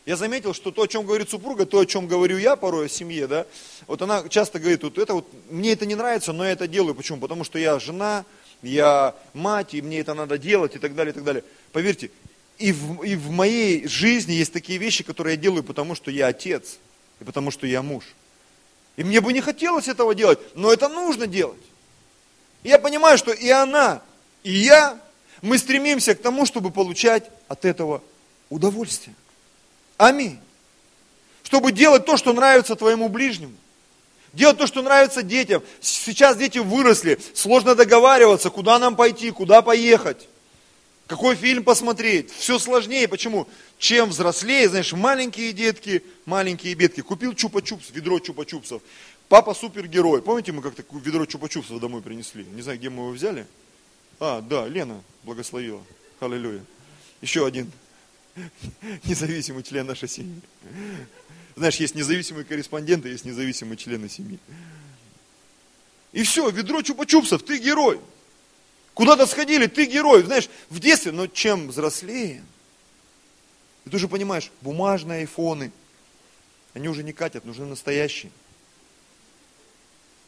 Я 0.04 0.16
заметил, 0.16 0.52
что 0.52 0.70
то, 0.70 0.82
о 0.82 0.86
чем 0.86 1.06
говорит 1.06 1.30
супруга, 1.30 1.64
то, 1.64 1.78
о 1.78 1.86
чем 1.86 2.06
говорю 2.06 2.36
я 2.36 2.56
порой 2.56 2.86
о 2.86 2.88
семье, 2.90 3.26
да, 3.26 3.46
вот 3.86 4.02
она 4.02 4.28
часто 4.28 4.58
говорит, 4.58 4.82
вот 4.82 4.98
это 4.98 5.14
вот, 5.14 5.26
мне 5.48 5.72
это 5.72 5.86
не 5.86 5.94
нравится, 5.94 6.34
но 6.34 6.44
я 6.44 6.50
это 6.50 6.68
делаю. 6.68 6.94
Почему? 6.94 7.20
Потому 7.20 7.42
что 7.42 7.58
я 7.58 7.78
жена, 7.78 8.26
я 8.60 9.14
мать, 9.32 9.72
и 9.72 9.80
мне 9.80 10.00
это 10.00 10.12
надо 10.12 10.36
делать, 10.36 10.76
и 10.76 10.78
так 10.78 10.94
далее, 10.94 11.12
и 11.12 11.14
так 11.14 11.24
далее. 11.24 11.42
Поверьте, 11.72 12.10
и 12.58 12.72
в, 12.72 13.02
и 13.02 13.16
в 13.16 13.30
моей 13.30 13.86
жизни 13.88 14.32
есть 14.32 14.52
такие 14.52 14.78
вещи, 14.78 15.04
которые 15.04 15.36
я 15.36 15.40
делаю, 15.40 15.64
потому 15.64 15.94
что 15.94 16.10
я 16.10 16.26
отец, 16.26 16.78
и 17.20 17.24
потому 17.24 17.50
что 17.50 17.66
я 17.66 17.80
муж. 17.80 18.04
И 18.96 19.04
мне 19.04 19.20
бы 19.20 19.32
не 19.32 19.40
хотелось 19.40 19.88
этого 19.88 20.14
делать, 20.14 20.38
но 20.54 20.72
это 20.72 20.88
нужно 20.88 21.26
делать. 21.26 21.60
Я 22.62 22.78
понимаю, 22.78 23.18
что 23.18 23.32
и 23.32 23.48
она, 23.50 24.02
и 24.42 24.52
я, 24.52 24.98
мы 25.42 25.58
стремимся 25.58 26.14
к 26.14 26.22
тому, 26.22 26.46
чтобы 26.46 26.70
получать 26.70 27.30
от 27.48 27.64
этого 27.64 28.02
удовольствие. 28.50 29.14
Аминь. 29.96 30.38
Чтобы 31.42 31.72
делать 31.72 32.06
то, 32.06 32.16
что 32.16 32.32
нравится 32.32 32.76
твоему 32.76 33.08
ближнему. 33.08 33.54
Делать 34.32 34.58
то, 34.58 34.66
что 34.66 34.82
нравится 34.82 35.22
детям. 35.22 35.62
Сейчас 35.80 36.36
дети 36.36 36.58
выросли, 36.58 37.20
сложно 37.34 37.74
договариваться, 37.74 38.50
куда 38.50 38.78
нам 38.78 38.96
пойти, 38.96 39.30
куда 39.30 39.62
поехать. 39.62 40.28
Какой 41.06 41.36
фильм 41.36 41.64
посмотреть? 41.64 42.30
Все 42.30 42.58
сложнее. 42.58 43.06
Почему? 43.08 43.46
Чем 43.78 44.08
взрослее, 44.08 44.68
знаешь, 44.68 44.92
маленькие 44.92 45.52
детки, 45.52 46.02
маленькие 46.24 46.74
бедки. 46.74 47.02
Купил 47.02 47.32
чупа-чупс, 47.32 47.92
ведро 47.92 48.18
чупа-чупсов. 48.18 48.80
Папа 49.28 49.52
супергерой. 49.52 50.22
Помните, 50.22 50.52
мы 50.52 50.62
как-то 50.62 50.82
ведро 50.92 51.24
чупа-чупсов 51.24 51.78
домой 51.78 52.00
принесли? 52.00 52.44
Не 52.44 52.62
знаю, 52.62 52.78
где 52.78 52.88
мы 52.88 53.02
его 53.02 53.10
взяли. 53.10 53.46
А, 54.18 54.40
да, 54.40 54.66
Лена 54.66 55.02
благословила. 55.24 55.82
Аллилуйя. 56.20 56.64
Еще 57.20 57.46
один 57.46 57.70
независимый 59.04 59.62
член 59.62 59.86
нашей 59.86 60.08
семьи. 60.08 60.40
Знаешь, 61.56 61.76
есть 61.76 61.94
независимые 61.94 62.44
корреспонденты, 62.44 63.10
есть 63.10 63.24
независимые 63.26 63.76
члены 63.76 64.08
семьи. 64.08 64.38
И 66.12 66.22
все, 66.22 66.48
ведро 66.48 66.80
чупа-чупсов, 66.80 67.42
ты 67.42 67.58
герой. 67.58 68.00
Куда-то 68.94 69.26
сходили, 69.26 69.66
ты 69.66 69.86
герой. 69.86 70.22
Знаешь, 70.22 70.48
в 70.70 70.78
детстве, 70.78 71.12
но 71.12 71.26
чем 71.26 71.68
взрослее, 71.68 72.44
ты 73.84 73.96
уже 73.96 74.08
понимаешь, 74.08 74.50
бумажные 74.60 75.20
айфоны, 75.20 75.72
они 76.72 76.88
уже 76.88 77.02
не 77.02 77.12
катят, 77.12 77.44
нужны 77.44 77.66
настоящие. 77.66 78.32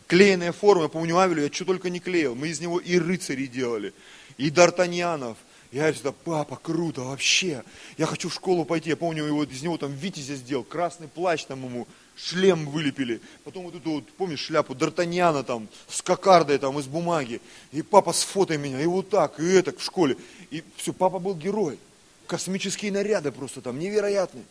Клеенная 0.08 0.52
форма, 0.52 0.84
я 0.84 0.88
помню 0.88 1.18
Авелю, 1.18 1.42
я 1.42 1.52
что 1.52 1.64
только 1.64 1.90
не 1.90 1.98
клеил. 1.98 2.34
Мы 2.34 2.48
из 2.48 2.60
него 2.60 2.78
и 2.78 2.98
рыцарей 2.98 3.48
делали, 3.48 3.92
и 4.36 4.50
д'Артаньянов, 4.50 5.36
я 5.72 5.92
всегда, 5.92 6.12
папа, 6.12 6.56
круто, 6.56 7.02
вообще. 7.02 7.64
Я 7.98 8.06
хочу 8.06 8.28
в 8.28 8.34
школу 8.34 8.64
пойти. 8.64 8.90
Я 8.90 8.96
помню, 8.96 9.24
его, 9.24 9.42
из 9.44 9.62
него 9.62 9.76
там 9.78 9.92
Витязя 9.92 10.36
сделал, 10.36 10.64
красный 10.64 11.08
плащ 11.08 11.44
там 11.44 11.64
ему, 11.64 11.88
шлем 12.16 12.68
вылепили. 12.70 13.20
Потом 13.44 13.64
вот 13.64 13.74
эту 13.74 13.90
вот, 13.90 14.12
помнишь, 14.14 14.40
шляпу 14.40 14.74
Д'Артаньяна 14.74 15.44
там, 15.44 15.68
с 15.88 16.02
кокардой 16.02 16.58
там 16.58 16.78
из 16.78 16.86
бумаги. 16.86 17.40
И 17.72 17.82
папа 17.82 18.12
с 18.12 18.22
фото 18.22 18.56
меня, 18.56 18.80
и 18.80 18.86
вот 18.86 19.10
так, 19.10 19.38
и 19.38 19.46
это 19.52 19.76
в 19.76 19.82
школе. 19.82 20.16
И 20.50 20.64
все, 20.76 20.92
папа 20.92 21.18
был 21.18 21.34
герой. 21.34 21.78
Космические 22.26 22.90
наряды 22.90 23.30
просто 23.30 23.60
там, 23.60 23.78
невероятные. 23.78 24.44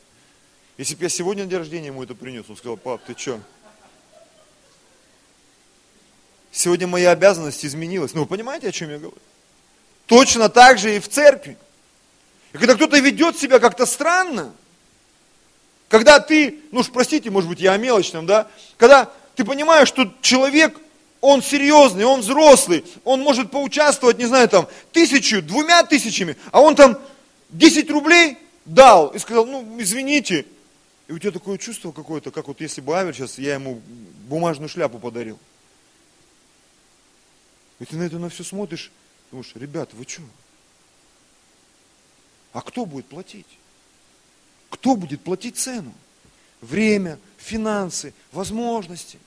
Если 0.77 0.95
бы 0.95 1.03
я 1.03 1.09
сегодня 1.09 1.43
на 1.43 1.49
день 1.49 1.59
рождения 1.59 1.87
ему 1.87 2.03
это 2.03 2.15
принес, 2.15 2.45
он 2.47 2.55
сказал, 2.55 2.77
пап, 2.77 3.01
ты 3.05 3.15
что? 3.17 3.39
Сегодня 6.51 6.87
моя 6.87 7.11
обязанность 7.11 7.65
изменилась. 7.65 8.13
Ну, 8.13 8.21
вы 8.21 8.27
понимаете, 8.27 8.69
о 8.69 8.71
чем 8.71 8.89
я 8.89 8.97
говорю? 8.97 9.17
Точно 10.05 10.47
так 10.49 10.77
же 10.77 10.95
и 10.95 10.99
в 10.99 11.09
церкви. 11.09 11.57
И 12.53 12.57
когда 12.57 12.75
кто-то 12.75 12.97
ведет 12.99 13.37
себя 13.37 13.59
как-то 13.59 13.85
странно, 13.85 14.53
когда 15.95 16.19
ты, 16.19 16.59
ну 16.71 16.81
уж 16.81 16.89
простите, 16.89 17.29
может 17.29 17.49
быть, 17.49 17.61
я 17.61 17.71
о 17.71 17.77
мелочном, 17.77 18.25
да, 18.25 18.49
когда 18.75 19.09
ты 19.35 19.45
понимаешь, 19.45 19.87
что 19.87 20.11
человек, 20.19 20.77
он 21.21 21.41
серьезный, 21.41 22.03
он 22.03 22.19
взрослый, 22.19 22.83
он 23.05 23.21
может 23.21 23.49
поучаствовать, 23.49 24.17
не 24.17 24.25
знаю, 24.25 24.49
там, 24.49 24.67
тысячу, 24.91 25.41
двумя 25.41 25.83
тысячами, 25.83 26.35
а 26.51 26.59
он 26.59 26.75
там 26.75 26.99
10 27.49 27.89
рублей 27.89 28.37
дал 28.65 29.07
и 29.07 29.19
сказал, 29.19 29.45
ну, 29.45 29.77
извините. 29.79 30.45
И 31.07 31.13
у 31.13 31.17
тебя 31.17 31.31
такое 31.31 31.57
чувство 31.57 31.93
какое-то, 31.93 32.29
как 32.29 32.49
вот 32.49 32.59
если 32.59 32.81
бы 32.81 32.93
Авель 32.97 33.13
сейчас, 33.13 33.37
я 33.37 33.53
ему 33.53 33.81
бумажную 34.27 34.67
шляпу 34.67 34.99
подарил. 34.99 35.39
И 37.79 37.85
ты 37.85 37.95
на 37.95 38.03
это 38.03 38.19
на 38.19 38.29
все 38.29 38.43
смотришь, 38.43 38.91
Думаешь, 39.31 39.51
ребят, 39.55 39.93
вы 39.93 40.05
что? 40.05 40.23
А 42.53 42.61
кто 42.61 42.85
будет 42.85 43.05
платить? 43.07 43.47
Кто 44.75 44.97
будет 44.97 45.21
платить 45.21 45.57
цену? 45.57 45.93
Время, 46.59 47.17
финансы, 47.37 48.13
возможности. 48.33 49.19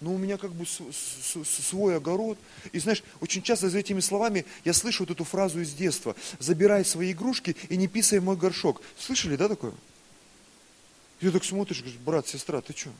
Но 0.00 0.14
у 0.14 0.18
меня 0.18 0.38
как 0.38 0.52
бы 0.52 0.64
свой 0.66 1.96
огород. 1.96 2.38
И 2.72 2.78
знаешь, 2.78 3.02
очень 3.20 3.42
часто 3.42 3.68
за 3.68 3.78
этими 3.78 4.00
словами 4.00 4.46
я 4.64 4.72
слышу 4.72 5.02
вот 5.04 5.10
эту 5.10 5.24
фразу 5.24 5.60
из 5.60 5.74
детства. 5.74 6.16
Забирай 6.38 6.84
свои 6.84 7.12
игрушки 7.12 7.56
и 7.68 7.76
не 7.76 7.88
писай 7.88 8.20
мой 8.20 8.36
горшок. 8.36 8.80
Слышали, 8.98 9.36
да, 9.36 9.48
такое? 9.48 9.74
Ты 11.20 11.30
так 11.30 11.44
смотришь, 11.44 11.80
говоришь, 11.80 11.98
брат, 11.98 12.26
сестра, 12.26 12.60
ты 12.62 12.74
что? 12.74 12.90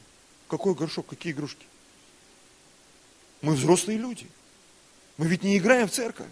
Какой 0.49 0.75
горшок, 0.75 1.07
какие 1.07 1.33
игрушки? 1.33 1.65
Мы 3.41 3.55
взрослые 3.55 3.99
люди. 3.99 4.27
Мы 5.17 5.29
ведь 5.29 5.43
не 5.43 5.57
играем 5.57 5.89
в 5.89 5.93
церковь. 5.93 6.29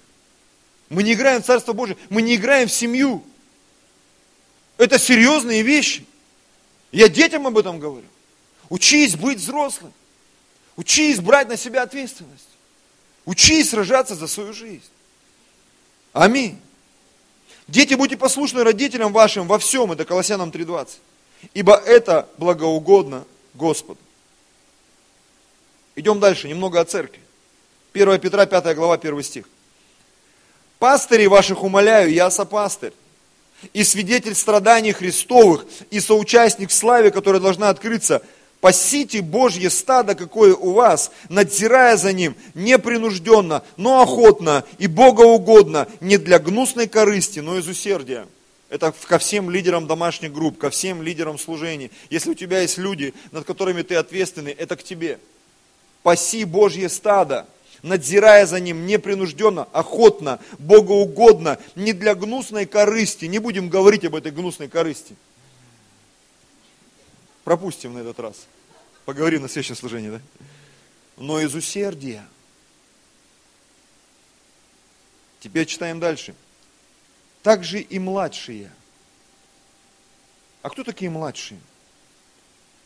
Мы 0.91 1.03
не 1.03 1.15
играем 1.15 1.43
в 1.43 1.47
Царство 1.47 1.73
Божие. 1.73 1.97
Мы 2.11 2.21
не 2.21 2.37
играем 2.37 2.69
в 2.69 2.73
семью. 2.73 3.25
Это 4.83 4.99
серьезные 4.99 5.63
вещи. 5.63 6.05
Я 6.91 7.09
детям 7.09 7.47
об 7.47 7.57
этом 7.57 7.79
говорю. 7.79 8.09
Учись 8.69 9.15
быть 9.15 9.39
взрослым. 9.39 9.93
Учись 10.75 11.21
брать 11.21 11.49
на 11.49 11.57
себя 11.57 11.83
ответственность. 11.83 12.49
Учись 13.25 13.71
сражаться 13.71 14.17
за 14.17 14.27
свою 14.27 14.53
жизнь. 14.53 14.83
Аминь. 16.13 16.61
Дети, 17.69 17.95
будьте 17.95 18.17
послушны 18.17 18.65
родителям 18.65 19.13
вашим 19.13 19.47
во 19.47 19.61
всем, 19.61 19.93
это 19.93 20.05
Колоссянам 20.05 20.51
3.20. 20.51 20.89
Ибо 21.55 21.77
это 21.77 22.29
благоугодно 22.37 23.25
Господу. 23.55 24.01
Идем 25.95 26.19
дальше, 26.19 26.49
немного 26.49 26.81
о 26.81 26.85
церкви. 26.85 27.23
1 27.93 28.19
Петра, 28.19 28.47
5 28.47 28.75
глава, 28.75 28.95
1 28.95 29.23
стих. 29.23 29.49
Пастырей 30.81 31.29
ваших 31.29 31.63
умоляю, 31.63 32.13
я 32.13 32.33
сопастырь, 32.33 32.93
и 33.73 33.85
свидетель 33.85 34.35
страданий 34.35 34.93
Христовых, 34.93 35.67
и 35.91 36.01
соучастник 36.01 36.71
в 36.71 36.75
славе, 36.75 37.11
которая 37.11 37.41
должна 37.41 37.69
открыться. 37.69 38.23
Пасите 38.61 39.23
Божье 39.23 39.71
стадо, 39.71 40.15
какое 40.15 40.55
у 40.55 40.71
вас, 40.71 41.11
надзирая 41.29 41.97
за 41.97 42.13
ним, 42.13 42.37
непринужденно, 42.55 43.65
но 43.77 44.03
охотно 44.03 44.65
и 44.79 44.87
богоугодно, 44.87 45.89
не 46.01 46.17
для 46.17 46.39
гнусной 46.39 46.87
корысти, 46.87 47.41
но 47.41 47.59
из 47.59 47.67
усердия. 47.67 48.27
Это 48.69 48.95
ко 49.07 49.19
всем 49.19 49.51
лидерам 49.51 49.87
домашних 49.87 50.33
групп, 50.33 50.59
ко 50.59 50.71
всем 50.71 51.03
лидерам 51.03 51.39
служений. 51.39 51.91
Если 52.09 52.31
у 52.31 52.35
тебя 52.35 52.61
есть 52.61 52.79
люди, 52.79 53.13
над 53.33 53.45
которыми 53.45 53.83
ты 53.83 53.97
ответственный, 53.97 54.53
это 54.53 54.77
к 54.77 54.83
тебе. 54.83 55.19
Паси 56.03 56.45
Божье 56.45 56.89
стадо, 56.89 57.47
надзирая 57.83 58.47
за 58.47 58.61
ним 58.61 58.87
непринужденно, 58.87 59.69
охотно, 59.73 60.41
богоугодно, 60.59 61.59
не 61.75 61.93
для 61.93 62.15
гнусной 62.15 62.67
корысти. 62.67 63.27
Не 63.27 63.39
будем 63.39 63.69
говорить 63.69 64.05
об 64.05 64.15
этой 64.15 64.33
гнусной 64.33 64.69
корысти. 64.69 65.17
Пропустим 67.45 67.95
на 67.95 67.99
этот 67.99 68.19
раз. 68.21 68.47
Поговорим 69.05 69.43
на 69.43 69.49
следующем 69.49 69.77
служении, 69.77 70.11
да? 70.11 70.21
Но 71.17 71.41
из 71.41 71.55
усердия. 71.55 72.25
Теперь 75.41 75.67
читаем 75.67 75.99
дальше. 75.99 76.35
Также 77.43 77.81
и 77.81 77.99
младшие. 77.99 78.71
А 80.63 80.71
кто 80.71 80.85
такие 80.85 81.11
младшие? 81.11 81.59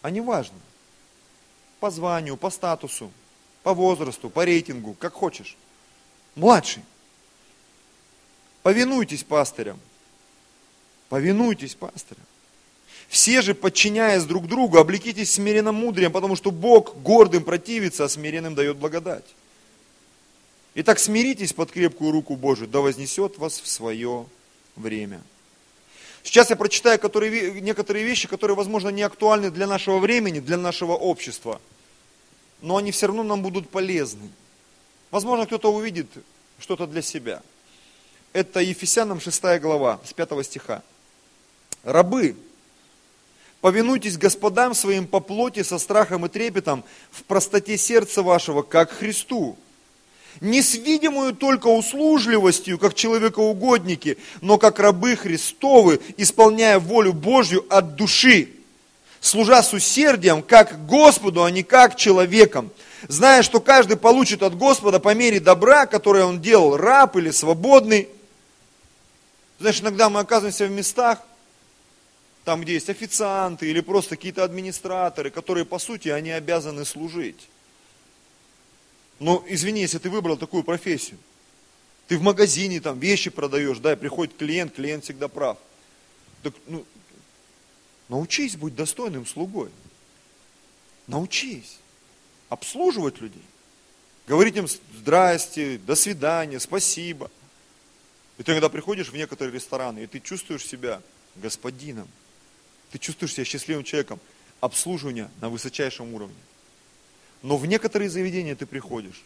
Они 0.00 0.22
важны. 0.22 0.58
По 1.80 1.90
званию, 1.90 2.38
по 2.38 2.48
статусу 2.48 3.12
по 3.66 3.74
возрасту, 3.74 4.30
по 4.30 4.44
рейтингу, 4.44 4.94
как 4.94 5.14
хочешь. 5.14 5.56
Младший. 6.36 6.84
Повинуйтесь 8.62 9.24
пастырям. 9.24 9.80
Повинуйтесь 11.08 11.74
пастырям. 11.74 12.22
Все 13.08 13.42
же, 13.42 13.54
подчиняясь 13.56 14.22
друг 14.22 14.46
другу, 14.46 14.78
облекитесь 14.78 15.32
смиренным 15.32 15.74
мудрием, 15.74 16.12
потому 16.12 16.36
что 16.36 16.52
Бог 16.52 16.94
гордым 17.02 17.42
противится, 17.42 18.04
а 18.04 18.08
смиренным 18.08 18.54
дает 18.54 18.76
благодать. 18.76 19.34
Итак, 20.76 21.00
смиритесь 21.00 21.52
под 21.52 21.72
крепкую 21.72 22.12
руку 22.12 22.36
Божию, 22.36 22.68
да 22.68 22.78
вознесет 22.78 23.36
вас 23.36 23.58
в 23.58 23.66
свое 23.66 24.26
время. 24.76 25.20
Сейчас 26.22 26.50
я 26.50 26.54
прочитаю 26.54 27.00
которые, 27.00 27.60
некоторые 27.60 28.04
вещи, 28.04 28.28
которые, 28.28 28.56
возможно, 28.56 28.90
не 28.90 29.02
актуальны 29.02 29.50
для 29.50 29.66
нашего 29.66 29.98
времени, 29.98 30.38
для 30.38 30.56
нашего 30.56 30.92
общества. 30.92 31.60
Но 32.60 32.76
они 32.76 32.90
все 32.90 33.06
равно 33.06 33.22
нам 33.22 33.42
будут 33.42 33.68
полезны. 33.68 34.30
Возможно, 35.10 35.46
кто-то 35.46 35.72
увидит 35.72 36.08
что-то 36.58 36.86
для 36.86 37.02
себя. 37.02 37.42
Это 38.32 38.60
Ефесянам 38.60 39.20
6 39.20 39.60
глава, 39.60 40.00
с 40.04 40.12
5 40.12 40.44
стиха. 40.44 40.82
Рабы, 41.84 42.36
повинуйтесь 43.60 44.18
господам 44.18 44.74
своим 44.74 45.06
по 45.06 45.20
плоти 45.20 45.62
со 45.62 45.78
страхом 45.78 46.26
и 46.26 46.28
трепетом 46.28 46.84
в 47.10 47.22
простоте 47.24 47.78
сердца 47.78 48.22
вашего, 48.22 48.62
как 48.62 48.90
Христу, 48.90 49.56
не 50.40 50.62
с 50.62 50.74
видимую 50.74 51.34
только 51.34 51.68
услужливостью, 51.68 52.78
как 52.78 52.94
человекоугодники, 52.94 54.18
но 54.40 54.58
как 54.58 54.78
рабы 54.78 55.16
Христовы, 55.16 56.00
исполняя 56.16 56.78
волю 56.78 57.12
Божью 57.12 57.64
от 57.70 57.96
души, 57.96 58.50
служа 59.26 59.62
с 59.62 59.72
усердием, 59.72 60.42
как 60.42 60.86
Господу, 60.86 61.44
а 61.44 61.50
не 61.50 61.62
как 61.62 61.96
человеком, 61.96 62.70
зная, 63.08 63.42
что 63.42 63.60
каждый 63.60 63.96
получит 63.96 64.42
от 64.42 64.56
Господа 64.56 65.00
по 65.00 65.14
мере 65.14 65.40
добра, 65.40 65.86
которое 65.86 66.24
он 66.24 66.40
делал, 66.40 66.76
раб 66.76 67.16
или 67.16 67.30
свободный. 67.30 68.08
Знаешь, 69.58 69.80
иногда 69.80 70.08
мы 70.10 70.20
оказываемся 70.20 70.66
в 70.66 70.70
местах, 70.70 71.20
там, 72.44 72.60
где 72.60 72.74
есть 72.74 72.88
официанты 72.88 73.68
или 73.68 73.80
просто 73.80 74.16
какие-то 74.16 74.44
администраторы, 74.44 75.30
которые, 75.30 75.64
по 75.64 75.78
сути, 75.78 76.08
они 76.08 76.30
обязаны 76.30 76.84
служить. 76.84 77.48
Но 79.18 79.42
извини, 79.48 79.80
если 79.80 79.98
ты 79.98 80.10
выбрал 80.10 80.36
такую 80.36 80.62
профессию, 80.62 81.18
ты 82.06 82.16
в 82.16 82.22
магазине 82.22 82.80
там 82.80 83.00
вещи 83.00 83.30
продаешь, 83.30 83.78
да, 83.78 83.94
и 83.94 83.96
приходит 83.96 84.36
клиент, 84.36 84.74
клиент 84.74 85.02
всегда 85.04 85.26
прав. 85.26 85.58
Так, 86.42 86.52
ну, 86.68 86.84
научись 88.08 88.56
быть 88.56 88.74
достойным 88.74 89.26
слугой. 89.26 89.70
Научись 91.06 91.78
обслуживать 92.48 93.20
людей. 93.20 93.42
Говорить 94.26 94.56
им 94.56 94.66
здрасте, 94.98 95.78
до 95.78 95.94
свидания, 95.94 96.58
спасибо. 96.58 97.30
И 98.38 98.42
ты 98.42 98.52
иногда 98.52 98.68
приходишь 98.68 99.08
в 99.08 99.16
некоторые 99.16 99.54
рестораны, 99.54 100.00
и 100.00 100.06
ты 100.06 100.20
чувствуешь 100.20 100.66
себя 100.66 101.00
господином. 101.36 102.08
Ты 102.90 102.98
чувствуешь 102.98 103.34
себя 103.34 103.44
счастливым 103.44 103.84
человеком. 103.84 104.20
Обслуживание 104.60 105.30
на 105.40 105.48
высочайшем 105.48 106.12
уровне. 106.14 106.36
Но 107.42 107.56
в 107.56 107.66
некоторые 107.66 108.08
заведения 108.08 108.56
ты 108.56 108.66
приходишь, 108.66 109.22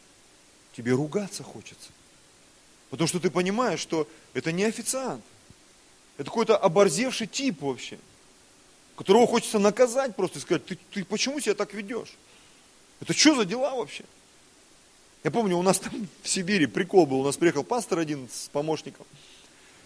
тебе 0.77 0.93
ругаться 0.93 1.43
хочется. 1.43 1.91
Потому 2.91 3.07
что 3.09 3.21
ты 3.21 3.31
понимаешь, 3.31 3.81
что 3.81 4.09
это 4.35 4.53
не 4.53 4.65
официант. 4.65 5.25
Это 6.17 6.25
какой-то 6.25 6.57
оборзевший 6.57 7.27
тип 7.27 7.63
вообще, 7.63 7.99
которого 9.01 9.27
хочется 9.27 9.59
наказать 9.59 10.15
просто 10.15 10.39
и 10.39 10.43
сказать, 10.43 10.67
ты, 10.67 10.79
ты 10.93 11.07
почему 11.07 11.41
себя 11.41 11.55
так 11.55 11.73
ведешь? 11.73 12.13
Это 13.01 13.15
что 13.15 13.35
за 13.35 13.47
дела 13.47 13.75
вообще? 13.75 14.05
Я 15.25 15.31
помню, 15.31 15.57
у 15.57 15.63
нас 15.63 15.79
там 15.79 16.07
в 16.23 16.29
Сибири 16.29 16.67
прикол 16.67 17.07
был, 17.07 17.21
у 17.21 17.25
нас 17.25 17.39
приехал 17.39 17.65
пастор 17.65 18.01
один 18.01 18.29
с 18.31 18.51
помощником. 18.51 19.07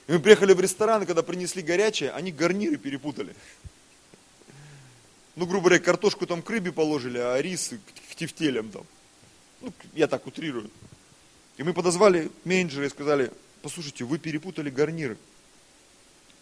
И 0.09 0.13
мы 0.13 0.19
приехали 0.19 0.53
в 0.53 0.59
ресторан, 0.59 1.05
и 1.05 1.07
когда 1.07 1.23
принесли 1.23 1.63
горячее, 1.63 2.11
они 2.11 2.33
гарниры 2.33 2.77
перепутали. 2.77 3.37
Ну, 5.37 5.47
грубо 5.47 5.67
говоря, 5.69 5.79
картошку 5.79 6.27
там 6.27 6.43
к 6.43 6.51
рыбе 6.51 6.73
положили, 6.73 7.19
а 7.19 7.41
рис 7.41 7.73
к 8.11 8.17
тефтелям 8.17 8.69
там. 8.73 8.83
Ну, 9.61 9.73
я 9.93 10.09
так 10.09 10.27
утрирую. 10.27 10.69
И 11.57 11.63
мы 11.63 11.73
подозвали 11.73 12.33
менеджера 12.43 12.87
и 12.87 12.91
сказали, 12.91 13.31
послушайте, 13.63 14.03
вы 14.03 14.19
перепутали 14.19 14.71
гарниры. 14.71 15.17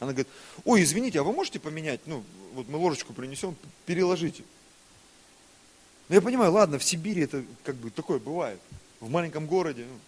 Она 0.02 0.10
говорит, 0.10 0.26
ой, 0.64 0.82
извините, 0.82 1.20
а 1.20 1.22
вы 1.22 1.32
можете 1.32 1.60
поменять? 1.60 2.00
Ну, 2.06 2.24
вот 2.54 2.68
мы 2.68 2.76
ложечку 2.76 3.12
принесем, 3.12 3.54
переложите. 3.86 4.42
Ну, 6.08 6.16
я 6.16 6.20
понимаю, 6.20 6.50
ладно, 6.50 6.80
в 6.80 6.82
Сибири 6.82 7.22
это 7.22 7.44
как 7.62 7.76
бы 7.76 7.88
такое 7.88 8.18
бывает. 8.18 8.58
В 8.98 9.08
маленьком 9.08 9.46
городе. 9.46 9.86
Ну. 9.88 10.00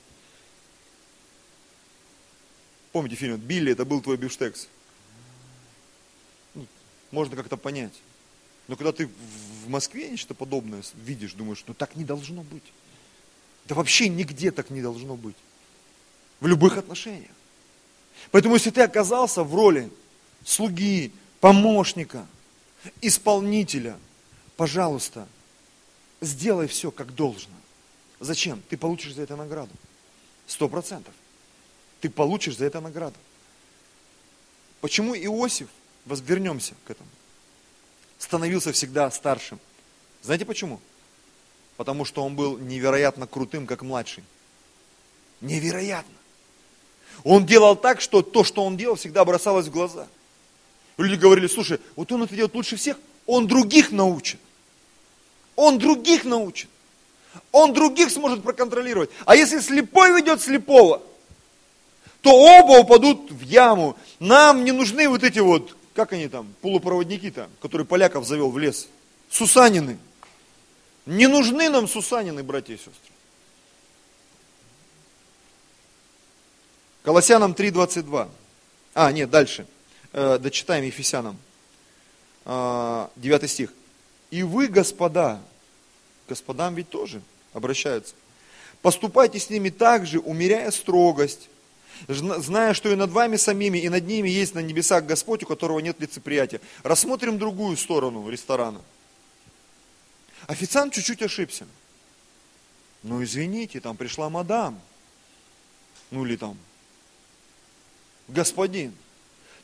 Помните 2.90 3.14
фильм 3.14 3.36
«Билли, 3.36 3.70
это 3.70 3.84
был 3.84 4.01
твой 4.01 4.16
бифштекс». 4.16 4.66
Ну, 6.57 6.66
можно 7.12 7.36
как-то 7.36 7.57
понять. 7.57 7.95
Но 8.66 8.74
когда 8.74 8.90
ты 8.90 9.09
в 9.64 9.68
Москве 9.68 10.11
нечто 10.11 10.34
подобное 10.34 10.82
видишь, 10.95 11.34
думаешь, 11.34 11.62
ну 11.68 11.72
так 11.74 11.95
не 11.95 12.05
должно 12.05 12.42
быть. 12.42 12.64
Да 13.66 13.76
вообще 13.76 14.09
нигде 14.09 14.51
так 14.51 14.70
не 14.70 14.82
должно 14.82 15.14
быть. 15.14 15.36
В 16.40 16.49
любых 16.49 16.78
отношениях. 16.78 17.30
Поэтому 18.31 18.55
если 18.55 18.70
ты 18.70 18.83
оказался 18.83 19.43
в 19.43 19.55
роли 19.55 19.91
слуги, 20.45 21.12
помощника, 21.41 22.27
исполнителя, 23.01 23.99
пожалуйста, 24.57 25.29
сделай 26.20 26.66
все 26.66 26.91
как 26.91 27.14
должно. 27.14 27.55
Зачем? 28.20 28.62
Ты 28.68 28.77
получишь 28.77 29.14
за 29.14 29.22
это 29.22 29.37
награду. 29.37 29.72
Сто 30.47 30.68
процентов. 30.68 31.14
Ты 32.01 32.11
получишь 32.11 32.57
за 32.57 32.66
это 32.66 32.81
награду. 32.81 33.16
Почему 34.81 35.14
Иосиф, 35.14 35.68
вернемся 36.07 36.75
к 36.85 36.91
этому, 36.91 37.09
становился 38.18 38.72
всегда 38.72 39.11
старшим. 39.11 39.59
Знаете 40.22 40.45
почему? 40.45 40.81
Потому 41.77 42.05
что 42.05 42.25
он 42.25 42.37
был 42.37 42.59
невероятно 42.59 43.27
крутым, 43.27 43.66
как 43.66 43.83
младший. 43.83 44.25
Невероятно. 45.41 46.14
Он 47.23 47.47
делал 47.47 47.77
так, 47.77 48.01
что 48.01 48.23
то, 48.23 48.45
что 48.45 48.65
он 48.65 48.77
делал, 48.77 48.97
всегда 48.97 49.25
бросалось 49.25 49.67
в 49.67 49.71
глаза. 49.71 50.07
Люди 50.99 51.15
говорили, 51.15 51.47
слушай, 51.47 51.81
вот 51.97 52.11
он 52.12 52.23
это 52.25 52.35
делает 52.35 52.55
лучше 52.55 52.77
всех, 52.77 52.97
он 53.27 53.47
других 53.47 53.93
научит. 53.93 54.41
Он 55.57 55.79
других 55.79 56.25
научит. 56.25 56.69
Он 57.53 57.73
других 57.73 58.11
сможет 58.11 58.43
проконтролировать. 58.43 59.11
А 59.25 59.37
если 59.37 59.61
слепой 59.61 60.12
ведет 60.12 60.41
слепого, 60.41 61.03
то 62.21 62.31
оба 62.33 62.81
упадут 62.81 63.31
в 63.31 63.41
яму. 63.43 63.97
Нам 64.19 64.65
не 64.65 64.73
нужны 64.73 65.09
вот 65.09 65.23
эти 65.23 65.39
вот 65.39 65.75
как 65.95 66.12
они 66.12 66.29
там, 66.29 66.53
полупроводники-то, 66.61 67.49
которые 67.62 67.87
поляков 67.87 68.27
завел 68.27 68.51
в 68.51 68.59
лес? 68.59 68.89
Сусанины. 69.31 69.99
Не 71.07 71.29
нужны 71.29 71.69
нам 71.71 71.87
сусанины, 71.87 72.43
братья 72.43 72.75
и 72.75 72.77
сестры. 72.77 73.14
Колоссянам 77.05 77.52
3.22. 77.52 78.30
А, 78.94 79.12
нет, 79.12 79.28
дальше. 79.28 79.66
Э, 80.14 80.38
дочитаем 80.38 80.84
Ефесянам. 80.84 81.36
Э, 82.46 83.09
9 83.16 83.50
стих. 83.50 83.74
И 84.30 84.42
вы, 84.42 84.68
господа, 84.68 85.42
господам 86.26 86.74
ведь 86.74 86.88
тоже 86.88 87.20
обращаются, 87.52 88.14
поступайте 88.80 89.38
с 89.38 89.50
ними 89.50 89.68
так 89.68 90.07
же, 90.07 90.18
умеряя 90.18 90.70
строгость, 90.70 91.50
зная, 92.09 92.72
что 92.72 92.90
и 92.90 92.94
над 92.94 93.11
вами 93.11 93.36
самими, 93.36 93.78
и 93.78 93.90
над 93.90 94.07
ними 94.07 94.30
есть 94.30 94.55
на 94.55 94.61
небесах 94.61 95.05
Господь, 95.05 95.42
у 95.42 95.46
которого 95.46 95.80
нет 95.80 96.00
лицеприятия. 96.00 96.62
Рассмотрим 96.82 97.38
другую 97.38 97.76
сторону 97.76 98.30
ресторана. 98.30 98.80
Официант 100.46 100.94
чуть-чуть 100.94 101.20
ошибся. 101.20 101.66
Ну, 103.02 103.22
извините, 103.22 103.80
там 103.80 103.94
пришла 103.94 104.30
мадам. 104.30 104.80
Ну, 106.11 106.24
или 106.24 106.36
там 106.36 106.57
господин. 108.29 108.95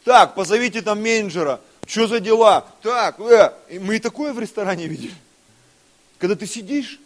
Так, 0.05 0.35
позовите 0.35 0.83
там 0.83 1.03
менеджера. 1.03 1.61
Что 1.87 2.07
за 2.07 2.21
дела? 2.21 2.67
Так, 2.83 3.19
э. 3.21 3.53
мы 3.81 3.97
и 3.97 4.01
такое 4.01 4.33
в 4.33 4.39
ресторане 4.39 4.87
видели. 4.87 5.15
Когда 6.19 6.37
ты 6.37 6.47
сидишь, 6.47 7.01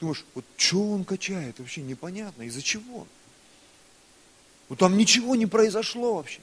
думаешь, 0.00 0.24
вот 0.34 0.44
что 0.56 0.90
он 0.90 1.04
качает, 1.04 1.58
вообще 1.58 1.82
непонятно, 1.82 2.42
из-за 2.44 2.62
чего? 2.62 3.06
Ну 4.68 4.76
там 4.76 4.96
ничего 4.96 5.34
не 5.34 5.46
произошло 5.46 6.14
вообще. 6.14 6.40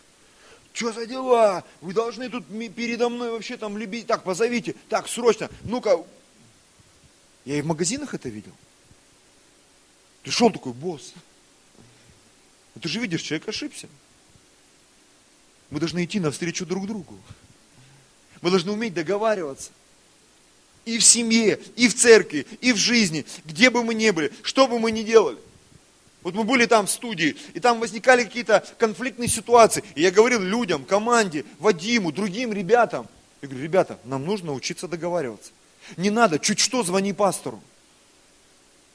Что 0.74 0.92
за 0.94 1.08
дела? 1.08 1.64
Вы 1.82 1.94
должны 1.94 2.30
тут 2.30 2.46
передо 2.76 3.10
мной 3.10 3.32
вообще 3.32 3.58
там 3.58 3.78
любить. 3.78 4.06
Так, 4.06 4.24
позовите. 4.24 4.76
Так, 4.90 5.08
срочно. 5.08 5.50
Ну-ка. 5.64 6.06
Я 7.46 7.58
и 7.58 7.62
в 7.62 7.66
магазинах 7.66 8.14
это 8.14 8.30
видел. 8.30 8.52
Пришел 10.22 10.52
такой 10.52 10.74
босс. 10.74 11.14
Ну, 12.76 12.82
ты 12.82 12.90
же 12.90 13.00
видишь, 13.00 13.22
человек 13.22 13.48
ошибся. 13.48 13.88
Мы 15.70 15.80
должны 15.80 16.06
идти 16.06 16.20
навстречу 16.20 16.66
друг 16.66 16.88
другу. 16.88 17.18
Мы 18.42 18.50
должны 18.50 18.72
уметь 18.72 18.94
договариваться. 18.94 19.72
И 20.86 20.98
в 20.98 21.04
семье, 21.04 21.60
и 21.76 21.90
в 21.90 21.96
церкви, 21.96 22.48
и 22.62 22.72
в 22.72 22.78
жизни, 22.78 23.26
где 23.44 23.70
бы 23.70 23.84
мы 23.84 23.94
ни 23.94 24.10
были, 24.10 24.32
что 24.44 24.68
бы 24.68 24.80
мы 24.80 24.92
ни 24.92 25.04
делали. 25.04 25.38
Вот 26.22 26.34
мы 26.34 26.44
были 26.44 26.66
там 26.66 26.88
в 26.88 26.90
студии, 26.90 27.36
и 27.54 27.60
там 27.60 27.80
возникали 27.80 28.24
какие-то 28.24 28.66
конфликтные 28.78 29.28
ситуации. 29.28 29.84
И 29.96 30.02
я 30.02 30.12
говорил 30.12 30.42
людям, 30.42 30.86
команде, 30.86 31.46
Вадиму, 31.60 32.12
другим 32.12 32.54
ребятам. 32.54 33.08
Я 33.42 33.50
говорю, 33.50 33.64
ребята, 33.64 34.00
нам 34.06 34.26
нужно 34.26 34.54
учиться 34.54 34.88
договариваться. 34.88 35.52
Не 35.96 36.10
надо, 36.10 36.40
чуть 36.40 36.60
что 36.60 36.84
звони 36.84 37.14
пастору. 37.14 37.62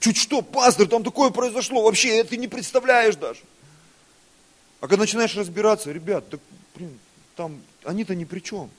Чуть 0.01 0.16
что, 0.16 0.43
пастор, 0.43 0.89
там 0.89 1.05
такое 1.05 1.31
произошло, 1.31 1.83
вообще 1.83 2.25
ты 2.25 2.37
не 2.37 2.49
представляешь 2.49 3.16
даже. 3.16 3.41
А 4.81 4.89
когда 4.89 5.03
начинаешь 5.03 5.37
разбираться, 5.37 5.93
ребят, 5.93 6.29
да, 6.29 6.39
блин, 6.75 6.99
там, 7.37 7.61
они-то 7.85 8.14
ни 8.14 8.25
при 8.25 8.41
чем. 8.41 8.70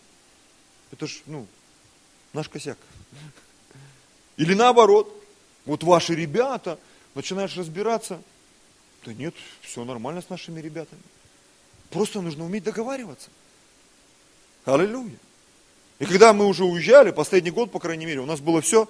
Это 0.91 1.08
ж, 1.08 1.22
ну, 1.26 1.48
наш 2.34 2.50
косяк. 2.50 2.78
Или 4.38 4.54
наоборот, 4.54 5.24
вот 5.66 5.84
ваши 5.84 6.16
ребята, 6.16 6.80
начинаешь 7.16 7.56
разбираться, 7.56 8.22
да 9.06 9.14
нет, 9.14 9.34
все 9.62 9.84
нормально 9.84 10.22
с 10.22 10.30
нашими 10.30 10.60
ребятами. 10.62 11.02
Просто 11.89 12.22
нужно 12.22 12.46
уметь 12.46 12.64
договариваться. 12.64 13.30
Аллилуйя. 14.66 15.18
И 16.00 16.06
когда 16.06 16.34
мы 16.34 16.48
уже 16.48 16.64
уезжали, 16.64 17.12
последний 17.12 17.52
год, 17.52 17.72
по 17.72 17.80
крайней 17.80 18.06
мере, 18.06 18.20
у 18.20 18.26
нас 18.26 18.39
было 18.39 18.62
все 18.62 18.89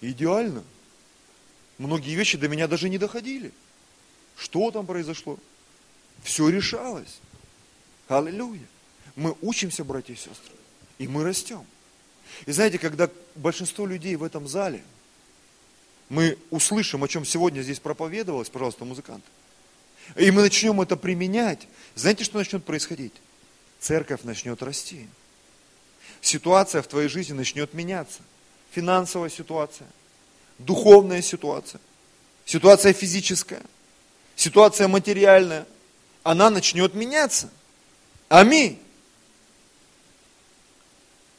идеально. 0.00 0.62
Многие 1.78 2.14
вещи 2.14 2.38
до 2.38 2.48
меня 2.48 2.68
даже 2.68 2.88
не 2.88 2.98
доходили. 2.98 3.52
Что 4.36 4.70
там 4.70 4.86
произошло? 4.86 5.38
Все 6.22 6.48
решалось. 6.48 7.20
Аллилуйя. 8.08 8.66
Мы 9.16 9.34
учимся, 9.40 9.82
братья 9.84 10.12
и 10.14 10.16
сестры, 10.16 10.54
и 10.98 11.08
мы 11.08 11.24
растем. 11.24 11.64
И 12.44 12.52
знаете, 12.52 12.78
когда 12.78 13.08
большинство 13.34 13.86
людей 13.86 14.14
в 14.16 14.22
этом 14.22 14.46
зале, 14.46 14.84
мы 16.08 16.38
услышим, 16.50 17.02
о 17.02 17.08
чем 17.08 17.24
сегодня 17.24 17.62
здесь 17.62 17.80
проповедовалось, 17.80 18.48
пожалуйста, 18.48 18.84
музыканты, 18.84 19.26
и 20.14 20.30
мы 20.30 20.42
начнем 20.42 20.80
это 20.80 20.96
применять, 20.96 21.66
знаете, 21.94 22.24
что 22.24 22.38
начнет 22.38 22.64
происходить? 22.64 23.14
Церковь 23.80 24.22
начнет 24.22 24.62
расти. 24.62 25.08
Ситуация 26.20 26.82
в 26.82 26.86
твоей 26.86 27.08
жизни 27.08 27.32
начнет 27.32 27.74
меняться. 27.74 28.20
Финансовая 28.70 29.30
ситуация, 29.30 29.86
духовная 30.58 31.22
ситуация, 31.22 31.80
ситуация 32.44 32.92
физическая, 32.92 33.62
ситуация 34.36 34.86
материальная, 34.86 35.66
она 36.22 36.50
начнет 36.50 36.94
меняться. 36.94 37.50
Аминь. 38.28 38.78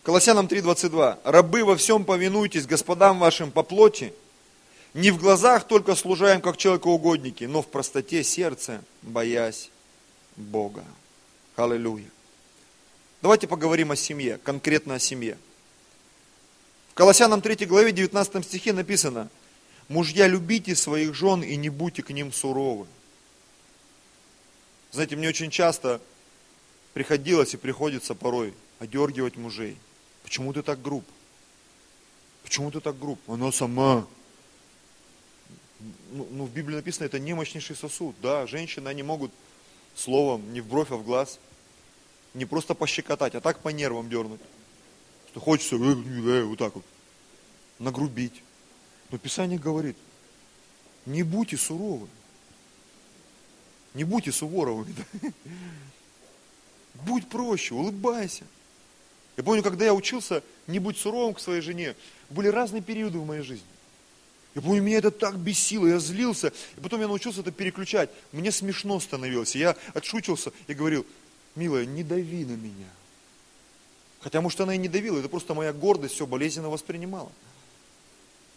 Колоссянам 0.04 0.46
3.22. 0.46 1.20
Рабы 1.26 1.66
во 1.66 1.76
всем 1.76 2.06
повинуйтесь 2.06 2.66
господам 2.66 3.20
вашим 3.20 3.52
по 3.52 3.62
плоти, 3.62 4.14
не 4.94 5.12
в 5.12 5.18
глазах 5.18 5.68
только 5.68 5.96
служаем 5.96 6.40
как 6.40 6.56
человекоугодники, 6.56 7.44
но 7.44 7.62
в 7.62 7.68
простоте 7.68 8.24
сердца, 8.24 8.82
боясь 9.02 9.70
Бога. 10.38 10.86
Аллилуйя. 11.58 12.10
Давайте 13.22 13.48
поговорим 13.48 13.92
о 13.92 13.98
семье, 13.98 14.40
конкретно 14.42 14.96
о 14.96 15.00
семье. 15.00 15.38
В 16.92 16.94
Колоссянам 16.94 17.42
3 17.42 17.66
главе 17.66 17.92
19 17.92 18.46
стихе 18.46 18.72
написано, 18.72 19.30
«Мужья, 19.90 20.28
любите 20.28 20.76
своих 20.76 21.14
жен 21.14 21.44
и 21.44 21.58
не 21.58 21.70
будьте 21.70 22.02
к 22.02 22.12
ним 22.12 22.32
суровы». 22.32 22.88
Знаете, 24.92 25.18
мне 25.18 25.28
очень 25.28 25.52
часто 25.52 26.00
приходилось 26.98 27.54
и 27.54 27.58
приходится 27.58 28.16
порой 28.16 28.56
одергивать 28.80 29.38
мужей– 29.38 29.78
Почему 30.28 30.52
ты 30.52 30.62
так 30.62 30.82
груб? 30.82 31.06
Почему 32.44 32.70
ты 32.70 32.82
так 32.82 33.00
груб? 33.00 33.18
Она 33.30 33.50
сама. 33.54 34.06
Ну, 36.12 36.28
ну, 36.32 36.44
в 36.44 36.52
Библии 36.52 36.76
написано, 36.76 37.06
это 37.06 37.18
немощнейший 37.18 37.78
сосуд. 37.78 38.14
Да, 38.22 38.46
женщины, 38.46 38.90
они 38.90 39.04
могут 39.04 39.32
словом, 39.96 40.52
не 40.52 40.60
в 40.60 40.68
бровь, 40.68 40.92
а 40.92 40.98
в 40.98 41.06
глаз, 41.06 41.40
не 42.34 42.44
просто 42.44 42.74
пощекотать, 42.74 43.36
а 43.36 43.40
так 43.40 43.62
по 43.62 43.70
нервам 43.70 44.10
дернуть. 44.10 44.42
Что 45.30 45.40
хочется, 45.40 45.78
э, 45.78 45.80
э, 45.80 46.44
вот 46.44 46.60
так 46.60 46.76
вот, 46.76 46.84
нагрубить. 47.80 48.44
Но 49.12 49.18
Писание 49.18 49.58
говорит, 49.58 49.96
не 51.06 51.24
будьте 51.24 51.56
суровы. 51.56 52.10
Не 53.94 54.04
будьте 54.04 54.34
суворовыми. 54.34 54.94
Будь 57.06 57.28
проще, 57.28 57.74
улыбайся. 57.74 58.46
Я 59.36 59.44
помню, 59.44 59.62
когда 59.62 59.86
я 59.86 59.94
учился 59.94 60.44
не 60.66 60.80
быть 60.80 60.98
суровым 60.98 61.36
к 61.36 61.40
своей 61.40 61.62
жене, 61.62 61.96
были 62.30 62.48
разные 62.48 62.82
периоды 62.82 63.20
в 63.20 63.26
моей 63.26 63.44
жизни. 63.44 63.68
Я 64.56 64.62
помню, 64.62 64.82
меня 64.82 64.98
это 64.98 65.12
так 65.12 65.38
бесило, 65.38 65.86
я 65.86 66.00
злился, 66.00 66.52
и 66.76 66.82
потом 66.82 67.02
я 67.02 67.08
научился 67.08 67.42
это 67.42 67.52
переключать. 67.52 68.10
Мне 68.32 68.52
смешно 68.52 69.00
становилось, 69.00 69.56
я 69.56 69.76
отшучился 69.94 70.52
и 70.66 70.74
говорил, 70.74 71.06
милая, 71.56 71.86
не 71.86 72.04
дави 72.04 72.44
на 72.44 72.54
меня. 72.54 72.90
Хотя, 74.20 74.42
может, 74.42 74.60
она 74.60 74.74
и 74.74 74.80
не 74.80 74.88
давила, 74.88 75.20
это 75.20 75.30
просто 75.30 75.54
моя 75.54 75.74
гордость 75.74 76.16
все 76.16 76.26
болезненно 76.26 76.70
воспринимала. 76.70 77.32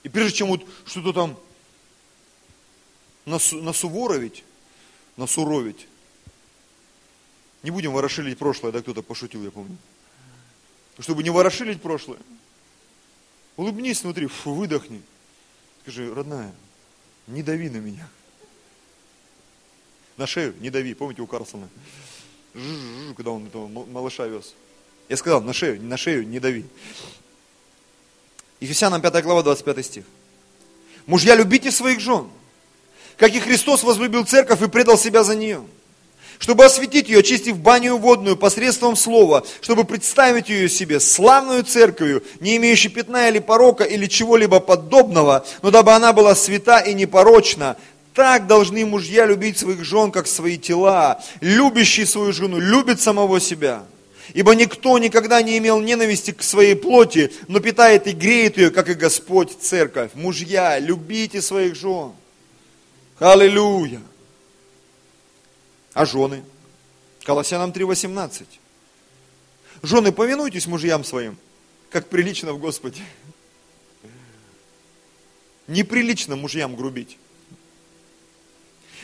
И 0.02 0.08
прежде 0.08 0.38
чем 0.38 0.48
вот 0.48 0.64
что-то 0.86 1.12
там 1.12 1.38
насу, 3.26 3.60
насуворовить, 3.62 4.44
насуровить, 5.18 5.86
не 7.62 7.70
будем 7.70 7.92
ворошилить 7.92 8.38
прошлое, 8.38 8.72
да, 8.72 8.80
кто-то 8.80 9.02
пошутил, 9.02 9.44
я 9.44 9.50
помню 9.50 9.76
чтобы 11.00 11.22
не 11.22 11.30
ворошилить 11.30 11.80
прошлое. 11.80 12.18
Улыбнись 13.56 14.02
внутри, 14.02 14.26
фу, 14.26 14.54
выдохни. 14.54 15.02
Скажи, 15.82 16.12
родная, 16.12 16.52
не 17.26 17.42
дави 17.42 17.68
на 17.68 17.78
меня. 17.78 18.08
На 20.16 20.26
шею 20.26 20.54
не 20.60 20.70
дави, 20.70 20.94
помните 20.94 21.22
у 21.22 21.26
Карлсона? 21.26 21.68
Когда 23.16 23.30
он 23.30 23.46
этого 23.46 23.68
малыша 23.68 24.26
вез. 24.26 24.54
Я 25.08 25.16
сказал, 25.16 25.40
на 25.40 25.52
шею, 25.52 25.82
на 25.82 25.96
шею 25.96 26.26
не 26.26 26.38
дави. 26.38 26.64
Ефесянам 28.60 29.00
5 29.00 29.22
глава, 29.24 29.42
25 29.42 29.86
стих. 29.86 30.04
Мужья, 31.06 31.34
любите 31.34 31.70
своих 31.70 32.00
жен, 32.00 32.28
как 33.16 33.34
и 33.34 33.40
Христос 33.40 33.82
возлюбил 33.82 34.26
церковь 34.26 34.62
и 34.62 34.68
предал 34.68 34.98
себя 34.98 35.24
за 35.24 35.34
нее 35.34 35.64
чтобы 36.40 36.64
осветить 36.64 37.08
ее, 37.08 37.20
очистив 37.20 37.58
баню 37.58 37.98
водную 37.98 38.34
посредством 38.34 38.96
слова, 38.96 39.44
чтобы 39.60 39.84
представить 39.84 40.48
ее 40.48 40.70
себе 40.70 40.98
славную 40.98 41.62
церковью, 41.64 42.24
не 42.40 42.56
имеющей 42.56 42.88
пятна 42.88 43.28
или 43.28 43.38
порока 43.38 43.84
или 43.84 44.06
чего-либо 44.06 44.58
подобного, 44.58 45.46
но 45.62 45.70
дабы 45.70 45.92
она 45.92 46.14
была 46.14 46.34
свята 46.34 46.80
и 46.80 46.94
непорочна. 46.94 47.76
Так 48.14 48.46
должны 48.46 48.84
мужья 48.86 49.26
любить 49.26 49.58
своих 49.58 49.84
жен, 49.84 50.10
как 50.10 50.26
свои 50.26 50.56
тела. 50.56 51.22
Любящий 51.40 52.06
свою 52.06 52.32
жену 52.32 52.58
любит 52.58 53.00
самого 53.00 53.38
себя. 53.38 53.84
Ибо 54.32 54.54
никто 54.54 54.98
никогда 54.98 55.42
не 55.42 55.58
имел 55.58 55.80
ненависти 55.80 56.30
к 56.30 56.42
своей 56.42 56.74
плоти, 56.74 57.32
но 57.48 57.60
питает 57.60 58.06
и 58.06 58.12
греет 58.12 58.56
ее, 58.56 58.70
как 58.70 58.88
и 58.88 58.94
Господь 58.94 59.50
церковь. 59.60 60.12
Мужья, 60.14 60.78
любите 60.78 61.42
своих 61.42 61.76
жен. 61.76 62.12
Аллилуйя. 63.18 64.00
А 65.92 66.06
жены? 66.06 66.44
Колоссянам 67.24 67.70
3.18. 67.70 68.46
Жены, 69.82 70.12
повинуйтесь 70.12 70.66
мужьям 70.66 71.04
своим, 71.04 71.36
как 71.90 72.08
прилично 72.08 72.52
в 72.52 72.58
Господе. 72.58 73.02
Неприлично 75.66 76.36
мужьям 76.36 76.76
грубить. 76.76 77.18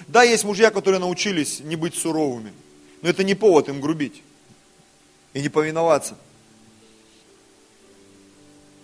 Да, 0.06 0.22
есть 0.22 0.44
мужья, 0.44 0.70
которые 0.70 1.00
научились 1.00 1.60
не 1.60 1.76
быть 1.76 1.94
суровыми, 1.94 2.52
но 3.02 3.08
это 3.08 3.24
не 3.24 3.34
повод 3.34 3.68
им 3.68 3.80
грубить 3.80 4.22
и 5.32 5.40
не 5.40 5.48
повиноваться. 5.48 6.16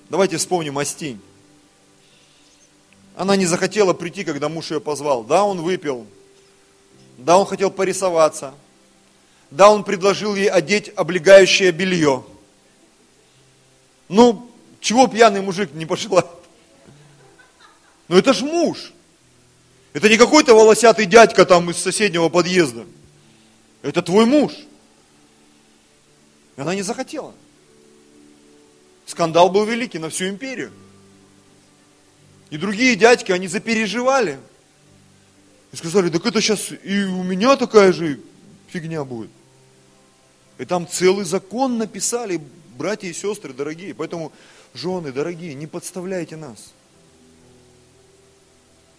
Давайте 0.08 0.36
вспомним 0.36 0.78
Астинь. 0.78 1.20
Она 3.14 3.36
не 3.36 3.46
захотела 3.46 3.92
прийти, 3.92 4.24
когда 4.24 4.48
муж 4.48 4.70
ее 4.70 4.80
позвал. 4.80 5.24
Да, 5.24 5.44
он 5.44 5.60
выпил, 5.60 6.06
да, 7.22 7.38
он 7.38 7.46
хотел 7.46 7.70
порисоваться. 7.70 8.54
Да, 9.50 9.70
он 9.70 9.84
предложил 9.84 10.34
ей 10.34 10.50
одеть 10.50 10.92
облегающее 10.96 11.70
белье. 11.70 12.24
Ну, 14.08 14.50
чего 14.80 15.06
пьяный 15.06 15.40
мужик 15.40 15.72
не 15.72 15.86
пожелает? 15.86 16.26
Ну 18.08 18.16
это 18.16 18.32
ж 18.32 18.42
муж. 18.42 18.92
Это 19.92 20.08
не 20.08 20.16
какой-то 20.16 20.54
волосатый 20.54 21.06
дядька 21.06 21.44
там 21.44 21.70
из 21.70 21.76
соседнего 21.76 22.28
подъезда. 22.28 22.86
Это 23.82 24.02
твой 24.02 24.26
муж. 24.26 24.52
И 26.56 26.60
она 26.60 26.74
не 26.74 26.82
захотела. 26.82 27.34
Скандал 29.06 29.48
был 29.48 29.64
великий 29.64 29.98
на 29.98 30.10
всю 30.10 30.28
империю. 30.28 30.72
И 32.50 32.56
другие 32.56 32.96
дядьки, 32.96 33.30
они 33.32 33.46
запереживали. 33.46 34.40
И 35.72 35.76
сказали, 35.76 36.10
так 36.10 36.24
это 36.26 36.40
сейчас 36.40 36.70
и 36.70 37.04
у 37.04 37.22
меня 37.22 37.56
такая 37.56 37.92
же 37.92 38.20
фигня 38.68 39.04
будет. 39.04 39.30
И 40.58 40.64
там 40.64 40.86
целый 40.86 41.24
закон 41.24 41.78
написали, 41.78 42.40
братья 42.76 43.08
и 43.08 43.12
сестры 43.12 43.52
дорогие. 43.52 43.94
Поэтому, 43.94 44.32
жены 44.74 45.12
дорогие, 45.12 45.54
не 45.54 45.66
подставляйте 45.66 46.36
нас. 46.36 46.72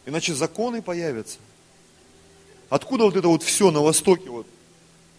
Иначе 0.05 0.33
законы 0.33 0.81
появятся. 0.81 1.37
Откуда 2.69 3.05
вот 3.05 3.15
это 3.15 3.27
вот 3.27 3.43
все 3.43 3.69
на 3.69 3.81
Востоке, 3.81 4.29
вот, 4.29 4.47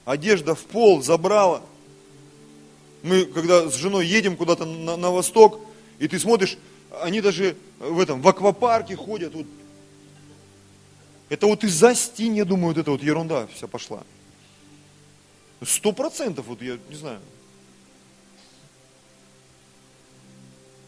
одежда 0.04 0.54
в 0.54 0.64
пол 0.64 1.02
забрала. 1.02 1.62
Мы, 3.04 3.26
когда 3.26 3.70
с 3.70 3.76
женой 3.76 4.06
едем 4.06 4.36
куда-то 4.36 4.64
на, 4.64 4.96
на 4.96 5.10
Восток, 5.10 5.60
и 6.00 6.08
ты 6.08 6.18
смотришь, 6.18 6.58
они 7.00 7.20
даже 7.20 7.56
в 7.78 8.00
этом, 8.00 8.22
в 8.22 8.28
аквапарке 8.28 8.96
ходят, 8.96 9.34
вот, 9.34 9.46
это 11.28 11.46
вот 11.46 11.64
из-за 11.64 11.94
стен, 11.94 12.34
я 12.34 12.44
думаю, 12.44 12.68
вот 12.68 12.78
эта 12.78 12.90
вот 12.90 13.02
ерунда 13.02 13.46
вся 13.48 13.66
пошла. 13.66 14.02
Сто 15.62 15.92
процентов, 15.92 16.46
вот 16.46 16.60
я 16.60 16.78
не 16.88 16.96
знаю. 16.96 17.20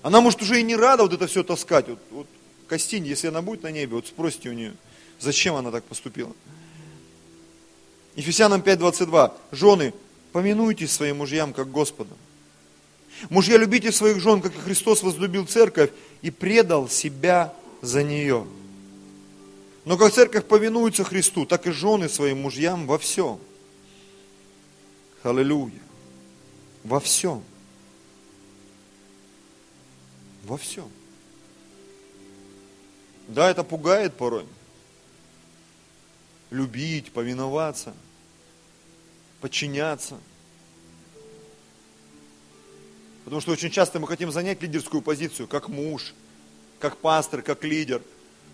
Она 0.02 0.20
может 0.20 0.42
уже 0.42 0.60
и 0.60 0.62
не 0.62 0.76
рада 0.76 1.02
вот 1.02 1.12
это 1.12 1.26
все 1.26 1.42
таскать. 1.42 1.88
Вот, 1.88 1.98
вот 2.10 2.26
Костинь, 2.68 3.06
если 3.06 3.28
она 3.28 3.42
будет 3.42 3.62
на 3.62 3.70
небе, 3.70 3.96
вот 3.96 4.06
спросите 4.06 4.50
у 4.50 4.52
нее, 4.52 4.74
зачем 5.18 5.54
она 5.54 5.70
так 5.70 5.84
поступила. 5.84 6.32
Ефесянам 8.14 8.60
5.22. 8.60 9.32
Жены, 9.52 9.94
поминуйте 10.32 10.86
своим 10.86 11.18
мужьям, 11.18 11.52
как 11.52 11.70
Господа. 11.70 12.14
Мужья, 13.30 13.56
любите 13.56 13.92
своих 13.92 14.20
жен, 14.20 14.42
как 14.42 14.54
и 14.54 14.58
Христос 14.58 15.02
возлюбил 15.02 15.46
церковь 15.46 15.90
и 16.22 16.30
предал 16.30 16.88
себя 16.88 17.52
за 17.82 18.02
нее. 18.02 18.46
Но 19.86 19.96
как 19.96 20.12
церковь 20.12 20.44
повинуется 20.46 21.04
Христу, 21.04 21.46
так 21.46 21.68
и 21.68 21.70
жены 21.70 22.08
своим 22.08 22.42
мужьям 22.42 22.88
во 22.88 22.98
всем. 22.98 23.38
Аллилуйя. 25.22 25.80
Во 26.82 26.98
всем. 26.98 27.44
Во 30.42 30.56
всем. 30.56 30.90
Да, 33.28 33.48
это 33.48 33.62
пугает 33.62 34.16
порой. 34.16 34.44
Любить, 36.50 37.12
повиноваться, 37.12 37.94
подчиняться. 39.40 40.18
Потому 43.24 43.40
что 43.40 43.52
очень 43.52 43.70
часто 43.70 44.00
мы 44.00 44.08
хотим 44.08 44.32
занять 44.32 44.60
лидерскую 44.62 45.00
позицию, 45.00 45.46
как 45.46 45.68
муж, 45.68 46.12
как 46.80 46.96
пастор, 46.96 47.42
как 47.42 47.62
лидер. 47.62 48.02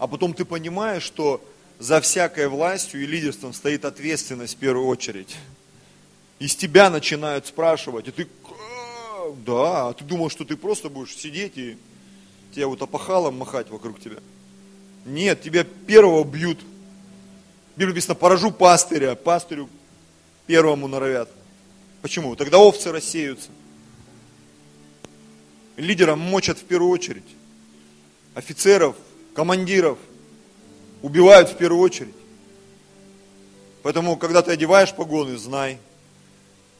А 0.02 0.08
потом 0.08 0.34
ты 0.34 0.44
понимаешь, 0.44 1.04
что 1.04 1.40
за 1.78 2.00
всякой 2.00 2.48
властью 2.48 3.04
и 3.04 3.06
лидерством 3.06 3.52
стоит 3.52 3.84
ответственность 3.84 4.56
в 4.56 4.56
первую 4.56 4.88
очередь. 4.88 5.36
Из 6.40 6.56
тебя 6.56 6.90
начинают 6.90 7.46
спрашивать, 7.46 8.08
и 8.08 8.10
ты, 8.10 8.26
да, 9.46 9.90
а 9.90 9.92
ты 9.92 10.02
думал, 10.02 10.28
что 10.28 10.44
ты 10.44 10.56
просто 10.56 10.88
будешь 10.88 11.14
сидеть 11.14 11.56
и 11.56 11.78
тебя 12.52 12.66
вот 12.66 12.82
опахалом 12.82 13.38
махать 13.38 13.70
вокруг 13.70 14.00
тебя. 14.00 14.16
Нет, 15.04 15.40
тебя 15.42 15.62
первого 15.62 16.24
бьют. 16.24 16.58
Библия 17.76 17.90
написано, 17.90 18.16
поражу 18.16 18.50
пастыря, 18.50 19.14
пастырю 19.14 19.68
первому 20.48 20.88
норовят. 20.88 21.30
Почему? 22.00 22.34
Тогда 22.34 22.58
овцы 22.58 22.90
рассеются. 22.90 23.50
Лидерам 25.76 26.18
мочат 26.18 26.58
в 26.58 26.64
первую 26.64 26.90
очередь. 26.90 27.22
Офицеров, 28.34 28.96
командиров 29.34 29.98
убивают 31.02 31.50
в 31.50 31.56
первую 31.56 31.82
очередь. 31.82 32.14
Поэтому, 33.82 34.16
когда 34.16 34.42
ты 34.42 34.52
одеваешь 34.52 34.94
погоны, 34.94 35.36
знай– 35.36 35.78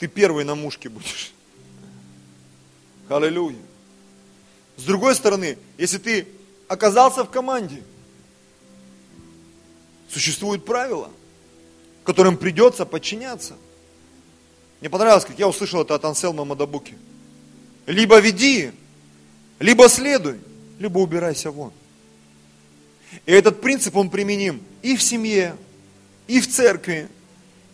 ты 0.02 0.08
первый 0.08 0.44
на 0.44 0.56
мушке 0.56 0.88
будешь. 0.88 1.32
Аллилуйя. 3.08 3.54
С 4.76 4.82
другой 4.82 5.14
стороны, 5.14 5.56
если 5.78 5.98
ты 5.98 6.26
оказался 6.66 7.22
в 7.22 7.30
команде, 7.30 7.84
существуют 10.10 10.64
правила, 10.64 11.08
которым 12.02 12.36
придется 12.36 12.84
подчиняться. 12.84 13.54
Мне 14.80 14.90
понравилось, 14.90 15.24
как 15.24 15.38
я 15.38 15.46
услышал 15.46 15.82
это 15.82 15.94
от 15.94 16.04
Анселма 16.04 16.44
Мадабуки. 16.44 16.98
Либо 17.86 18.18
веди, 18.18 18.72
либо 19.60 19.88
следуй, 19.88 20.40
либо 20.80 20.98
убирайся 20.98 21.52
вон. 21.52 21.72
И 23.26 23.32
этот 23.32 23.60
принцип, 23.60 23.96
он 23.96 24.10
применим 24.10 24.62
и 24.82 24.96
в 24.96 25.02
семье, 25.02 25.56
и 26.26 26.40
в 26.40 26.48
церкви, 26.48 27.08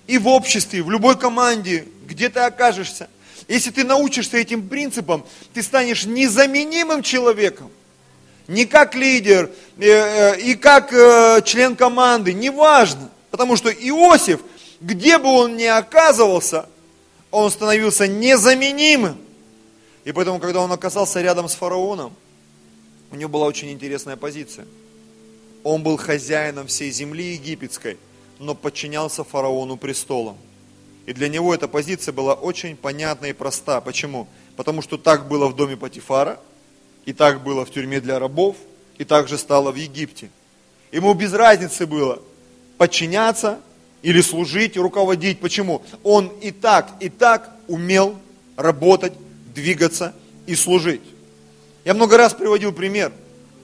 и 0.07 0.19
в 0.19 0.29
обществе, 0.29 0.83
в 0.83 0.91
любой 0.91 1.19
команде, 1.19 1.87
где 2.07 2.29
ты 2.29 2.41
окажешься. 2.41 3.09
Если 3.47 3.71
ты 3.71 3.85
научишься 3.85 4.37
этим 4.37 4.69
принципам, 4.69 5.25
ты 5.55 5.63
станешь 5.63 6.05
незаменимым 6.05 7.03
человеком. 7.03 7.71
Не 8.47 8.67
как 8.67 8.95
лидер 8.95 9.51
э, 9.79 9.87
э, 9.87 10.41
и 10.41 10.55
как 10.55 10.93
э, 10.93 11.43
член 11.45 11.77
команды, 11.77 12.33
неважно. 12.33 13.11
Потому 13.31 13.57
что 13.57 13.71
Иосиф, 13.71 14.41
где 14.81 15.19
бы 15.19 15.29
он 15.29 15.57
ни 15.57 15.65
оказывался, 15.65 16.67
он 17.31 17.51
становился 17.51 18.07
незаменимым. 18.07 19.19
И 20.05 20.13
поэтому, 20.13 20.39
когда 20.39 20.61
он 20.61 20.73
оказался 20.73 21.21
рядом 21.21 21.49
с 21.49 21.55
фараоном, 21.55 22.15
у 23.11 23.17
него 23.17 23.29
была 23.29 23.47
очень 23.47 23.71
интересная 23.71 24.17
позиция. 24.17 24.67
Он 25.65 25.83
был 25.83 25.97
хозяином 25.97 26.67
всей 26.67 26.91
земли 26.91 27.33
египетской, 27.33 27.97
но 28.39 28.55
подчинялся 28.55 29.25
фараону 29.25 29.77
престолом. 29.77 30.37
И 31.07 31.13
для 31.13 31.29
него 31.29 31.55
эта 31.55 31.69
позиция 31.69 32.13
была 32.13 32.35
очень 32.35 32.77
понятна 32.77 33.27
и 33.27 33.33
проста. 33.33 33.81
Почему? 33.81 34.29
Потому 34.57 34.83
что 34.83 34.99
так 34.99 35.27
было 35.27 35.49
в 35.49 35.57
доме 35.57 35.77
Патифара, 35.77 36.39
и 37.07 37.13
так 37.13 37.43
было 37.43 37.65
в 37.65 37.71
тюрьме 37.71 38.01
для 38.01 38.19
рабов, 38.19 38.57
и 38.99 39.05
так 39.05 39.29
же 39.29 39.39
стало 39.39 39.73
в 39.73 39.77
Египте. 39.77 40.31
Ему 40.93 41.15
без 41.15 41.33
разницы 41.33 41.87
было 41.87 42.21
подчиняться 42.77 43.59
или 44.03 44.21
служить, 44.21 44.77
руководить. 44.77 45.41
Почему? 45.41 45.83
Он 46.03 46.29
и 46.41 46.51
так, 46.51 46.93
и 47.01 47.09
так 47.09 47.51
умел 47.67 48.17
работать, 48.57 49.13
двигаться 49.55 50.15
и 50.47 50.55
служить. 50.55 51.03
Я 51.85 51.95
много 51.95 52.17
раз 52.17 52.35
приводил 52.35 52.73
пример, 52.73 53.13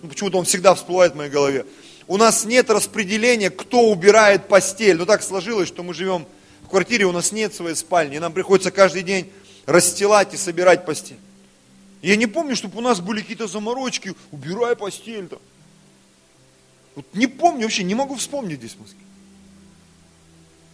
ну, 0.02 0.08
почему-то 0.08 0.38
он 0.38 0.44
всегда 0.44 0.74
всплывает 0.74 1.12
в 1.12 1.16
моей 1.16 1.30
голове. 1.30 1.66
У 2.06 2.16
нас 2.16 2.44
нет 2.44 2.70
распределения, 2.70 3.50
кто 3.50 3.88
убирает 3.90 4.48
постель. 4.48 4.96
Ну 4.96 5.06
так 5.06 5.22
сложилось, 5.22 5.68
что 5.68 5.82
мы 5.82 5.94
живем 5.94 6.26
в 6.62 6.68
квартире 6.68 7.04
у 7.06 7.12
нас 7.12 7.32
нет 7.32 7.54
своей 7.54 7.76
спальни, 7.76 8.16
и 8.16 8.18
нам 8.18 8.32
приходится 8.32 8.70
каждый 8.70 9.02
день 9.02 9.30
расстилать 9.66 10.34
и 10.34 10.36
собирать 10.36 10.84
постель. 10.84 11.18
Я 12.02 12.16
не 12.16 12.26
помню, 12.26 12.56
чтобы 12.56 12.78
у 12.78 12.80
нас 12.82 13.00
были 13.00 13.20
какие-то 13.20 13.46
заморочки, 13.46 14.14
убирай 14.30 14.76
постель 14.76 15.28
там. 15.28 15.38
Вот 16.94 17.06
не 17.12 17.26
помню 17.26 17.62
вообще, 17.62 17.82
не 17.82 17.94
могу 17.94 18.14
вспомнить 18.16 18.58
здесь 18.58 18.76
Москве. 18.78 19.00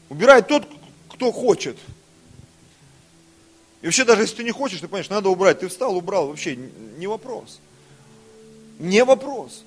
Убирает 0.09 0.49
тот, 0.49 0.69
кто 1.09 1.33
хочет. 1.33 1.79
И 3.81 3.87
вообще 3.87 4.05
даже 4.05 4.23
если 4.23 4.37
ты 4.37 4.45
не 4.45 4.51
хочешь, 4.51 4.81
ты 4.81 4.89
понимаешь, 4.89 5.09
надо 5.09 5.29
убрать. 5.29 5.61
Ты 5.61 5.69
встал, 5.69 5.97
убрал, 5.97 6.29
вообще 6.29 6.57
не 6.57 7.07
вопрос. 7.07 7.61
Не 8.79 9.05
вопрос. 9.05 9.65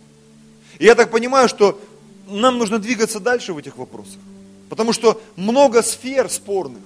И 0.84 0.86
я 0.86 0.96
так 0.96 1.12
понимаю, 1.12 1.48
что 1.48 1.80
нам 2.28 2.58
нужно 2.58 2.78
двигаться 2.78 3.22
дальше 3.22 3.54
в 3.54 3.58
этих 3.58 3.78
вопросах. 3.78 4.20
Потому 4.68 4.92
что 4.92 5.22
много 5.38 5.82
сфер 5.82 6.30
спорных. 6.30 6.82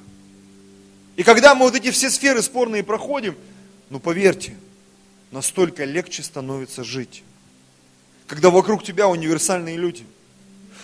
И 1.16 1.24
когда 1.24 1.56
мы 1.56 1.66
вот 1.66 1.76
эти 1.76 1.90
все 1.90 2.12
сферы 2.12 2.44
спорные 2.44 2.84
проходим, 2.84 3.36
ну 3.90 4.00
поверьте, 4.00 4.56
настолько 5.32 5.84
легче 5.84 6.22
становится 6.22 6.84
жить. 6.84 7.24
Когда 8.28 8.52
вокруг 8.52 8.84
тебя 8.84 9.08
универсальные 9.08 9.78
люди. 9.78 10.06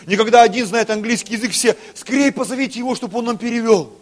Не 0.07 0.15
когда 0.15 0.41
один 0.41 0.65
знает 0.65 0.89
английский 0.89 1.35
язык, 1.35 1.51
все, 1.51 1.77
скорее 1.93 2.31
позовите 2.31 2.79
его, 2.79 2.95
чтобы 2.95 3.19
он 3.19 3.25
нам 3.25 3.37
перевел. 3.37 3.93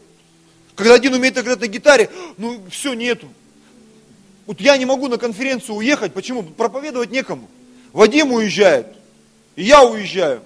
Когда 0.73 0.93
один 0.93 1.15
умеет 1.15 1.37
играть 1.37 1.59
на 1.59 1.67
гитаре, 1.67 2.09
ну 2.37 2.61
все, 2.69 2.93
нету. 2.93 3.27
Вот 4.45 4.61
я 4.61 4.77
не 4.77 4.85
могу 4.85 5.09
на 5.09 5.17
конференцию 5.17 5.75
уехать, 5.75 6.13
почему? 6.13 6.43
Проповедовать 6.43 7.11
некому. 7.11 7.49
Вадим 7.91 8.31
уезжает, 8.31 8.87
и 9.55 9.63
я 9.63 9.83
уезжаю. 9.83 10.41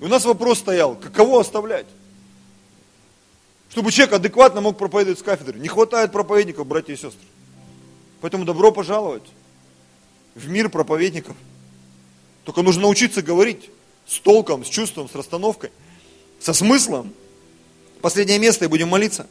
И 0.00 0.04
у 0.04 0.08
нас 0.08 0.24
вопрос 0.24 0.58
стоял, 0.58 0.94
каково 0.96 1.40
оставлять? 1.40 1.86
Чтобы 3.70 3.90
человек 3.90 4.14
адекватно 4.14 4.60
мог 4.60 4.78
проповедовать 4.78 5.18
с 5.18 5.22
кафедры. 5.22 5.58
Не 5.58 5.68
хватает 5.68 6.12
проповедников, 6.12 6.66
братья 6.66 6.92
и 6.92 6.96
сестры. 6.96 7.26
Поэтому 8.20 8.44
добро 8.44 8.70
пожаловать 8.70 9.24
в 10.34 10.48
мир 10.48 10.68
проповедников. 10.68 11.36
Только 12.44 12.62
нужно 12.62 12.82
научиться 12.82 13.22
говорить 13.22 13.70
с 14.06 14.20
толком, 14.20 14.64
с 14.64 14.68
чувством, 14.68 15.08
с 15.08 15.14
расстановкой, 15.14 15.70
со 16.40 16.52
смыслом. 16.52 17.12
Последнее 18.00 18.38
место 18.38 18.66
и 18.66 18.68
будем 18.68 18.88
молиться. 18.88 19.26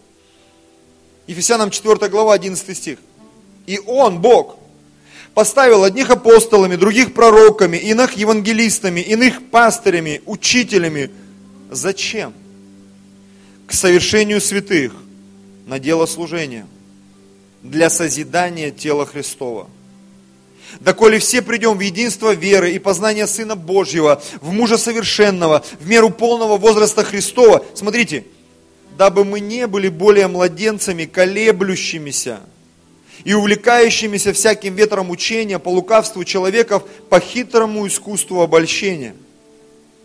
Ефесянам 1.28 1.70
4 1.70 2.10
глава, 2.10 2.34
11 2.34 2.76
стих. 2.76 3.00
И 3.66 3.80
Он, 3.80 4.20
Бог, 4.20 4.58
поставил 5.34 5.84
одних 5.84 6.10
апостолами, 6.10 6.76
других 6.76 7.14
пророками, 7.14 7.78
иных 7.78 8.14
евангелистами, 8.14 9.00
иных 9.02 9.50
пастырями, 9.50 10.22
учителями. 10.26 11.12
Зачем? 11.72 12.34
К 13.68 13.74
совершению 13.74 14.42
святых 14.42 14.94
на 15.66 15.80
дело 15.80 16.06
служения, 16.06 16.68
для 17.62 17.90
созидания 17.90 18.72
тела 18.72 19.06
Христова. 19.06 19.70
Доколе 20.80 21.20
все 21.20 21.42
придем 21.42 21.78
в 21.78 21.82
единство 21.82 22.34
веры 22.34 22.72
и 22.72 22.80
познания 22.80 23.28
Сына 23.28 23.56
Божьего, 23.56 24.22
в 24.42 24.52
мужа 24.52 24.78
совершенного, 24.78 25.64
в 25.80 25.88
меру 25.88 26.10
полного 26.10 26.58
возраста 26.58 27.04
Христова. 27.04 27.64
Смотрите, 27.74 28.26
дабы 28.98 29.24
мы 29.24 29.40
не 29.40 29.68
были 29.68 29.88
более 29.88 30.28
младенцами, 30.28 31.06
колеблющимися, 31.06 32.42
и 33.24 33.34
увлекающимися 33.34 34.34
всяким 34.34 34.76
ветром 34.76 35.10
учения 35.10 35.60
по 35.60 35.70
лукавству 35.70 36.24
человеков, 36.24 36.84
по 37.10 37.20
хитрому 37.20 37.88
искусству 37.88 38.42
обольщения. 38.42 39.16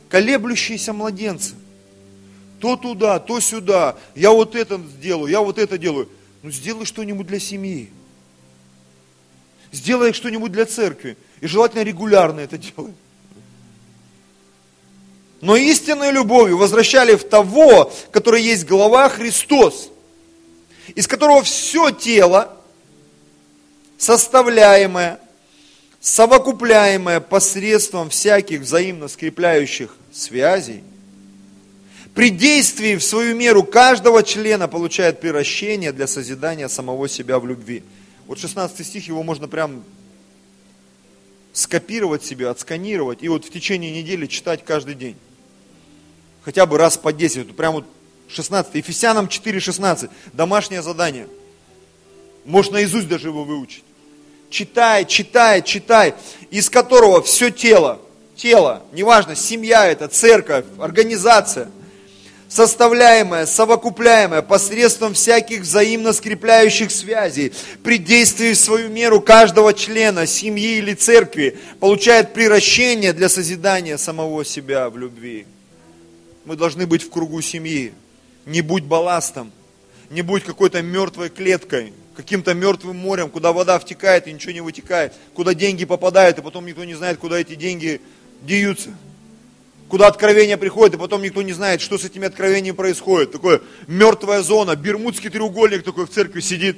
Колеблющиеся 0.08 0.92
младенцы. 0.92 1.54
То 2.60 2.76
туда, 2.76 3.18
то 3.18 3.40
сюда. 3.40 3.96
Я 4.14 4.30
вот 4.30 4.54
это 4.54 4.80
сделаю, 4.98 5.30
я 5.30 5.40
вот 5.40 5.58
это 5.58 5.78
делаю. 5.78 6.08
Ну 6.42 6.50
сделай 6.50 6.84
что-нибудь 6.84 7.26
для 7.26 7.40
семьи. 7.40 7.90
Сделай 9.72 10.12
что-нибудь 10.12 10.52
для 10.52 10.64
церкви. 10.64 11.16
И 11.40 11.46
желательно 11.46 11.82
регулярно 11.82 12.40
это 12.40 12.56
делай. 12.56 12.92
Но 15.40 15.56
истинной 15.56 16.10
любовью 16.10 16.56
возвращали 16.56 17.14
в 17.14 17.28
того, 17.28 17.92
который 18.10 18.42
есть 18.42 18.66
глава 18.66 19.08
Христос, 19.08 19.90
из 20.94 21.06
которого 21.06 21.42
все 21.42 21.90
тело, 21.90 22.57
составляемое, 23.98 25.20
совокупляемое 26.00 27.20
посредством 27.20 28.08
всяких 28.08 28.60
взаимно 28.60 29.08
скрепляющих 29.08 29.94
связей, 30.12 30.82
при 32.14 32.30
действии 32.30 32.96
в 32.96 33.04
свою 33.04 33.36
меру 33.36 33.62
каждого 33.62 34.22
члена 34.22 34.66
получает 34.66 35.20
приращение 35.20 35.92
для 35.92 36.06
созидания 36.06 36.68
самого 36.68 37.08
себя 37.08 37.38
в 37.38 37.46
любви. 37.46 37.84
Вот 38.26 38.38
16 38.40 38.84
стих, 38.86 39.06
его 39.06 39.22
можно 39.22 39.46
прям 39.46 39.84
скопировать 41.52 42.24
себе, 42.24 42.48
отсканировать 42.48 43.22
и 43.22 43.28
вот 43.28 43.44
в 43.44 43.50
течение 43.50 43.90
недели 43.90 44.26
читать 44.26 44.64
каждый 44.64 44.94
день. 44.94 45.16
Хотя 46.42 46.66
бы 46.66 46.78
раз 46.78 46.96
по 46.96 47.12
10, 47.12 47.48
вот 47.48 47.56
прям 47.56 47.74
вот 47.74 47.86
16, 48.28 48.74
Ефесянам 48.74 49.26
4,16, 49.26 50.10
домашнее 50.32 50.82
задание. 50.82 51.28
Можешь 52.44 52.72
наизусть 52.72 53.08
даже 53.08 53.28
его 53.28 53.44
выучить. 53.44 53.84
Читай, 54.50 55.04
читай, 55.04 55.62
читай, 55.62 56.14
из 56.50 56.70
которого 56.70 57.22
все 57.22 57.50
тело, 57.50 58.00
тело, 58.34 58.82
неважно, 58.92 59.36
семья 59.36 59.86
это, 59.86 60.08
церковь, 60.08 60.64
организация– 60.78 61.70
составляемое, 62.48 63.46
совокупляемое 63.46 64.42
посредством 64.42 65.14
всяких 65.14 65.60
взаимно 65.60 66.12
скрепляющих 66.12 66.90
связей, 66.90 67.52
при 67.84 67.98
действии 67.98 68.52
в 68.52 68.58
свою 68.58 68.88
меру 68.88 69.20
каждого 69.20 69.74
члена 69.74 70.26
семьи 70.26 70.78
или 70.78 70.94
церкви, 70.94 71.58
получает 71.78 72.32
приращение 72.32 73.12
для 73.12 73.28
созидания 73.28 73.98
самого 73.98 74.44
себя 74.44 74.88
в 74.88 74.96
любви. 74.96 75.46
Мы 76.44 76.56
должны 76.56 76.86
быть 76.86 77.02
в 77.02 77.10
кругу 77.10 77.42
семьи. 77.42 77.92
Не 78.46 78.62
будь 78.62 78.84
балластом, 78.84 79.52
не 80.08 80.22
будь 80.22 80.42
какой-то 80.42 80.80
мертвой 80.80 81.28
клеткой, 81.28 81.92
каким-то 82.18 82.52
мертвым 82.52 82.96
морем, 82.96 83.30
куда 83.30 83.52
вода 83.52 83.78
втекает 83.78 84.26
и 84.26 84.32
ничего 84.32 84.52
не 84.52 84.60
вытекает, 84.60 85.14
куда 85.34 85.54
деньги 85.54 85.84
попадают, 85.84 86.36
и 86.38 86.42
потом 86.42 86.66
никто 86.66 86.82
не 86.84 86.94
знает, 86.94 87.18
куда 87.18 87.38
эти 87.38 87.54
деньги 87.54 88.00
деются 88.42 88.90
куда 89.88 90.08
откровения 90.08 90.58
приходят, 90.58 90.96
и 90.96 90.98
потом 90.98 91.22
никто 91.22 91.40
не 91.40 91.54
знает, 91.54 91.80
что 91.80 91.96
с 91.96 92.04
этими 92.04 92.26
откровениями 92.26 92.76
происходит. 92.76 93.32
Такое 93.32 93.62
мертвая 93.86 94.42
зона, 94.42 94.76
бермудский 94.76 95.30
треугольник 95.30 95.82
такой 95.82 96.04
в 96.04 96.10
церкви 96.10 96.40
сидит. 96.40 96.76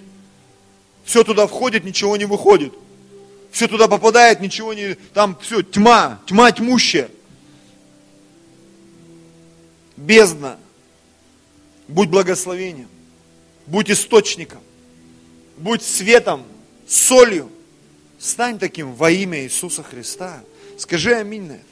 Все 1.04 1.24
туда 1.24 1.48
входит, 1.48 1.82
ничего 1.82 2.16
не 2.16 2.24
выходит. 2.24 2.72
Все 3.50 3.66
туда 3.66 3.88
попадает, 3.88 4.40
ничего 4.40 4.74
не... 4.74 4.94
Там 5.12 5.36
все, 5.40 5.62
тьма, 5.62 6.20
тьма 6.26 6.52
тьмущая. 6.52 7.08
Бездна. 9.96 10.56
Будь 11.88 12.08
благословением. 12.08 12.88
Будь 13.66 13.90
источником. 13.90 14.60
Будь 15.60 15.82
светом, 15.82 16.44
солью. 16.88 17.50
Стань 18.18 18.58
таким 18.58 18.94
во 18.94 19.10
имя 19.10 19.44
Иисуса 19.44 19.82
Христа. 19.82 20.42
Скажи 20.78 21.14
аминь 21.14 21.48
на 21.48 21.52
это. 21.52 21.69